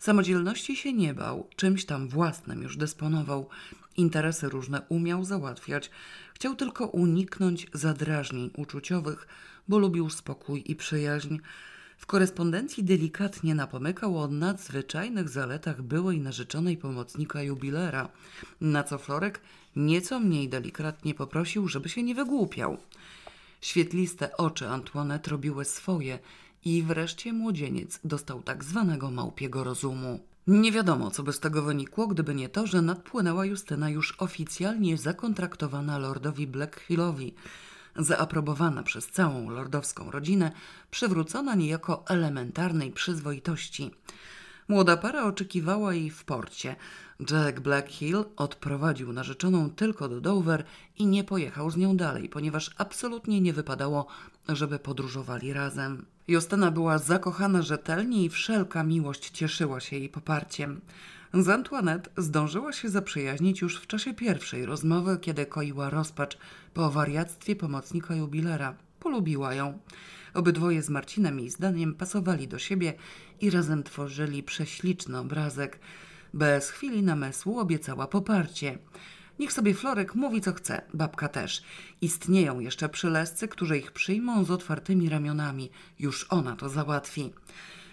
Samodzielności 0.00 0.76
się 0.76 0.92
nie 0.92 1.14
bał, 1.14 1.48
czymś 1.56 1.84
tam 1.84 2.08
własnym 2.08 2.62
już 2.62 2.76
dysponował, 2.76 3.48
interesy 3.96 4.48
różne 4.48 4.82
umiał 4.88 5.24
załatwiać, 5.24 5.90
chciał 6.34 6.56
tylko 6.56 6.86
uniknąć 6.86 7.66
zadrażnień 7.72 8.50
uczuciowych, 8.56 9.28
bo 9.68 9.78
lubił 9.78 10.10
spokój 10.10 10.62
i 10.66 10.76
przyjaźń. 10.76 11.38
W 11.98 12.06
korespondencji 12.06 12.84
delikatnie 12.84 13.54
napomykał 13.54 14.18
o 14.18 14.28
nadzwyczajnych 14.28 15.28
zaletach 15.28 15.82
byłej 15.82 16.20
narzeczonej 16.20 16.76
pomocnika 16.76 17.42
jubilera, 17.42 18.08
na 18.60 18.84
co 18.84 18.98
Florek 18.98 19.40
nieco 19.76 20.20
mniej 20.20 20.48
delikatnie 20.48 21.14
poprosił, 21.14 21.68
żeby 21.68 21.88
się 21.88 22.02
nie 22.02 22.14
wygłupiał. 22.14 22.78
Świetliste 23.60 24.36
oczy 24.36 24.68
Antoinette 24.68 25.30
robiły 25.30 25.64
swoje 25.64 26.18
i 26.64 26.82
wreszcie 26.82 27.32
młodzieniec 27.32 28.00
dostał 28.04 28.42
tak 28.42 28.64
zwanego 28.64 29.10
małpiego 29.10 29.64
rozumu. 29.64 30.20
Nie 30.46 30.72
wiadomo, 30.72 31.10
co 31.10 31.22
by 31.22 31.32
z 31.32 31.40
tego 31.40 31.62
wynikło, 31.62 32.06
gdyby 32.06 32.34
nie 32.34 32.48
to, 32.48 32.66
że 32.66 32.82
nadpłynęła 32.82 33.46
Justyna 33.46 33.90
już 33.90 34.14
oficjalnie 34.18 34.98
zakontraktowana 34.98 35.98
lordowi 35.98 36.46
Blackhillowi, 36.46 37.34
zaaprobowana 37.96 38.82
przez 38.82 39.06
całą 39.06 39.50
lordowską 39.50 40.10
rodzinę, 40.10 40.52
przywrócona 40.90 41.54
niejako 41.54 42.04
elementarnej 42.08 42.92
przyzwoitości. 42.92 43.90
Młoda 44.68 44.96
para 44.96 45.24
oczekiwała 45.24 45.94
jej 45.94 46.10
w 46.10 46.24
porcie. 46.24 46.76
Jack 47.30 47.60
Blackhill 47.60 48.24
odprowadził 48.36 49.12
narzeczoną 49.12 49.70
tylko 49.70 50.08
do 50.08 50.20
Dover 50.20 50.64
i 50.98 51.06
nie 51.06 51.24
pojechał 51.24 51.70
z 51.70 51.76
nią 51.76 51.96
dalej, 51.96 52.28
ponieważ 52.28 52.70
absolutnie 52.78 53.40
nie 53.40 53.52
wypadało, 53.52 54.06
żeby 54.48 54.78
podróżowali 54.78 55.52
razem. 55.52 56.06
Justyna 56.28 56.70
była 56.70 56.98
zakochana 56.98 57.62
rzetelnie 57.62 58.24
i 58.24 58.28
wszelka 58.28 58.84
miłość 58.84 59.30
cieszyła 59.30 59.80
się 59.80 59.96
jej 59.96 60.08
poparciem. 60.08 60.80
Z 61.34 61.48
Antoinette 61.48 62.10
zdążyła 62.16 62.72
się 62.72 62.88
zaprzyjaźnić 62.88 63.60
już 63.60 63.76
w 63.76 63.86
czasie 63.86 64.14
pierwszej 64.14 64.66
rozmowy, 64.66 65.18
kiedy 65.20 65.46
koiła 65.46 65.90
rozpacz 65.90 66.38
po 66.74 66.90
wariactwie 66.90 67.56
pomocnika 67.56 68.14
jubilera. 68.14 68.74
Polubiła 69.00 69.54
ją. 69.54 69.78
Obydwoje 70.34 70.82
z 70.82 70.90
Marcinem 70.90 71.40
i 71.40 71.50
zdaniem 71.50 71.94
pasowali 71.94 72.48
do 72.48 72.58
siebie 72.58 72.94
i 73.40 73.50
razem 73.50 73.82
tworzyli 73.82 74.42
prześliczny 74.42 75.18
obrazek. 75.18 75.78
Bez 76.34 76.70
chwili 76.70 77.02
namysłu 77.02 77.58
obiecała 77.58 78.06
poparcie. 78.06 78.78
Niech 79.38 79.52
sobie 79.52 79.74
Florek 79.74 80.14
mówi 80.14 80.40
co 80.40 80.52
chce, 80.52 80.82
babka 80.94 81.28
też. 81.28 81.62
Istnieją 82.00 82.60
jeszcze 82.60 82.88
przylescy, 82.88 83.48
którzy 83.48 83.78
ich 83.78 83.92
przyjmą 83.92 84.44
z 84.44 84.50
otwartymi 84.50 85.08
ramionami. 85.08 85.70
Już 85.98 86.26
ona 86.30 86.56
to 86.56 86.68
załatwi. 86.68 87.32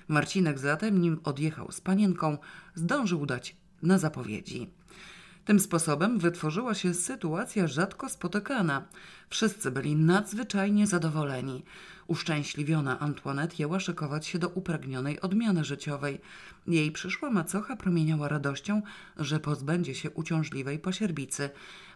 Marcinek 0.08 0.60
zatem, 0.60 1.02
nim 1.02 1.20
odjechał 1.24 1.72
z 1.72 1.82
panienką, 1.82 2.38
zdążył 2.76 3.26
dać 3.26 3.56
na 3.82 3.98
zapowiedzi. 3.98 4.70
Tym 5.48 5.60
sposobem 5.60 6.20
wytworzyła 6.20 6.74
się 6.74 6.94
sytuacja 6.94 7.68
rzadko 7.68 8.10
spotykana. 8.10 8.88
Wszyscy 9.30 9.72
byli 9.72 9.96
nadzwyczajnie 9.96 10.88
zadowoleni. 10.88 11.64
Uszczęśliwiona 12.08 13.00
Antoinette 13.00 13.56
jęła 13.60 13.80
szykować 13.80 14.28
się 14.28 14.40
do 14.40 14.50
upragnionej 14.50 15.22
odmiany 15.22 15.64
życiowej. 15.64 16.22
Jej 16.68 16.92
przyszła 16.92 17.30
macocha 17.30 17.76
promieniała 17.76 18.28
radością, 18.28 18.82
że 19.18 19.40
pozbędzie 19.40 19.96
się 19.96 20.12
uciążliwej 20.12 20.80
pasierbicy. 20.80 21.50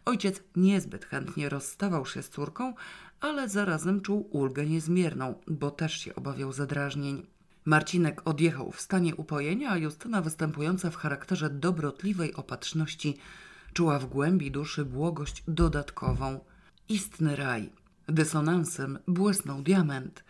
Ojciec 0.05 0.43
niezbyt 0.55 1.05
chętnie 1.05 1.49
rozstawał 1.49 2.05
się 2.05 2.23
z 2.23 2.29
córką, 2.29 2.73
ale 3.21 3.49
zarazem 3.49 4.01
czuł 4.01 4.27
ulgę 4.31 4.65
niezmierną, 4.65 5.35
bo 5.47 5.71
też 5.71 5.93
się 5.93 6.15
obawiał 6.15 6.53
zadrażnień. 6.53 7.25
Marcinek 7.65 8.21
odjechał 8.27 8.71
w 8.71 8.81
stanie 8.81 9.15
upojenia, 9.15 9.69
a 9.69 9.77
Justyna 9.77 10.21
występująca 10.21 10.89
w 10.89 10.95
charakterze 10.95 11.49
dobrotliwej 11.49 12.33
opatrzności 12.33 13.17
czuła 13.73 13.99
w 13.99 14.05
głębi 14.05 14.51
duszy 14.51 14.85
błogość 14.85 15.43
dodatkową. 15.47 16.39
Istny 16.89 17.35
raj. 17.35 17.69
Dysonansem 18.07 18.99
błysnął 19.07 19.61
diament. 19.61 20.23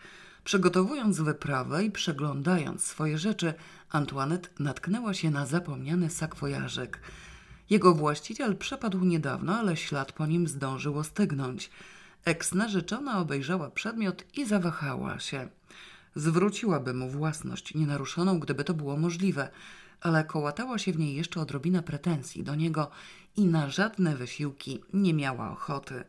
Przygotowując 0.44 1.20
wyprawę 1.20 1.84
i 1.84 1.90
przeglądając 1.90 2.84
swoje 2.84 3.18
rzeczy, 3.18 3.54
Antoinette 3.90 4.48
natknęła 4.58 5.14
się 5.14 5.30
na 5.30 5.46
zapomniany 5.46 6.10
sakwojażek. 6.10 7.00
Jego 7.70 7.94
właściciel 7.94 8.56
przepadł 8.56 9.04
niedawno, 9.04 9.56
ale 9.56 9.76
ślad 9.76 10.12
po 10.12 10.26
nim 10.26 10.48
zdążył 10.48 10.98
ostygnąć. 10.98 11.70
Eks-narzeczona 12.24 13.18
obejrzała 13.18 13.70
przedmiot 13.70 14.24
i 14.34 14.44
zawahała 14.44 15.18
się. 15.20 15.48
Zwróciłaby 16.16 16.94
mu 16.94 17.08
własność 17.10 17.74
nienaruszoną, 17.74 18.40
gdyby 18.40 18.64
to 18.64 18.74
było 18.74 18.96
możliwe, 18.96 19.48
ale 20.00 20.24
kołatała 20.24 20.78
się 20.78 20.92
w 20.92 20.98
niej 20.98 21.16
jeszcze 21.16 21.40
odrobina 21.40 21.82
pretensji 21.82 22.44
do 22.44 22.54
niego 22.54 22.90
i 23.36 23.44
na 23.44 23.70
żadne 23.70 24.16
wysiłki 24.16 24.80
nie 24.92 25.14
miała 25.14 25.50
ochoty. 25.50 26.04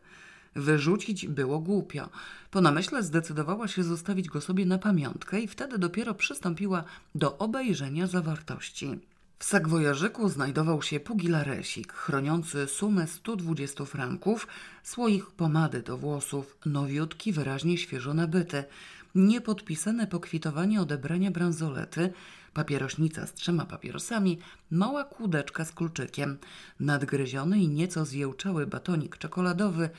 Wyrzucić 0.56 1.26
było 1.26 1.58
głupio. 1.58 2.08
Po 2.50 2.60
namyśle 2.60 3.02
zdecydowała 3.02 3.68
się 3.68 3.84
zostawić 3.84 4.28
go 4.28 4.40
sobie 4.40 4.66
na 4.66 4.78
pamiątkę 4.78 5.40
i 5.40 5.48
wtedy 5.48 5.78
dopiero 5.78 6.14
przystąpiła 6.14 6.84
do 7.14 7.38
obejrzenia 7.38 8.06
zawartości. 8.06 8.98
W 9.38 9.44
sakwojarzyku 9.44 10.28
znajdował 10.28 10.82
się 10.82 11.00
pugilaresik 11.00 11.92
chroniący 11.92 12.66
sumę 12.66 13.06
120 13.06 13.84
franków, 13.84 14.46
słoik 14.82 15.26
pomady 15.26 15.82
do 15.82 15.98
włosów, 15.98 16.58
nowiutki, 16.66 17.32
wyraźnie 17.32 17.78
świeżo 17.78 18.14
nabyty, 18.14 18.64
niepodpisane 19.14 20.06
pokwitowanie 20.06 20.80
odebrania 20.80 21.30
bransolety, 21.30 22.12
papierośnica 22.54 23.26
z 23.26 23.34
trzema 23.34 23.64
papierosami, 23.64 24.38
mała 24.70 25.04
kłódeczka 25.04 25.64
z 25.64 25.72
kluczykiem, 25.72 26.38
nadgryziony 26.80 27.58
i 27.58 27.68
nieco 27.68 28.04
zjełczały 28.04 28.66
batonik 28.66 29.18
czekoladowy 29.18 29.90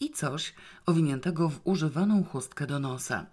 i 0.00 0.10
coś 0.10 0.54
owiniętego 0.86 1.48
w 1.48 1.60
używaną 1.64 2.24
chustkę 2.24 2.66
do 2.66 2.78
nosa. 2.78 3.26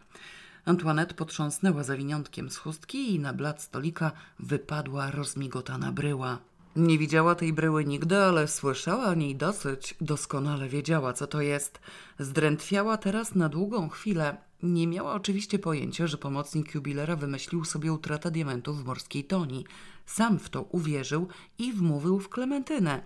Antoinette 0.66 1.14
potrząsnęła 1.14 1.84
zawiniątkiem 1.84 2.50
z 2.50 2.58
chustki 2.58 3.16
i 3.16 3.20
na 3.20 3.34
blat 3.34 3.62
stolika 3.62 4.12
wypadła 4.40 5.12
rozmigotana 5.12 5.92
bryła. 5.92 6.40
Nie 6.76 6.98
widziała 6.98 7.36
tej 7.36 7.54
bryły 7.54 7.86
nigdy, 7.86 8.18
ale 8.18 8.48
słyszała 8.48 9.06
o 9.06 9.14
niej 9.14 9.36
dosyć. 9.36 9.96
Doskonale 10.02 10.70
wiedziała, 10.70 11.14
co 11.14 11.28
to 11.28 11.42
jest. 11.42 11.80
Zdrętwiała 12.20 12.98
teraz 12.98 13.36
na 13.36 13.50
długą 13.50 13.90
chwilę. 13.90 14.38
Nie 14.64 14.88
miała 14.88 15.14
oczywiście 15.14 15.60
pojęcia, 15.60 16.08
że 16.08 16.18
pomocnik 16.18 16.76
jubilera 16.76 17.16
wymyślił 17.16 17.66
sobie 17.66 17.94
utratę 17.94 18.32
diamentów 18.32 18.84
w 18.84 18.86
morskiej 18.86 19.24
toni. 19.24 19.66
Sam 20.06 20.40
w 20.40 20.50
to 20.50 20.62
uwierzył 20.62 21.28
i 21.60 21.74
wmówił 21.74 22.20
w 22.20 22.30
Klementynę. 22.30 23.04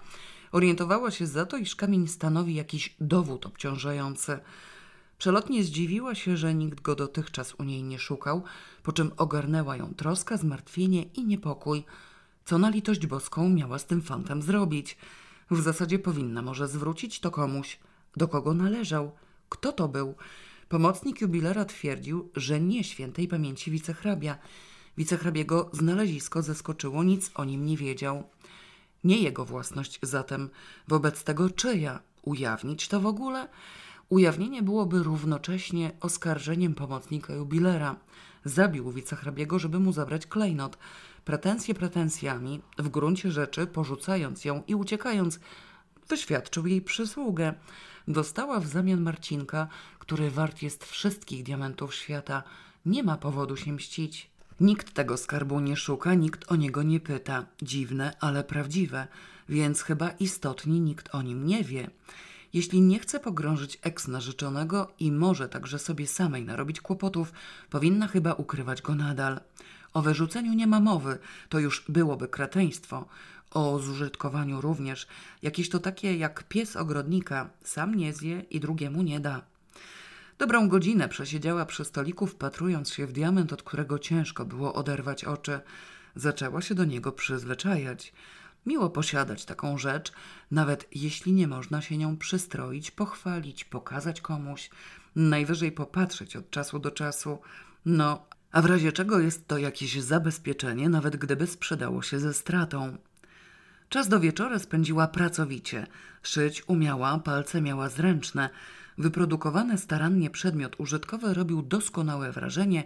Orientowała 0.51 1.11
się 1.11 1.27
za 1.27 1.45
to, 1.45 1.57
iż 1.57 1.75
kamień 1.75 2.07
stanowi 2.07 2.55
jakiś 2.55 2.95
dowód 3.01 3.45
obciążający. 3.45 4.39
Przelotnie 5.17 5.63
zdziwiła 5.63 6.15
się, 6.15 6.37
że 6.37 6.55
nikt 6.55 6.81
go 6.81 6.95
dotychczas 6.95 7.53
u 7.53 7.63
niej 7.63 7.83
nie 7.83 7.99
szukał, 7.99 8.43
po 8.83 8.91
czym 8.91 9.11
ogarnęła 9.17 9.77
ją 9.77 9.93
troska, 9.93 10.37
zmartwienie 10.37 11.03
i 11.03 11.25
niepokój. 11.25 11.83
Co 12.45 12.57
na 12.57 12.69
litość 12.69 13.07
boską 13.07 13.49
miała 13.49 13.79
z 13.79 13.85
tym 13.85 14.01
fantem 14.01 14.41
zrobić? 14.41 14.97
W 15.51 15.61
zasadzie 15.61 15.99
powinna 15.99 16.41
może 16.41 16.67
zwrócić 16.67 17.19
to 17.19 17.31
komuś. 17.31 17.79
Do 18.17 18.27
kogo 18.27 18.53
należał? 18.53 19.11
Kto 19.49 19.71
to 19.71 19.87
był? 19.87 20.15
Pomocnik 20.69 21.21
jubilera 21.21 21.65
twierdził, 21.65 22.29
że 22.35 22.59
nie 22.59 22.83
świętej 22.83 23.27
pamięci 23.27 23.71
wicehrabia. 23.71 24.37
Wicehrabiego 24.97 25.69
znalezisko 25.73 26.41
zaskoczyło, 26.41 27.03
nic 27.03 27.31
o 27.35 27.45
nim 27.45 27.65
nie 27.65 27.77
wiedział. 27.77 28.23
Nie 29.03 29.17
jego 29.17 29.45
własność 29.45 29.99
zatem, 30.01 30.49
wobec 30.87 31.23
tego 31.23 31.49
czyja? 31.49 31.99
Ujawnić 32.21 32.87
to 32.87 33.01
w 33.01 33.05
ogóle? 33.05 33.47
Ujawnienie 34.09 34.63
byłoby 34.63 35.03
równocześnie 35.03 35.91
oskarżeniem 36.01 36.75
pomocnika 36.75 37.33
jubilera. 37.33 37.95
Zabił 38.45 38.91
wicehrabiego, 38.91 39.59
żeby 39.59 39.79
mu 39.79 39.93
zabrać 39.93 40.27
klejnot. 40.27 40.77
Pretensje 41.25 41.75
pretensjami, 41.75 42.61
w 42.77 42.89
gruncie 42.89 43.31
rzeczy 43.31 43.67
porzucając 43.67 44.45
ją 44.45 44.63
i 44.67 44.75
uciekając, 44.75 45.39
wyświadczył 46.09 46.67
jej 46.67 46.81
przysługę. 46.81 47.53
Dostała 48.07 48.59
w 48.59 48.67
zamian 48.67 49.01
Marcinka, 49.01 49.67
który 49.99 50.31
wart 50.31 50.61
jest 50.61 50.85
wszystkich 50.85 51.43
diamentów 51.43 51.95
świata. 51.95 52.43
Nie 52.85 53.03
ma 53.03 53.17
powodu 53.17 53.57
się 53.57 53.73
mścić. 53.73 54.29
Nikt 54.59 54.93
tego 54.93 55.17
skarbu 55.17 55.59
nie 55.59 55.75
szuka, 55.75 56.13
nikt 56.13 56.51
o 56.51 56.55
niego 56.55 56.83
nie 56.83 56.99
pyta. 56.99 57.45
Dziwne, 57.61 58.13
ale 58.19 58.43
prawdziwe, 58.43 59.07
więc 59.49 59.81
chyba 59.81 60.09
istotnie 60.09 60.79
nikt 60.79 61.15
o 61.15 61.21
nim 61.21 61.45
nie 61.45 61.63
wie. 61.63 61.89
Jeśli 62.53 62.81
nie 62.81 62.99
chce 62.99 63.19
pogrążyć 63.19 63.79
eks-narzeczonego 63.81 64.87
i 64.99 65.11
może 65.11 65.49
także 65.49 65.79
sobie 65.79 66.07
samej 66.07 66.45
narobić 66.45 66.81
kłopotów, 66.81 67.33
powinna 67.69 68.07
chyba 68.07 68.33
ukrywać 68.33 68.81
go 68.81 68.95
nadal. 68.95 69.39
O 69.93 70.01
wyrzuceniu 70.01 70.53
nie 70.53 70.67
ma 70.67 70.79
mowy, 70.79 71.17
to 71.49 71.59
już 71.59 71.85
byłoby 71.89 72.27
kreteństwo. 72.27 73.05
O 73.55 73.79
zużytkowaniu 73.79 74.61
również, 74.61 75.07
jakieś 75.41 75.69
to 75.69 75.79
takie 75.79 76.17
jak 76.17 76.43
pies 76.43 76.75
ogrodnika, 76.75 77.49
sam 77.63 77.95
nie 77.95 78.13
zje 78.13 78.39
i 78.39 78.59
drugiemu 78.59 79.01
nie 79.01 79.19
da. 79.19 79.41
Dobrą 80.37 80.69
godzinę 80.69 81.09
przesiedziała 81.09 81.65
przy 81.65 81.85
stoliku, 81.85 82.27
wpatrując 82.27 82.93
się 82.93 83.07
w 83.07 83.11
diament, 83.11 83.53
od 83.53 83.63
którego 83.63 83.99
ciężko 83.99 84.45
było 84.45 84.73
oderwać 84.73 85.25
oczy. 85.25 85.59
Zaczęła 86.15 86.61
się 86.61 86.75
do 86.75 86.85
niego 86.85 87.11
przyzwyczajać. 87.11 88.13
Miło 88.65 88.89
posiadać 88.89 89.45
taką 89.45 89.77
rzecz, 89.77 90.11
nawet 90.51 90.87
jeśli 90.91 91.33
nie 91.33 91.47
można 91.47 91.81
się 91.81 91.97
nią 91.97 92.17
przystroić, 92.17 92.91
pochwalić, 92.91 93.65
pokazać 93.65 94.21
komuś, 94.21 94.69
najwyżej 95.15 95.71
popatrzeć 95.71 96.35
od 96.35 96.49
czasu 96.49 96.79
do 96.79 96.91
czasu. 96.91 97.39
No, 97.85 98.25
a 98.51 98.61
w 98.61 98.65
razie 98.65 98.91
czego 98.91 99.19
jest 99.19 99.47
to 99.47 99.57
jakieś 99.57 100.01
zabezpieczenie, 100.01 100.89
nawet 100.89 101.15
gdyby 101.15 101.47
sprzedało 101.47 102.01
się 102.01 102.19
ze 102.19 102.33
stratą. 102.33 102.97
Czas 103.89 104.07
do 104.07 104.19
wieczora 104.19 104.59
spędziła 104.59 105.07
pracowicie. 105.07 105.87
Szyć 106.23 106.63
umiała, 106.67 107.19
palce 107.19 107.61
miała 107.61 107.89
zręczne. 107.89 108.49
Wyprodukowany 108.97 109.77
starannie 109.77 110.29
przedmiot 110.29 110.75
użytkowy 110.79 111.33
robił 111.33 111.61
doskonałe 111.61 112.31
wrażenie 112.31 112.83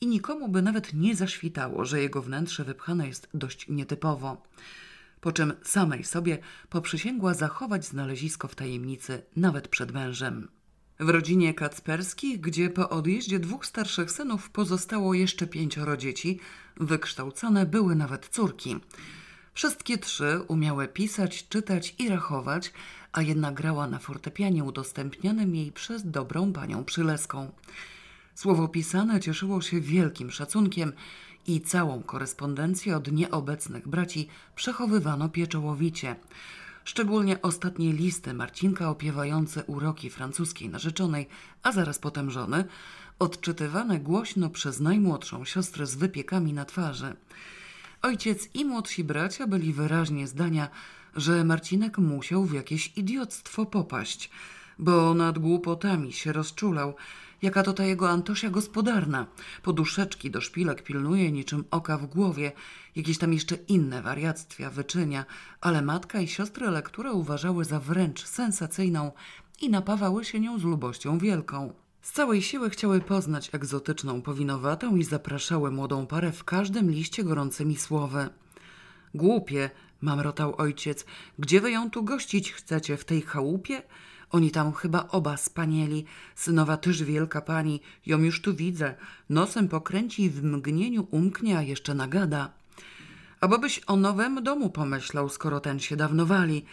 i 0.00 0.06
nikomu 0.06 0.48
by 0.48 0.62
nawet 0.62 0.94
nie 0.94 1.16
zaświtało, 1.16 1.84
że 1.84 2.00
jego 2.00 2.22
wnętrze 2.22 2.64
wypchane 2.64 3.06
jest 3.06 3.28
dość 3.34 3.68
nietypowo. 3.68 4.42
Po 5.20 5.32
czym 5.32 5.52
samej 5.62 6.04
sobie 6.04 6.38
poprzysięgła 6.68 7.34
zachować 7.34 7.86
znalezisko 7.86 8.48
w 8.48 8.54
tajemnicy 8.54 9.22
nawet 9.36 9.68
przed 9.68 9.92
mężem. 9.92 10.48
W 11.00 11.08
rodzinie 11.08 11.54
Kacperskich, 11.54 12.40
gdzie 12.40 12.70
po 12.70 12.90
odjeździe 12.90 13.38
dwóch 13.38 13.66
starszych 13.66 14.10
synów 14.10 14.50
pozostało 14.50 15.14
jeszcze 15.14 15.46
pięcioro 15.46 15.96
dzieci, 15.96 16.40
wykształcone 16.76 17.66
były 17.66 17.94
nawet 17.94 18.28
córki. 18.28 18.76
Wszystkie 19.54 19.98
trzy 19.98 20.40
umiały 20.48 20.88
pisać, 20.88 21.48
czytać 21.48 21.94
i 21.98 22.08
rachować, 22.08 22.72
a 23.12 23.22
jedna 23.22 23.52
grała 23.52 23.86
na 23.86 23.98
fortepianie 23.98 24.64
udostępnionym 24.64 25.54
jej 25.54 25.72
przez 25.72 26.10
dobrą 26.10 26.52
panią 26.52 26.84
Przyleską. 26.84 27.52
Słowo 28.34 28.68
pisane 28.68 29.20
cieszyło 29.20 29.60
się 29.60 29.80
wielkim 29.80 30.30
szacunkiem 30.30 30.92
i 31.46 31.60
całą 31.60 32.02
korespondencję 32.02 32.96
od 32.96 33.12
nieobecnych 33.12 33.88
braci 33.88 34.28
przechowywano 34.56 35.28
pieczołowicie. 35.28 36.16
Szczególnie 36.84 37.42
ostatnie 37.42 37.92
listy 37.92 38.34
Marcinka 38.34 38.90
opiewające 38.90 39.64
uroki 39.64 40.10
francuskiej 40.10 40.68
narzeczonej, 40.68 41.28
a 41.62 41.72
zaraz 41.72 41.98
potem 41.98 42.30
żony, 42.30 42.64
odczytywane 43.18 44.00
głośno 44.00 44.50
przez 44.50 44.80
najmłodszą 44.80 45.44
siostrę 45.44 45.86
z 45.86 45.94
wypiekami 45.94 46.52
na 46.52 46.64
twarzy. 46.64 47.16
Ojciec 48.02 48.48
i 48.54 48.64
młodsi 48.64 49.04
bracia 49.04 49.46
byli 49.46 49.72
wyraźnie 49.72 50.26
zdania, 50.26 50.68
że 51.16 51.44
Marcinek 51.44 51.98
musiał 51.98 52.44
w 52.44 52.54
jakieś 52.54 52.92
idiotstwo 52.96 53.66
popaść, 53.66 54.30
bo 54.78 55.14
nad 55.14 55.38
głupotami 55.38 56.12
się 56.12 56.32
rozczulał, 56.32 56.94
jaka 57.42 57.62
to 57.62 57.72
ta 57.72 57.84
jego 57.84 58.10
Antosia 58.10 58.50
gospodarna. 58.50 59.26
Poduszeczki 59.62 60.30
do 60.30 60.40
szpilek 60.40 60.82
pilnuje 60.82 61.32
niczym 61.32 61.64
oka 61.70 61.98
w 61.98 62.06
głowie, 62.06 62.52
jakieś 62.96 63.18
tam 63.18 63.32
jeszcze 63.32 63.54
inne 63.54 64.02
wariactwia 64.02 64.70
wyczynia, 64.70 65.24
ale 65.60 65.82
matka 65.82 66.20
i 66.20 66.28
siostry 66.28 66.70
lekturę 66.70 67.12
uważały 67.12 67.64
za 67.64 67.80
wręcz 67.80 68.26
sensacyjną 68.26 69.12
i 69.60 69.70
napawały 69.70 70.24
się 70.24 70.40
nią 70.40 70.58
z 70.58 70.64
lubością 70.64 71.18
wielką. 71.18 71.81
Z 72.02 72.12
całej 72.12 72.42
siły 72.42 72.70
chciały 72.70 73.00
poznać 73.00 73.50
egzotyczną 73.52 74.22
powinowatą 74.22 74.96
i 74.96 75.04
zapraszały 75.04 75.70
młodą 75.70 76.06
parę 76.06 76.32
w 76.32 76.44
każdym 76.44 76.90
liście 76.90 77.24
gorącymi 77.24 77.76
słowy. 77.76 78.28
Głupie, 79.14 79.70
Mamrotał 80.02 80.54
ojciec. 80.58 81.06
Gdzie 81.38 81.60
wy 81.60 81.70
ją 81.70 81.90
tu 81.90 82.02
gościć 82.02 82.52
chcecie? 82.52 82.96
W 82.96 83.04
tej 83.04 83.22
chałupie? 83.22 83.82
Oni 84.30 84.50
tam 84.50 84.72
chyba 84.72 85.08
oba 85.08 85.36
spanieli. 85.36 86.04
Synowa 86.34 86.76
tyż 86.76 87.02
wielka 87.02 87.40
pani, 87.40 87.80
ją 88.06 88.18
już 88.18 88.42
tu 88.42 88.54
widzę. 88.54 88.94
Nosem 89.30 89.68
pokręci 89.68 90.22
i 90.22 90.30
w 90.30 90.44
mgnieniu 90.44 91.06
umknie, 91.10 91.58
a 91.58 91.62
jeszcze 91.62 91.94
nagada. 91.94 92.50
Abobyś 93.40 93.80
o 93.86 93.96
nowym 93.96 94.42
domu 94.42 94.70
pomyślał, 94.70 95.28
skoro 95.28 95.60
ten 95.60 95.80
się 95.80 95.96
dawno 95.96 96.26
wali. 96.26 96.64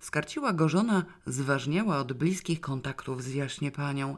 Skarciła 0.00 0.52
go 0.52 0.68
żona, 0.68 1.04
zważniała 1.26 1.98
od 1.98 2.12
bliskich 2.12 2.60
kontaktów 2.60 3.22
z 3.22 3.34
jaśnie 3.34 3.70
panią. 3.70 4.16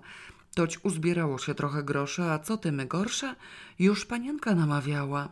Toć 0.54 0.84
uzbierało 0.84 1.38
się 1.38 1.54
trochę 1.54 1.82
grosza, 1.82 2.32
a 2.32 2.38
co 2.38 2.56
ty 2.56 2.72
my 2.72 2.86
gorsza? 2.86 3.36
Już 3.78 4.04
panienka 4.04 4.54
namawiała. 4.54 5.28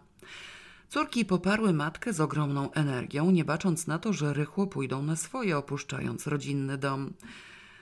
Córki 0.88 1.24
poparły 1.24 1.72
matkę 1.72 2.12
z 2.12 2.20
ogromną 2.20 2.72
energią, 2.72 3.30
nie 3.30 3.44
bacząc 3.44 3.86
na 3.86 3.98
to, 3.98 4.12
że 4.12 4.32
rychło 4.32 4.66
pójdą 4.66 5.02
na 5.02 5.16
swoje, 5.16 5.58
opuszczając 5.58 6.26
rodzinny 6.26 6.78
dom. 6.78 7.12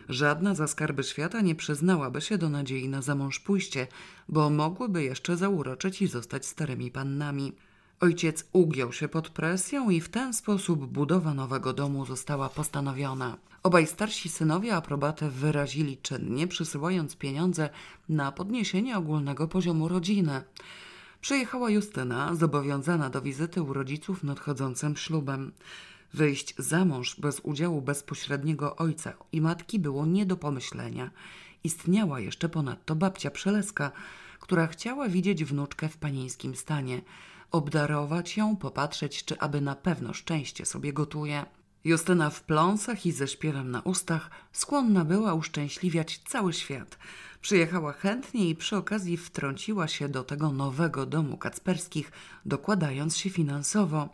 Żadna 0.09 0.55
za 0.55 0.67
skarby 0.67 1.05
świata 1.05 1.41
nie 1.41 1.55
przyznałaby 1.55 2.21
się 2.21 2.39
do 2.39 2.49
nadziei 2.49 2.89
na 2.89 3.03
zamąż 3.03 3.41
pójście, 3.41 3.87
bo 4.29 4.51
mogłyby 4.51 5.05
jeszcze 5.05 5.37
zauroczyć 5.37 6.03
i 6.03 6.07
zostać 6.07 6.47
starymi 6.47 6.91
pannami. 6.91 7.53
Ojciec 8.01 8.45
ugiął 8.53 8.93
się 8.93 9.09
pod 9.09 9.29
presją 9.29 9.91
i 9.91 10.01
w 10.01 10.09
ten 10.09 10.35
sposób 10.35 10.87
budowa 10.87 11.35
nowego 11.35 11.73
domu 11.73 12.07
została 12.07 12.49
postanowiona. 12.49 13.37
Obaj 13.67 13.87
starsi 13.87 14.29
synowie 14.29 14.77
aprobatę 14.77 15.31
wyrazili 15.31 15.97
czynnie, 15.97 16.47
przysyłając 16.47 17.17
pieniądze 17.17 17.71
na 18.09 18.33
podniesienie 18.33 18.99
ogólnego 18.99 19.49
poziomu 19.49 19.89
rodziny. 19.89 20.43
Przyjechała 21.21 21.71
Justyna, 21.71 22.35
zobowiązana 22.35 23.11
do 23.11 23.23
wizyty 23.23 23.63
u 23.63 23.73
rodziców 23.73 24.25
nadchodzącym 24.25 24.97
ślubem. 24.97 25.53
Wyjść 26.15 26.55
za 26.59 26.85
mąż 26.85 27.21
bez 27.21 27.41
udziału 27.41 27.83
bezpośredniego 27.83 28.77
ojca 28.77 29.13
i 29.33 29.41
matki 29.41 29.79
było 29.79 30.07
nie 30.07 30.27
do 30.27 30.37
pomyślenia. 30.37 31.11
Istniała 31.65 32.21
jeszcze 32.21 32.49
ponadto 32.49 32.97
babcia 32.97 33.31
Przeleska, 33.31 33.91
która 34.41 34.67
chciała 34.67 35.09
widzieć 35.09 35.45
wnuczkę 35.45 35.89
w 35.89 35.97
panieńskim 35.97 36.57
stanie, 36.57 37.01
obdarować 37.51 38.37
ją, 38.37 38.57
popatrzeć, 38.57 39.25
czy 39.25 39.39
aby 39.39 39.61
na 39.61 39.75
pewno 39.75 40.15
szczęście 40.15 40.67
sobie 40.67 40.93
gotuje. 40.93 41.47
Justyna 41.87 42.31
w 42.31 42.43
pląsach 42.43 43.07
i 43.07 43.13
ze 43.13 43.29
śpiewem 43.29 43.71
na 43.71 43.81
ustach 43.81 44.31
skłonna 44.53 45.05
była 45.05 45.35
uszczęśliwiać 45.35 46.21
cały 46.29 46.53
świat. 46.53 46.99
Przyjechała 47.41 47.93
chętnie 47.93 48.49
i 48.49 48.55
przy 48.55 48.77
okazji 48.77 49.17
wtrąciła 49.17 49.89
się 49.89 50.09
do 50.09 50.25
tego 50.25 50.53
nowego 50.53 51.07
domu 51.07 51.37
kacperskich, 51.37 52.13
dokładając 52.47 53.17
się 53.17 53.31
finansowo. 53.31 54.09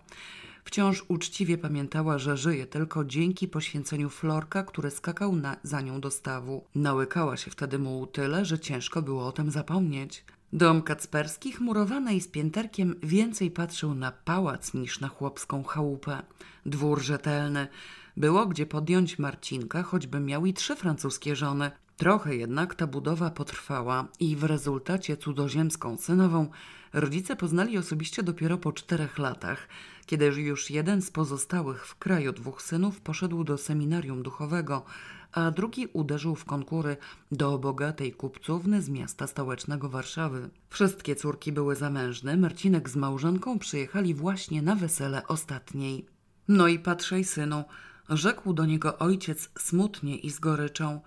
Wciąż 0.65 1.05
uczciwie 1.09 1.59
pamiętała, 1.59 2.19
że 2.19 2.37
żyje 2.37 2.67
tylko 2.67 3.05
dzięki 3.05 3.49
poświęceniu 3.49 4.11
Florka, 4.11 4.63
który 4.63 4.91
skakał 4.91 5.37
na, 5.37 5.57
za 5.63 5.81
nią 5.81 6.01
do 6.01 6.11
stawu. 6.11 6.65
Nałykała 6.75 7.37
się 7.37 7.51
wtedy 7.51 7.79
mu 7.79 8.07
tyle, 8.07 8.45
że 8.45 8.59
ciężko 8.59 9.03
było 9.03 9.27
o 9.27 9.33
tym 9.33 9.51
zapomnieć. 9.51 10.25
Dom 10.55 10.83
Kacperskich, 10.83 11.61
murowany 11.61 12.15
i 12.15 12.21
z 12.21 12.29
pięterkiem, 12.29 12.95
więcej 13.03 13.51
patrzył 13.51 13.95
na 13.95 14.13
pałac 14.13 14.75
niż 14.75 15.01
na 15.01 15.09
chłopską 15.09 15.65
chałupę. 15.65 16.23
Dwór 16.67 17.03
rzetelny. 17.03 17.69
Było 18.17 18.47
gdzie 18.47 18.67
podjąć 18.67 19.19
Marcinka, 19.19 19.83
choćby 19.83 20.21
miał 20.21 20.47
i 20.47 20.55
trzy 20.55 20.77
francuskie 20.77 21.37
żony. 21.37 21.71
Trochę 21.97 22.37
jednak 22.37 22.75
ta 22.75 22.87
budowa 22.87 23.31
potrwała 23.31 24.09
i 24.21 24.37
w 24.37 24.45
rezultacie 24.45 25.17
cudzoziemską 25.17 25.97
synową 25.97 26.51
rodzice 26.93 27.37
poznali 27.37 27.79
osobiście 27.79 28.23
dopiero 28.23 28.59
po 28.59 28.73
czterech 28.73 29.19
latach, 29.19 29.69
kiedy 30.07 30.27
już 30.27 30.71
jeden 30.71 31.03
z 31.03 31.11
pozostałych 31.11 31.87
w 31.87 31.99
kraju 31.99 32.33
dwóch 32.33 32.63
synów 32.63 33.01
poszedł 33.01 33.45
do 33.45 33.59
seminarium 33.59 34.23
duchowego, 34.23 34.85
a 35.33 35.51
drugi 35.51 35.87
uderzył 35.93 36.35
w 36.35 36.45
konkury 36.45 36.97
do 37.33 37.59
bogatej 37.59 38.13
kupcówny 38.13 38.83
z 38.83 38.89
miasta 38.89 39.27
stołecznego 39.27 39.89
Warszawy. 39.89 40.51
Wszystkie 40.71 41.17
córki 41.17 41.53
były 41.53 41.77
zamężne, 41.77 42.37
Marcinek 42.37 42.89
z 42.91 42.97
małżonką 42.97 43.59
przyjechali 43.59 44.15
właśnie 44.15 44.63
na 44.63 44.75
wesele 44.75 45.27
ostatniej. 45.27 46.07
No 46.49 46.69
i 46.69 46.79
patrzej, 46.79 47.25
synu, 47.25 47.65
rzekł 48.09 48.53
do 48.53 48.67
niego 48.67 48.99
ojciec 48.99 49.51
smutnie 49.59 50.17
i 50.17 50.31
z 50.31 50.39
goryczą. 50.39 51.01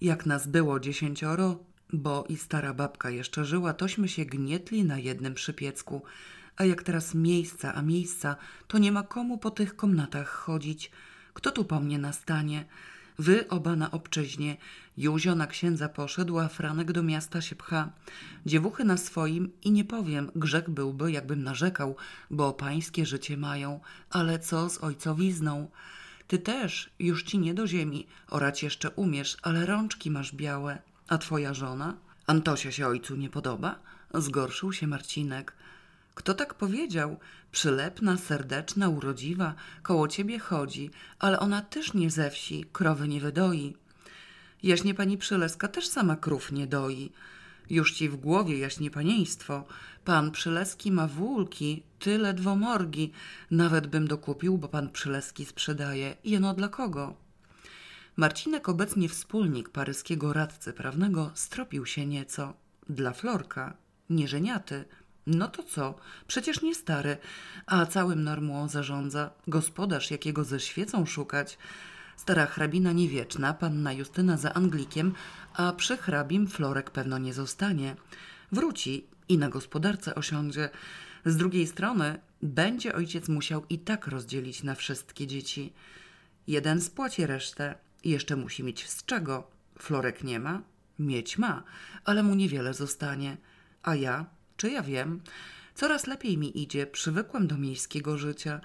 Jak 0.00 0.26
nas 0.26 0.46
było 0.46 0.80
dziesięcioro, 0.80 1.58
bo 1.92 2.24
i 2.28 2.36
stara 2.36 2.74
babka 2.74 3.10
jeszcze 3.10 3.44
żyła, 3.44 3.72
tośmy 3.72 4.08
się 4.08 4.24
gnietli 4.24 4.84
na 4.84 4.98
jednym 4.98 5.34
przypiecku. 5.34 6.02
A 6.56 6.64
jak 6.64 6.82
teraz 6.82 7.14
miejsca, 7.14 7.74
a 7.74 7.82
miejsca, 7.82 8.36
to 8.66 8.78
nie 8.78 8.92
ma 8.92 9.02
komu 9.02 9.38
po 9.38 9.50
tych 9.50 9.76
komnatach 9.76 10.28
chodzić. 10.28 10.90
Kto 11.34 11.50
tu 11.50 11.64
po 11.64 11.80
mnie 11.80 11.98
nastanie? 11.98 12.64
Wy 13.18 13.48
oba 13.48 13.76
na 13.76 13.90
obczyźnie. 13.90 14.56
Józio 14.96 15.34
na 15.34 15.46
księdza 15.46 15.88
poszedł, 15.88 16.38
a 16.38 16.48
Franek 16.48 16.92
do 16.92 17.02
miasta 17.02 17.40
się 17.40 17.56
pcha. 17.56 17.90
Dziewuchy 18.46 18.84
na 18.84 18.96
swoim 18.96 19.52
i 19.64 19.70
nie 19.70 19.84
powiem, 19.84 20.30
grzech 20.36 20.70
byłby, 20.70 21.12
jakbym 21.12 21.42
narzekał, 21.42 21.96
bo 22.30 22.52
pańskie 22.52 23.06
życie 23.06 23.36
mają. 23.36 23.80
Ale 24.10 24.38
co 24.38 24.70
z 24.70 24.78
ojcowizną? 24.78 25.70
Ty 26.26 26.38
też, 26.38 26.90
już 26.98 27.22
ci 27.22 27.38
nie 27.38 27.54
do 27.54 27.66
ziemi. 27.66 28.06
Orać 28.28 28.62
jeszcze 28.62 28.90
umiesz, 28.90 29.36
ale 29.42 29.66
rączki 29.66 30.10
masz 30.10 30.34
białe. 30.34 30.78
A 31.08 31.18
twoja 31.18 31.54
żona? 31.54 31.96
Antosia 32.26 32.72
się 32.72 32.86
ojcu 32.86 33.16
nie 33.16 33.30
podoba? 33.30 33.78
Zgorszył 34.14 34.72
się 34.72 34.86
Marcinek. 34.86 35.52
Kto 36.16 36.34
tak 36.34 36.54
powiedział? 36.54 37.16
Przylepna, 37.52 38.16
serdeczna, 38.16 38.88
urodziwa, 38.88 39.54
koło 39.82 40.08
ciebie 40.08 40.38
chodzi, 40.38 40.90
ale 41.18 41.40
ona 41.40 41.62
też 41.62 41.94
nie 41.94 42.10
ze 42.10 42.30
wsi, 42.30 42.64
krowy 42.72 43.08
nie 43.08 43.20
wydoi. 43.20 43.76
Jaśnie 44.62 44.94
pani 44.94 45.18
Przyleska 45.18 45.68
też 45.68 45.88
sama 45.88 46.16
krów 46.16 46.52
nie 46.52 46.66
doi. 46.66 47.12
Już 47.70 47.92
ci 47.92 48.08
w 48.08 48.16
głowie 48.16 48.58
jaśnie 48.58 48.90
panieństwo. 48.90 49.64
Pan 50.04 50.30
Przyleski 50.30 50.92
ma 50.92 51.06
wólki, 51.06 51.82
ty 51.98 52.18
ledwo 52.18 52.56
morgi. 52.56 53.12
Nawet 53.50 53.86
bym 53.86 54.08
dokupił, 54.08 54.58
bo 54.58 54.68
pan 54.68 54.88
Przyleski 54.90 55.44
sprzedaje. 55.44 56.16
Jeno 56.24 56.54
dla 56.54 56.68
kogo? 56.68 57.16
Marcinek, 58.16 58.68
obecnie 58.68 59.08
wspólnik 59.08 59.68
paryskiego 59.68 60.32
radcy 60.32 60.72
prawnego, 60.72 61.30
stropił 61.34 61.86
się 61.86 62.06
nieco. 62.06 62.54
Dla 62.88 63.12
Florka, 63.12 63.76
nieżeniaty, 64.10 64.84
no 65.26 65.48
to 65.48 65.62
co? 65.62 65.94
Przecież 66.26 66.62
nie 66.62 66.74
stary, 66.74 67.16
a 67.66 67.86
całym 67.86 68.24
normą 68.24 68.68
zarządza 68.68 69.30
gospodarz, 69.46 70.10
jakiego 70.10 70.44
ze 70.44 70.60
świecą 70.60 71.06
szukać. 71.06 71.58
Stara 72.16 72.46
hrabina 72.46 72.92
niewieczna, 72.92 73.54
panna 73.54 73.92
Justyna 73.92 74.36
za 74.36 74.54
Anglikiem, 74.54 75.14
a 75.54 75.72
przy 75.72 75.96
hrabim 75.96 76.46
Florek 76.46 76.90
pewno 76.90 77.18
nie 77.18 77.34
zostanie. 77.34 77.96
Wróci 78.52 79.06
i 79.28 79.38
na 79.38 79.48
gospodarce 79.48 80.14
osiądzie. 80.14 80.68
Z 81.24 81.36
drugiej 81.36 81.66
strony 81.66 82.18
będzie 82.42 82.94
ojciec 82.94 83.28
musiał 83.28 83.64
i 83.70 83.78
tak 83.78 84.06
rozdzielić 84.06 84.62
na 84.62 84.74
wszystkie 84.74 85.26
dzieci. 85.26 85.72
Jeden 86.46 86.80
spłaci 86.80 87.26
resztę 87.26 87.74
jeszcze 88.04 88.36
musi 88.36 88.64
mieć 88.64 88.88
z 88.88 89.04
czego. 89.04 89.50
Florek 89.78 90.24
nie 90.24 90.40
ma, 90.40 90.62
mieć 90.98 91.38
ma, 91.38 91.62
ale 92.04 92.22
mu 92.22 92.34
niewiele 92.34 92.74
zostanie. 92.74 93.36
A 93.82 93.94
ja 93.94 94.26
czy 94.56 94.70
ja 94.70 94.82
wiem? 94.82 95.20
Coraz 95.74 96.06
lepiej 96.06 96.38
mi 96.38 96.62
idzie, 96.62 96.86
przywykłem 96.86 97.46
do 97.46 97.58
miejskiego 97.58 98.18
życia. 98.18 98.60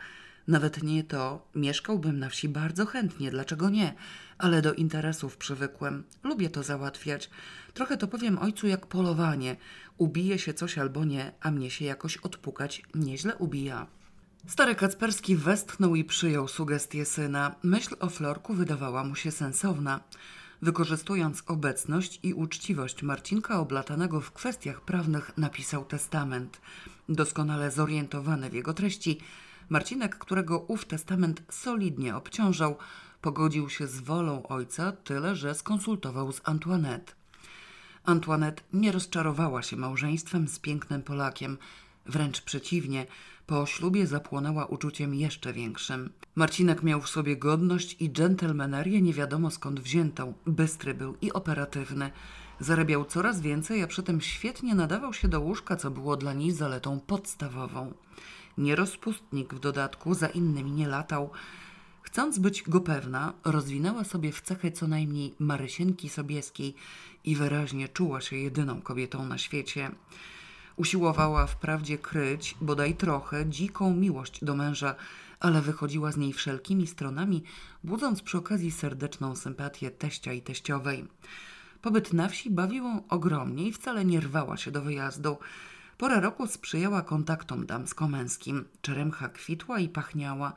Nawet 0.47 0.83
nie 0.83 1.03
to, 1.03 1.47
mieszkałbym 1.55 2.19
na 2.19 2.29
wsi 2.29 2.49
bardzo 2.49 2.85
chętnie, 2.85 3.31
dlaczego 3.31 3.69
nie? 3.69 3.93
Ale 4.37 4.61
do 4.61 4.73
interesów 4.73 5.37
przywykłem. 5.37 6.03
Lubię 6.23 6.49
to 6.49 6.63
załatwiać. 6.63 7.29
Trochę 7.73 7.97
to 7.97 8.07
powiem 8.07 8.37
ojcu 8.37 8.67
jak 8.67 8.85
polowanie. 8.85 9.55
Ubije 9.97 10.39
się 10.39 10.53
coś 10.53 10.77
albo 10.77 11.05
nie, 11.05 11.31
a 11.41 11.51
mnie 11.51 11.71
się 11.71 11.85
jakoś 11.85 12.17
odpukać 12.17 12.83
nieźle 12.95 13.35
ubija. 13.35 13.87
Stary 14.47 14.75
Kacperski 14.75 15.35
westchnął 15.35 15.95
i 15.95 16.03
przyjął 16.03 16.47
sugestię 16.47 17.05
syna. 17.05 17.55
Myśl 17.63 17.95
o 17.99 18.09
Florku 18.09 18.53
wydawała 18.53 19.03
mu 19.03 19.15
się 19.15 19.31
sensowna. 19.31 19.99
Wykorzystując 20.61 21.43
obecność 21.47 22.19
i 22.23 22.33
uczciwość 22.33 23.03
Marcinka 23.03 23.59
oblatanego 23.59 24.21
w 24.21 24.31
kwestiach 24.31 24.81
prawnych 24.81 25.37
napisał 25.37 25.85
testament. 25.85 26.61
Doskonale 27.09 27.71
zorientowany 27.71 28.49
w 28.49 28.53
jego 28.53 28.73
treści, 28.73 29.19
Marcinek, 29.69 30.17
którego 30.17 30.59
ów 30.59 30.85
testament 30.85 31.43
solidnie 31.49 32.15
obciążał, 32.15 32.77
pogodził 33.21 33.69
się 33.69 33.87
z 33.87 33.99
wolą 33.99 34.43
ojca, 34.47 34.91
tyle 34.91 35.35
że 35.35 35.55
skonsultował 35.55 36.31
z 36.31 36.41
Antoinette. 36.43 37.13
Antoinette 38.03 38.63
nie 38.73 38.91
rozczarowała 38.91 39.61
się 39.61 39.77
małżeństwem 39.77 40.47
z 40.47 40.59
pięknym 40.59 41.03
Polakiem, 41.03 41.57
wręcz 42.05 42.41
przeciwnie, 42.41 43.05
po 43.51 43.65
ślubie 43.65 44.07
zapłonęła 44.07 44.65
uczuciem 44.65 45.15
jeszcze 45.15 45.53
większym. 45.53 46.09
Marcinek 46.35 46.83
miał 46.83 47.01
w 47.01 47.09
sobie 47.09 47.37
godność 47.37 47.95
i 47.99 48.11
dżentelmenerię 48.11 49.01
nie 49.01 49.13
wiadomo 49.13 49.51
skąd 49.51 49.79
wziętą. 49.79 50.33
Bystry 50.45 50.93
był 50.93 51.17
i 51.21 51.31
operatywny. 51.33 52.11
Zarabiał 52.59 53.05
coraz 53.05 53.41
więcej, 53.41 53.83
a 53.83 53.87
przy 53.87 54.03
tym 54.03 54.21
świetnie 54.21 54.75
nadawał 54.75 55.13
się 55.13 55.27
do 55.27 55.39
łóżka, 55.39 55.75
co 55.75 55.91
było 55.91 56.17
dla 56.17 56.33
niej 56.33 56.51
zaletą 56.51 56.99
podstawową. 56.99 57.93
nie 58.57 58.75
rozpustnik 58.75 59.53
w 59.53 59.59
dodatku, 59.59 60.13
za 60.13 60.27
innymi 60.27 60.71
nie 60.71 60.87
latał. 60.87 61.29
Chcąc 62.01 62.39
być 62.39 62.63
go 62.63 62.81
pewna, 62.81 63.33
rozwinęła 63.43 64.03
sobie 64.03 64.31
w 64.31 64.41
cechę 64.41 64.71
co 64.71 64.87
najmniej 64.87 65.33
Marysienki 65.39 66.09
Sobieskiej 66.09 66.75
i 67.23 67.35
wyraźnie 67.35 67.87
czuła 67.87 68.21
się 68.21 68.35
jedyną 68.35 68.81
kobietą 68.81 69.25
na 69.25 69.37
świecie. 69.37 69.91
Usiłowała 70.81 71.47
wprawdzie 71.47 71.97
kryć, 71.97 72.55
bodaj 72.61 72.95
trochę, 72.95 73.45
dziką 73.49 73.93
miłość 73.95 74.45
do 74.45 74.55
męża, 74.55 74.95
ale 75.39 75.61
wychodziła 75.61 76.11
z 76.11 76.17
niej 76.17 76.33
wszelkimi 76.33 76.87
stronami, 76.87 77.43
budząc 77.83 78.21
przy 78.21 78.37
okazji 78.37 78.71
serdeczną 78.71 79.35
sympatię 79.35 79.91
teścia 79.91 80.33
i 80.33 80.41
teściowej. 80.41 81.07
Pobyt 81.81 82.13
na 82.13 82.27
wsi 82.27 82.49
bawił 82.49 82.83
ją 82.83 83.07
ogromnie 83.07 83.67
i 83.67 83.73
wcale 83.73 84.05
nie 84.05 84.19
rwała 84.19 84.57
się 84.57 84.71
do 84.71 84.81
wyjazdu. 84.81 85.37
Pora 85.97 86.19
roku 86.19 86.47
sprzyjała 86.47 87.01
kontaktom 87.01 87.65
damsko-męskim. 87.65 88.65
Czeremcha 88.81 89.29
kwitła 89.29 89.79
i 89.79 89.89
pachniała. 89.89 90.53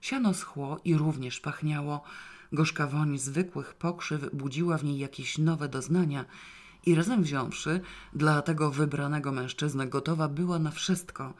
Siano 0.00 0.34
schło 0.34 0.80
i 0.84 0.94
również 0.94 1.40
pachniało. 1.40 2.04
Gorzka 2.52 2.86
woń 2.86 3.18
zwykłych 3.18 3.74
pokrzyw 3.74 4.34
budziła 4.34 4.78
w 4.78 4.84
niej 4.84 4.98
jakieś 4.98 5.38
nowe 5.38 5.68
doznania 5.68 6.24
i 6.88 6.94
razem 6.94 7.22
wziąwszy, 7.22 7.80
dla 8.12 8.42
tego 8.42 8.70
wybranego 8.70 9.32
mężczyzny 9.32 9.86
gotowa 9.86 10.28
była 10.28 10.58
na 10.58 10.70
wszystko. 10.70 11.34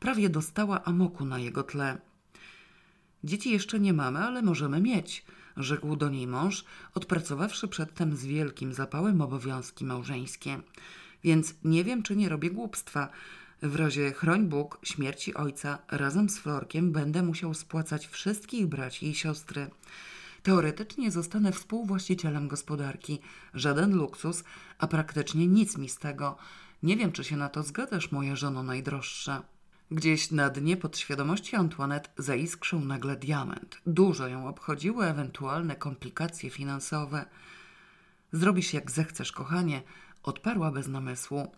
Prawie 0.00 0.28
dostała 0.28 0.84
amoku 0.84 1.24
na 1.24 1.38
jego 1.38 1.62
tle. 1.62 1.98
Dzieci 3.24 3.50
jeszcze 3.50 3.80
nie 3.80 3.92
mamy, 3.92 4.18
ale 4.18 4.42
możemy 4.42 4.80
mieć, 4.80 5.24
rzekł 5.56 5.96
do 5.96 6.08
niej 6.08 6.26
mąż, 6.26 6.64
odpracowawszy 6.94 7.68
przedtem 7.68 8.16
z 8.16 8.24
wielkim 8.26 8.74
zapałem 8.74 9.20
obowiązki 9.20 9.84
małżeńskie. 9.84 10.60
Więc 11.24 11.54
nie 11.64 11.84
wiem, 11.84 12.02
czy 12.02 12.16
nie 12.16 12.28
robię 12.28 12.50
głupstwa. 12.50 13.08
W 13.62 13.76
razie 13.76 14.12
chroń 14.12 14.46
Bóg 14.48 14.78
śmierci 14.82 15.34
ojca 15.34 15.78
razem 15.90 16.28
z 16.28 16.38
Florkiem 16.38 16.92
będę 16.92 17.22
musiał 17.22 17.54
spłacać 17.54 18.06
wszystkich 18.06 18.66
braci 18.66 19.08
i 19.08 19.14
siostry. 19.14 19.70
Teoretycznie 20.44 21.10
zostanę 21.10 21.52
współwłaścicielem 21.52 22.48
gospodarki. 22.48 23.18
Żaden 23.54 23.96
luksus, 23.96 24.44
a 24.78 24.86
praktycznie 24.86 25.46
nic 25.46 25.78
mi 25.78 25.88
z 25.88 25.98
tego. 25.98 26.36
Nie 26.82 26.96
wiem, 26.96 27.12
czy 27.12 27.24
się 27.24 27.36
na 27.36 27.48
to 27.48 27.62
zgadzasz, 27.62 28.12
moja 28.12 28.36
żono 28.36 28.62
najdroższa. 28.62 29.42
Gdzieś 29.90 30.30
na 30.30 30.50
dnie 30.50 30.76
podświadomości 30.76 31.56
Antoinette 31.56 32.10
zaiskrzył 32.18 32.80
nagle 32.80 33.16
diament. 33.16 33.80
Dużo 33.86 34.28
ją 34.28 34.48
obchodziły 34.48 35.06
ewentualne 35.06 35.76
komplikacje 35.76 36.50
finansowe. 36.50 37.26
Zrobisz 38.32 38.72
jak 38.72 38.90
zechcesz, 38.90 39.32
kochanie, 39.32 39.82
odparła 40.22 40.70
bez 40.70 40.88
namysłu. 40.88 41.52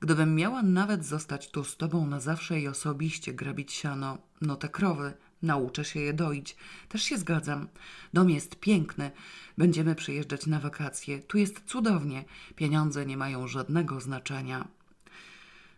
Gdybym 0.00 0.34
miała 0.34 0.62
nawet 0.62 1.04
zostać 1.04 1.50
tu 1.50 1.64
z 1.64 1.76
tobą 1.76 2.06
na 2.06 2.20
zawsze 2.20 2.60
i 2.60 2.68
osobiście 2.68 3.34
grabić 3.34 3.72
siano, 3.72 4.18
no 4.40 4.56
te 4.56 4.68
krowy, 4.68 5.14
nauczę 5.44 5.84
się 5.84 6.00
je 6.00 6.12
doić. 6.12 6.56
Też 6.88 7.02
się 7.02 7.18
zgadzam. 7.18 7.68
Dom 8.12 8.30
jest 8.30 8.56
piękny. 8.56 9.10
Będziemy 9.58 9.94
przyjeżdżać 9.94 10.46
na 10.46 10.60
wakacje. 10.60 11.18
Tu 11.18 11.38
jest 11.38 11.62
cudownie. 11.66 12.24
Pieniądze 12.56 13.06
nie 13.06 13.16
mają 13.16 13.48
żadnego 13.48 14.00
znaczenia. 14.00 14.68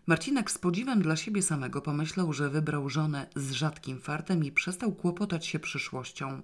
Marcinek 0.07 0.51
z 0.51 0.59
podziwem 0.59 1.03
dla 1.03 1.17
siebie 1.17 1.43
samego 1.43 1.83
pomyślał, 1.83 2.33
że 2.33 2.51
wybrał 2.51 2.91
żonę 2.91 3.27
z 3.37 3.53
rzadkim 3.53 4.01
fartem 4.01 4.45
i 4.45 4.53
przestał 4.53 4.93
kłopotać 4.93 5.47
się 5.47 5.59
przyszłością. 5.59 6.43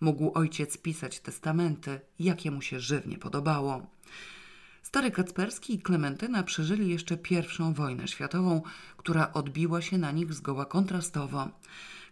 Mógł 0.00 0.32
ojciec 0.34 0.78
pisać 0.78 1.20
testamenty, 1.20 2.00
jakie 2.18 2.50
mu 2.50 2.62
się 2.62 2.80
żywnie 2.80 3.18
podobało. 3.18 3.86
Stary 4.82 5.10
Kacperski 5.10 5.74
i 5.74 5.78
Klementyna 5.78 6.42
przeżyli 6.42 6.88
jeszcze 6.88 7.16
pierwszą 7.16 7.74
wojnę 7.74 8.08
światową, 8.08 8.62
która 8.96 9.32
odbiła 9.32 9.82
się 9.82 9.98
na 9.98 10.10
nich 10.12 10.34
zgoła 10.34 10.64
kontrastowo. 10.64 11.48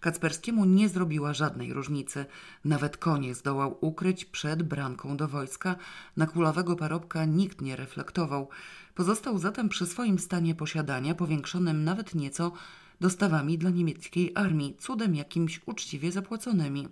Kacperskiemu 0.05 0.65
nie 0.65 0.89
zrobiła 0.89 1.35
żadnej 1.35 1.73
różnicy. 1.73 2.27
Nawet 2.65 2.97
konie 2.97 3.35
zdołał 3.35 3.79
ukryć 3.81 4.25
przed 4.25 4.63
branką 4.63 5.17
do 5.17 5.29
wojska. 5.29 5.77
Na 6.17 6.27
kulawego 6.27 6.77
parobka 6.77 7.25
nikt 7.25 7.61
nie 7.61 7.77
reflektował. 7.77 8.49
Pozostał 8.95 9.39
zatem 9.39 9.69
przy 9.69 9.87
swoim 9.87 10.19
stanie 10.19 10.55
posiadania, 10.55 11.15
powiększonym 11.15 11.85
nawet 11.85 12.15
nieco 12.15 12.53
dostawami 13.01 13.59
dla 13.59 13.71
niemieckiej 13.71 14.33
armii, 14.35 14.77
cudem 14.79 15.15
jakimś 15.15 15.61
uczciwie 15.67 16.13
zapłaconymi. 16.13 16.89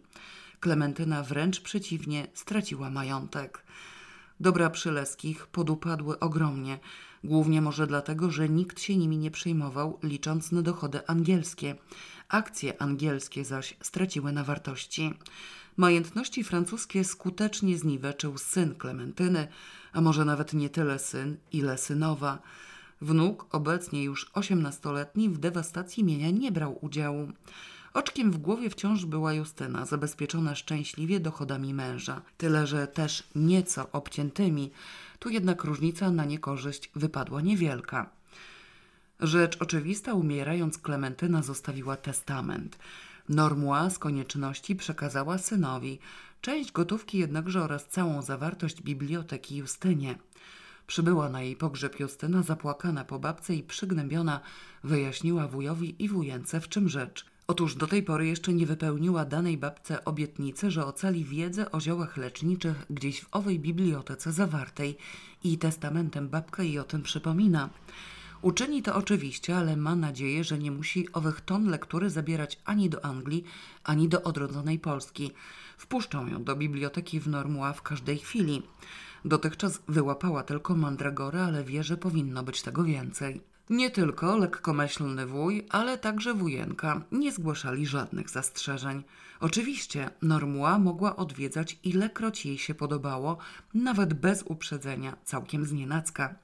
Klementyna 0.60 1.22
wręcz 1.22 1.60
przeciwnie, 1.60 2.26
straciła 2.34 2.90
majątek. 2.90 3.64
Dobra 4.40 4.70
Przyleskich 4.70 5.46
podupadły 5.46 6.18
ogromnie, 6.18 6.78
głównie 7.24 7.60
może 7.60 7.86
dlatego, 7.86 8.30
że 8.30 8.48
nikt 8.48 8.80
się 8.80 8.96
nimi 8.96 9.18
nie 9.18 9.30
przejmował, 9.30 9.98
licząc 10.02 10.52
na 10.52 10.62
dochody 10.62 11.06
angielskie. 11.06 11.74
Akcje 12.32 12.82
angielskie 12.82 13.44
zaś 13.44 13.76
straciły 13.80 14.32
na 14.32 14.44
wartości. 14.44 15.14
Majątności 15.76 16.44
francuskie 16.44 17.04
skutecznie 17.04 17.78
zniweczył 17.78 18.38
syn 18.38 18.74
Klementyny, 18.74 19.48
a 19.92 20.00
może 20.00 20.24
nawet 20.24 20.52
nie 20.52 20.70
tyle 20.70 20.98
syn, 20.98 21.36
ile 21.52 21.78
synowa. 21.78 22.42
Wnuk, 23.00 23.46
obecnie 23.50 24.04
już 24.04 24.30
osiemnastoletni, 24.34 25.28
w 25.28 25.38
dewastacji 25.38 26.04
mienia 26.04 26.30
nie 26.30 26.52
brał 26.52 26.78
udziału. 26.80 27.28
Oczkiem 27.94 28.32
w 28.32 28.38
głowie 28.38 28.70
wciąż 28.70 29.04
była 29.04 29.32
Justyna, 29.32 29.86
zabezpieczona 29.86 30.54
szczęśliwie 30.54 31.20
dochodami 31.20 31.74
męża, 31.74 32.22
tyle 32.38 32.66
że 32.66 32.86
też 32.86 33.28
nieco 33.34 33.90
obciętymi. 33.92 34.70
Tu 35.18 35.28
jednak 35.28 35.64
różnica 35.64 36.10
na 36.10 36.24
niekorzyść 36.24 36.90
wypadła 36.94 37.40
niewielka. 37.40 38.21
Rzecz 39.22 39.56
oczywista, 39.60 40.14
umierając 40.14 40.78
Klementyna 40.78 41.42
zostawiła 41.42 41.96
testament. 41.96 42.78
Normua 43.28 43.90
z 43.90 43.98
konieczności 43.98 44.76
przekazała 44.76 45.38
synowi, 45.38 45.98
część 46.40 46.72
gotówki 46.72 47.18
jednakże 47.18 47.62
oraz 47.62 47.86
całą 47.86 48.22
zawartość 48.22 48.82
biblioteki 48.82 49.56
Justynie. 49.56 50.18
Przybyła 50.86 51.28
na 51.28 51.42
jej 51.42 51.56
pogrzeb 51.56 52.00
Justyna, 52.00 52.42
zapłakana 52.42 53.04
po 53.04 53.18
babce 53.18 53.54
i 53.54 53.62
przygnębiona, 53.62 54.40
wyjaśniła 54.84 55.48
wujowi 55.48 56.04
i 56.04 56.08
wujence 56.08 56.60
w 56.60 56.68
czym 56.68 56.88
rzecz. 56.88 57.26
Otóż 57.46 57.74
do 57.74 57.86
tej 57.86 58.02
pory 58.02 58.26
jeszcze 58.26 58.52
nie 58.52 58.66
wypełniła 58.66 59.24
danej 59.24 59.58
babce 59.58 60.04
obietnicy, 60.04 60.70
że 60.70 60.86
ocali 60.86 61.24
wiedzę 61.24 61.72
o 61.72 61.80
ziołach 61.80 62.16
leczniczych 62.16 62.86
gdzieś 62.90 63.20
w 63.20 63.28
owej 63.32 63.60
bibliotece 63.60 64.32
zawartej 64.32 64.96
i 65.44 65.58
testamentem 65.58 66.28
babka 66.28 66.62
jej 66.62 66.78
o 66.78 66.84
tym 66.84 67.02
przypomina. 67.02 67.70
Uczyni 68.42 68.82
to 68.82 68.94
oczywiście, 68.94 69.56
ale 69.56 69.76
ma 69.76 69.96
nadzieję, 69.96 70.44
że 70.44 70.58
nie 70.58 70.70
musi 70.70 71.12
owych 71.12 71.40
ton 71.40 71.68
lektury 71.68 72.10
zabierać 72.10 72.58
ani 72.64 72.90
do 72.90 73.04
Anglii, 73.04 73.44
ani 73.84 74.08
do 74.08 74.22
odrodzonej 74.22 74.78
Polski. 74.78 75.30
Wpuszczą 75.78 76.26
ją 76.26 76.44
do 76.44 76.56
biblioteki 76.56 77.20
w 77.20 77.28
Normua 77.28 77.72
w 77.72 77.82
każdej 77.82 78.18
chwili. 78.18 78.62
Dotychczas 79.24 79.82
wyłapała 79.88 80.42
tylko 80.42 80.74
mandragorę, 80.74 81.42
ale 81.42 81.64
wie, 81.64 81.82
że 81.82 81.96
powinno 81.96 82.42
być 82.42 82.62
tego 82.62 82.84
więcej. 82.84 83.40
Nie 83.70 83.90
tylko 83.90 84.36
lekkomyślny 84.36 85.26
wuj, 85.26 85.66
ale 85.70 85.98
także 85.98 86.34
wujenka 86.34 87.02
nie 87.12 87.32
zgłaszali 87.32 87.86
żadnych 87.86 88.30
zastrzeżeń. 88.30 89.02
Oczywiście 89.40 90.10
Normua 90.22 90.78
mogła 90.78 91.16
odwiedzać 91.16 91.78
ilekroć 91.84 92.46
jej 92.46 92.58
się 92.58 92.74
podobało, 92.74 93.38
nawet 93.74 94.14
bez 94.14 94.42
uprzedzenia, 94.42 95.16
całkiem 95.24 95.66
znienacka. 95.66 96.34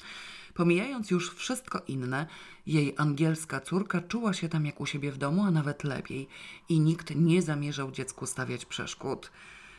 Pomijając 0.59 1.11
już 1.11 1.35
wszystko 1.35 1.83
inne, 1.89 2.27
jej 2.67 2.95
angielska 2.97 3.61
córka 3.61 4.01
czuła 4.01 4.33
się 4.33 4.49
tam 4.49 4.67
jak 4.67 4.81
u 4.81 4.87
siebie 4.87 5.13
w 5.13 5.19
domu, 5.19 5.45
a 5.45 5.51
nawet 5.51 5.85
lepiej 5.85 6.29
i 6.69 6.81
nikt 6.81 7.17
nie 7.17 7.43
zamierzał 7.43 7.91
dziecku 7.91 8.27
stawiać 8.27 8.65
przeszkód. 8.65 9.31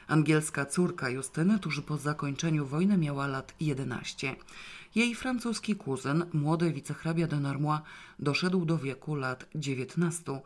Angielska 0.08 0.66
córka 0.66 1.10
Justyny 1.10 1.60
tuż 1.60 1.82
po 1.82 1.98
zakończeniu 1.98 2.66
wojny 2.66 2.98
miała 2.98 3.28
lat 3.28 3.54
11. 3.60 4.36
Jej 4.96 5.16
francuski 5.16 5.76
kuzyn, 5.76 6.26
młody 6.34 6.74
wicehrabia 6.74 7.28
de 7.28 7.40
Normois, 7.40 7.82
doszedł 8.20 8.66
do 8.66 8.78
wieku 8.78 9.16
lat 9.16 9.46
19. 9.56 10.42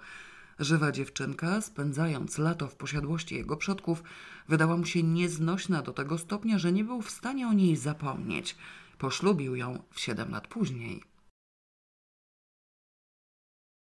Żywa 0.59 0.91
dziewczynka, 0.91 1.61
spędzając 1.61 2.37
lato 2.37 2.67
w 2.67 2.75
posiadłości 2.75 3.35
jego 3.35 3.57
przodków, 3.57 4.03
wydała 4.49 4.77
mu 4.77 4.85
się 4.85 5.03
nieznośna 5.03 5.81
do 5.81 5.93
tego 5.93 6.17
stopnia, 6.17 6.57
że 6.59 6.71
nie 6.71 6.83
był 6.83 7.01
w 7.01 7.11
stanie 7.11 7.47
o 7.47 7.53
niej 7.53 7.75
zapomnieć. 7.75 8.55
Poślubił 9.03 9.55
ją 9.55 9.83
w 9.91 9.99
siedem 9.99 10.31
lat 10.31 10.47
później. 10.47 11.12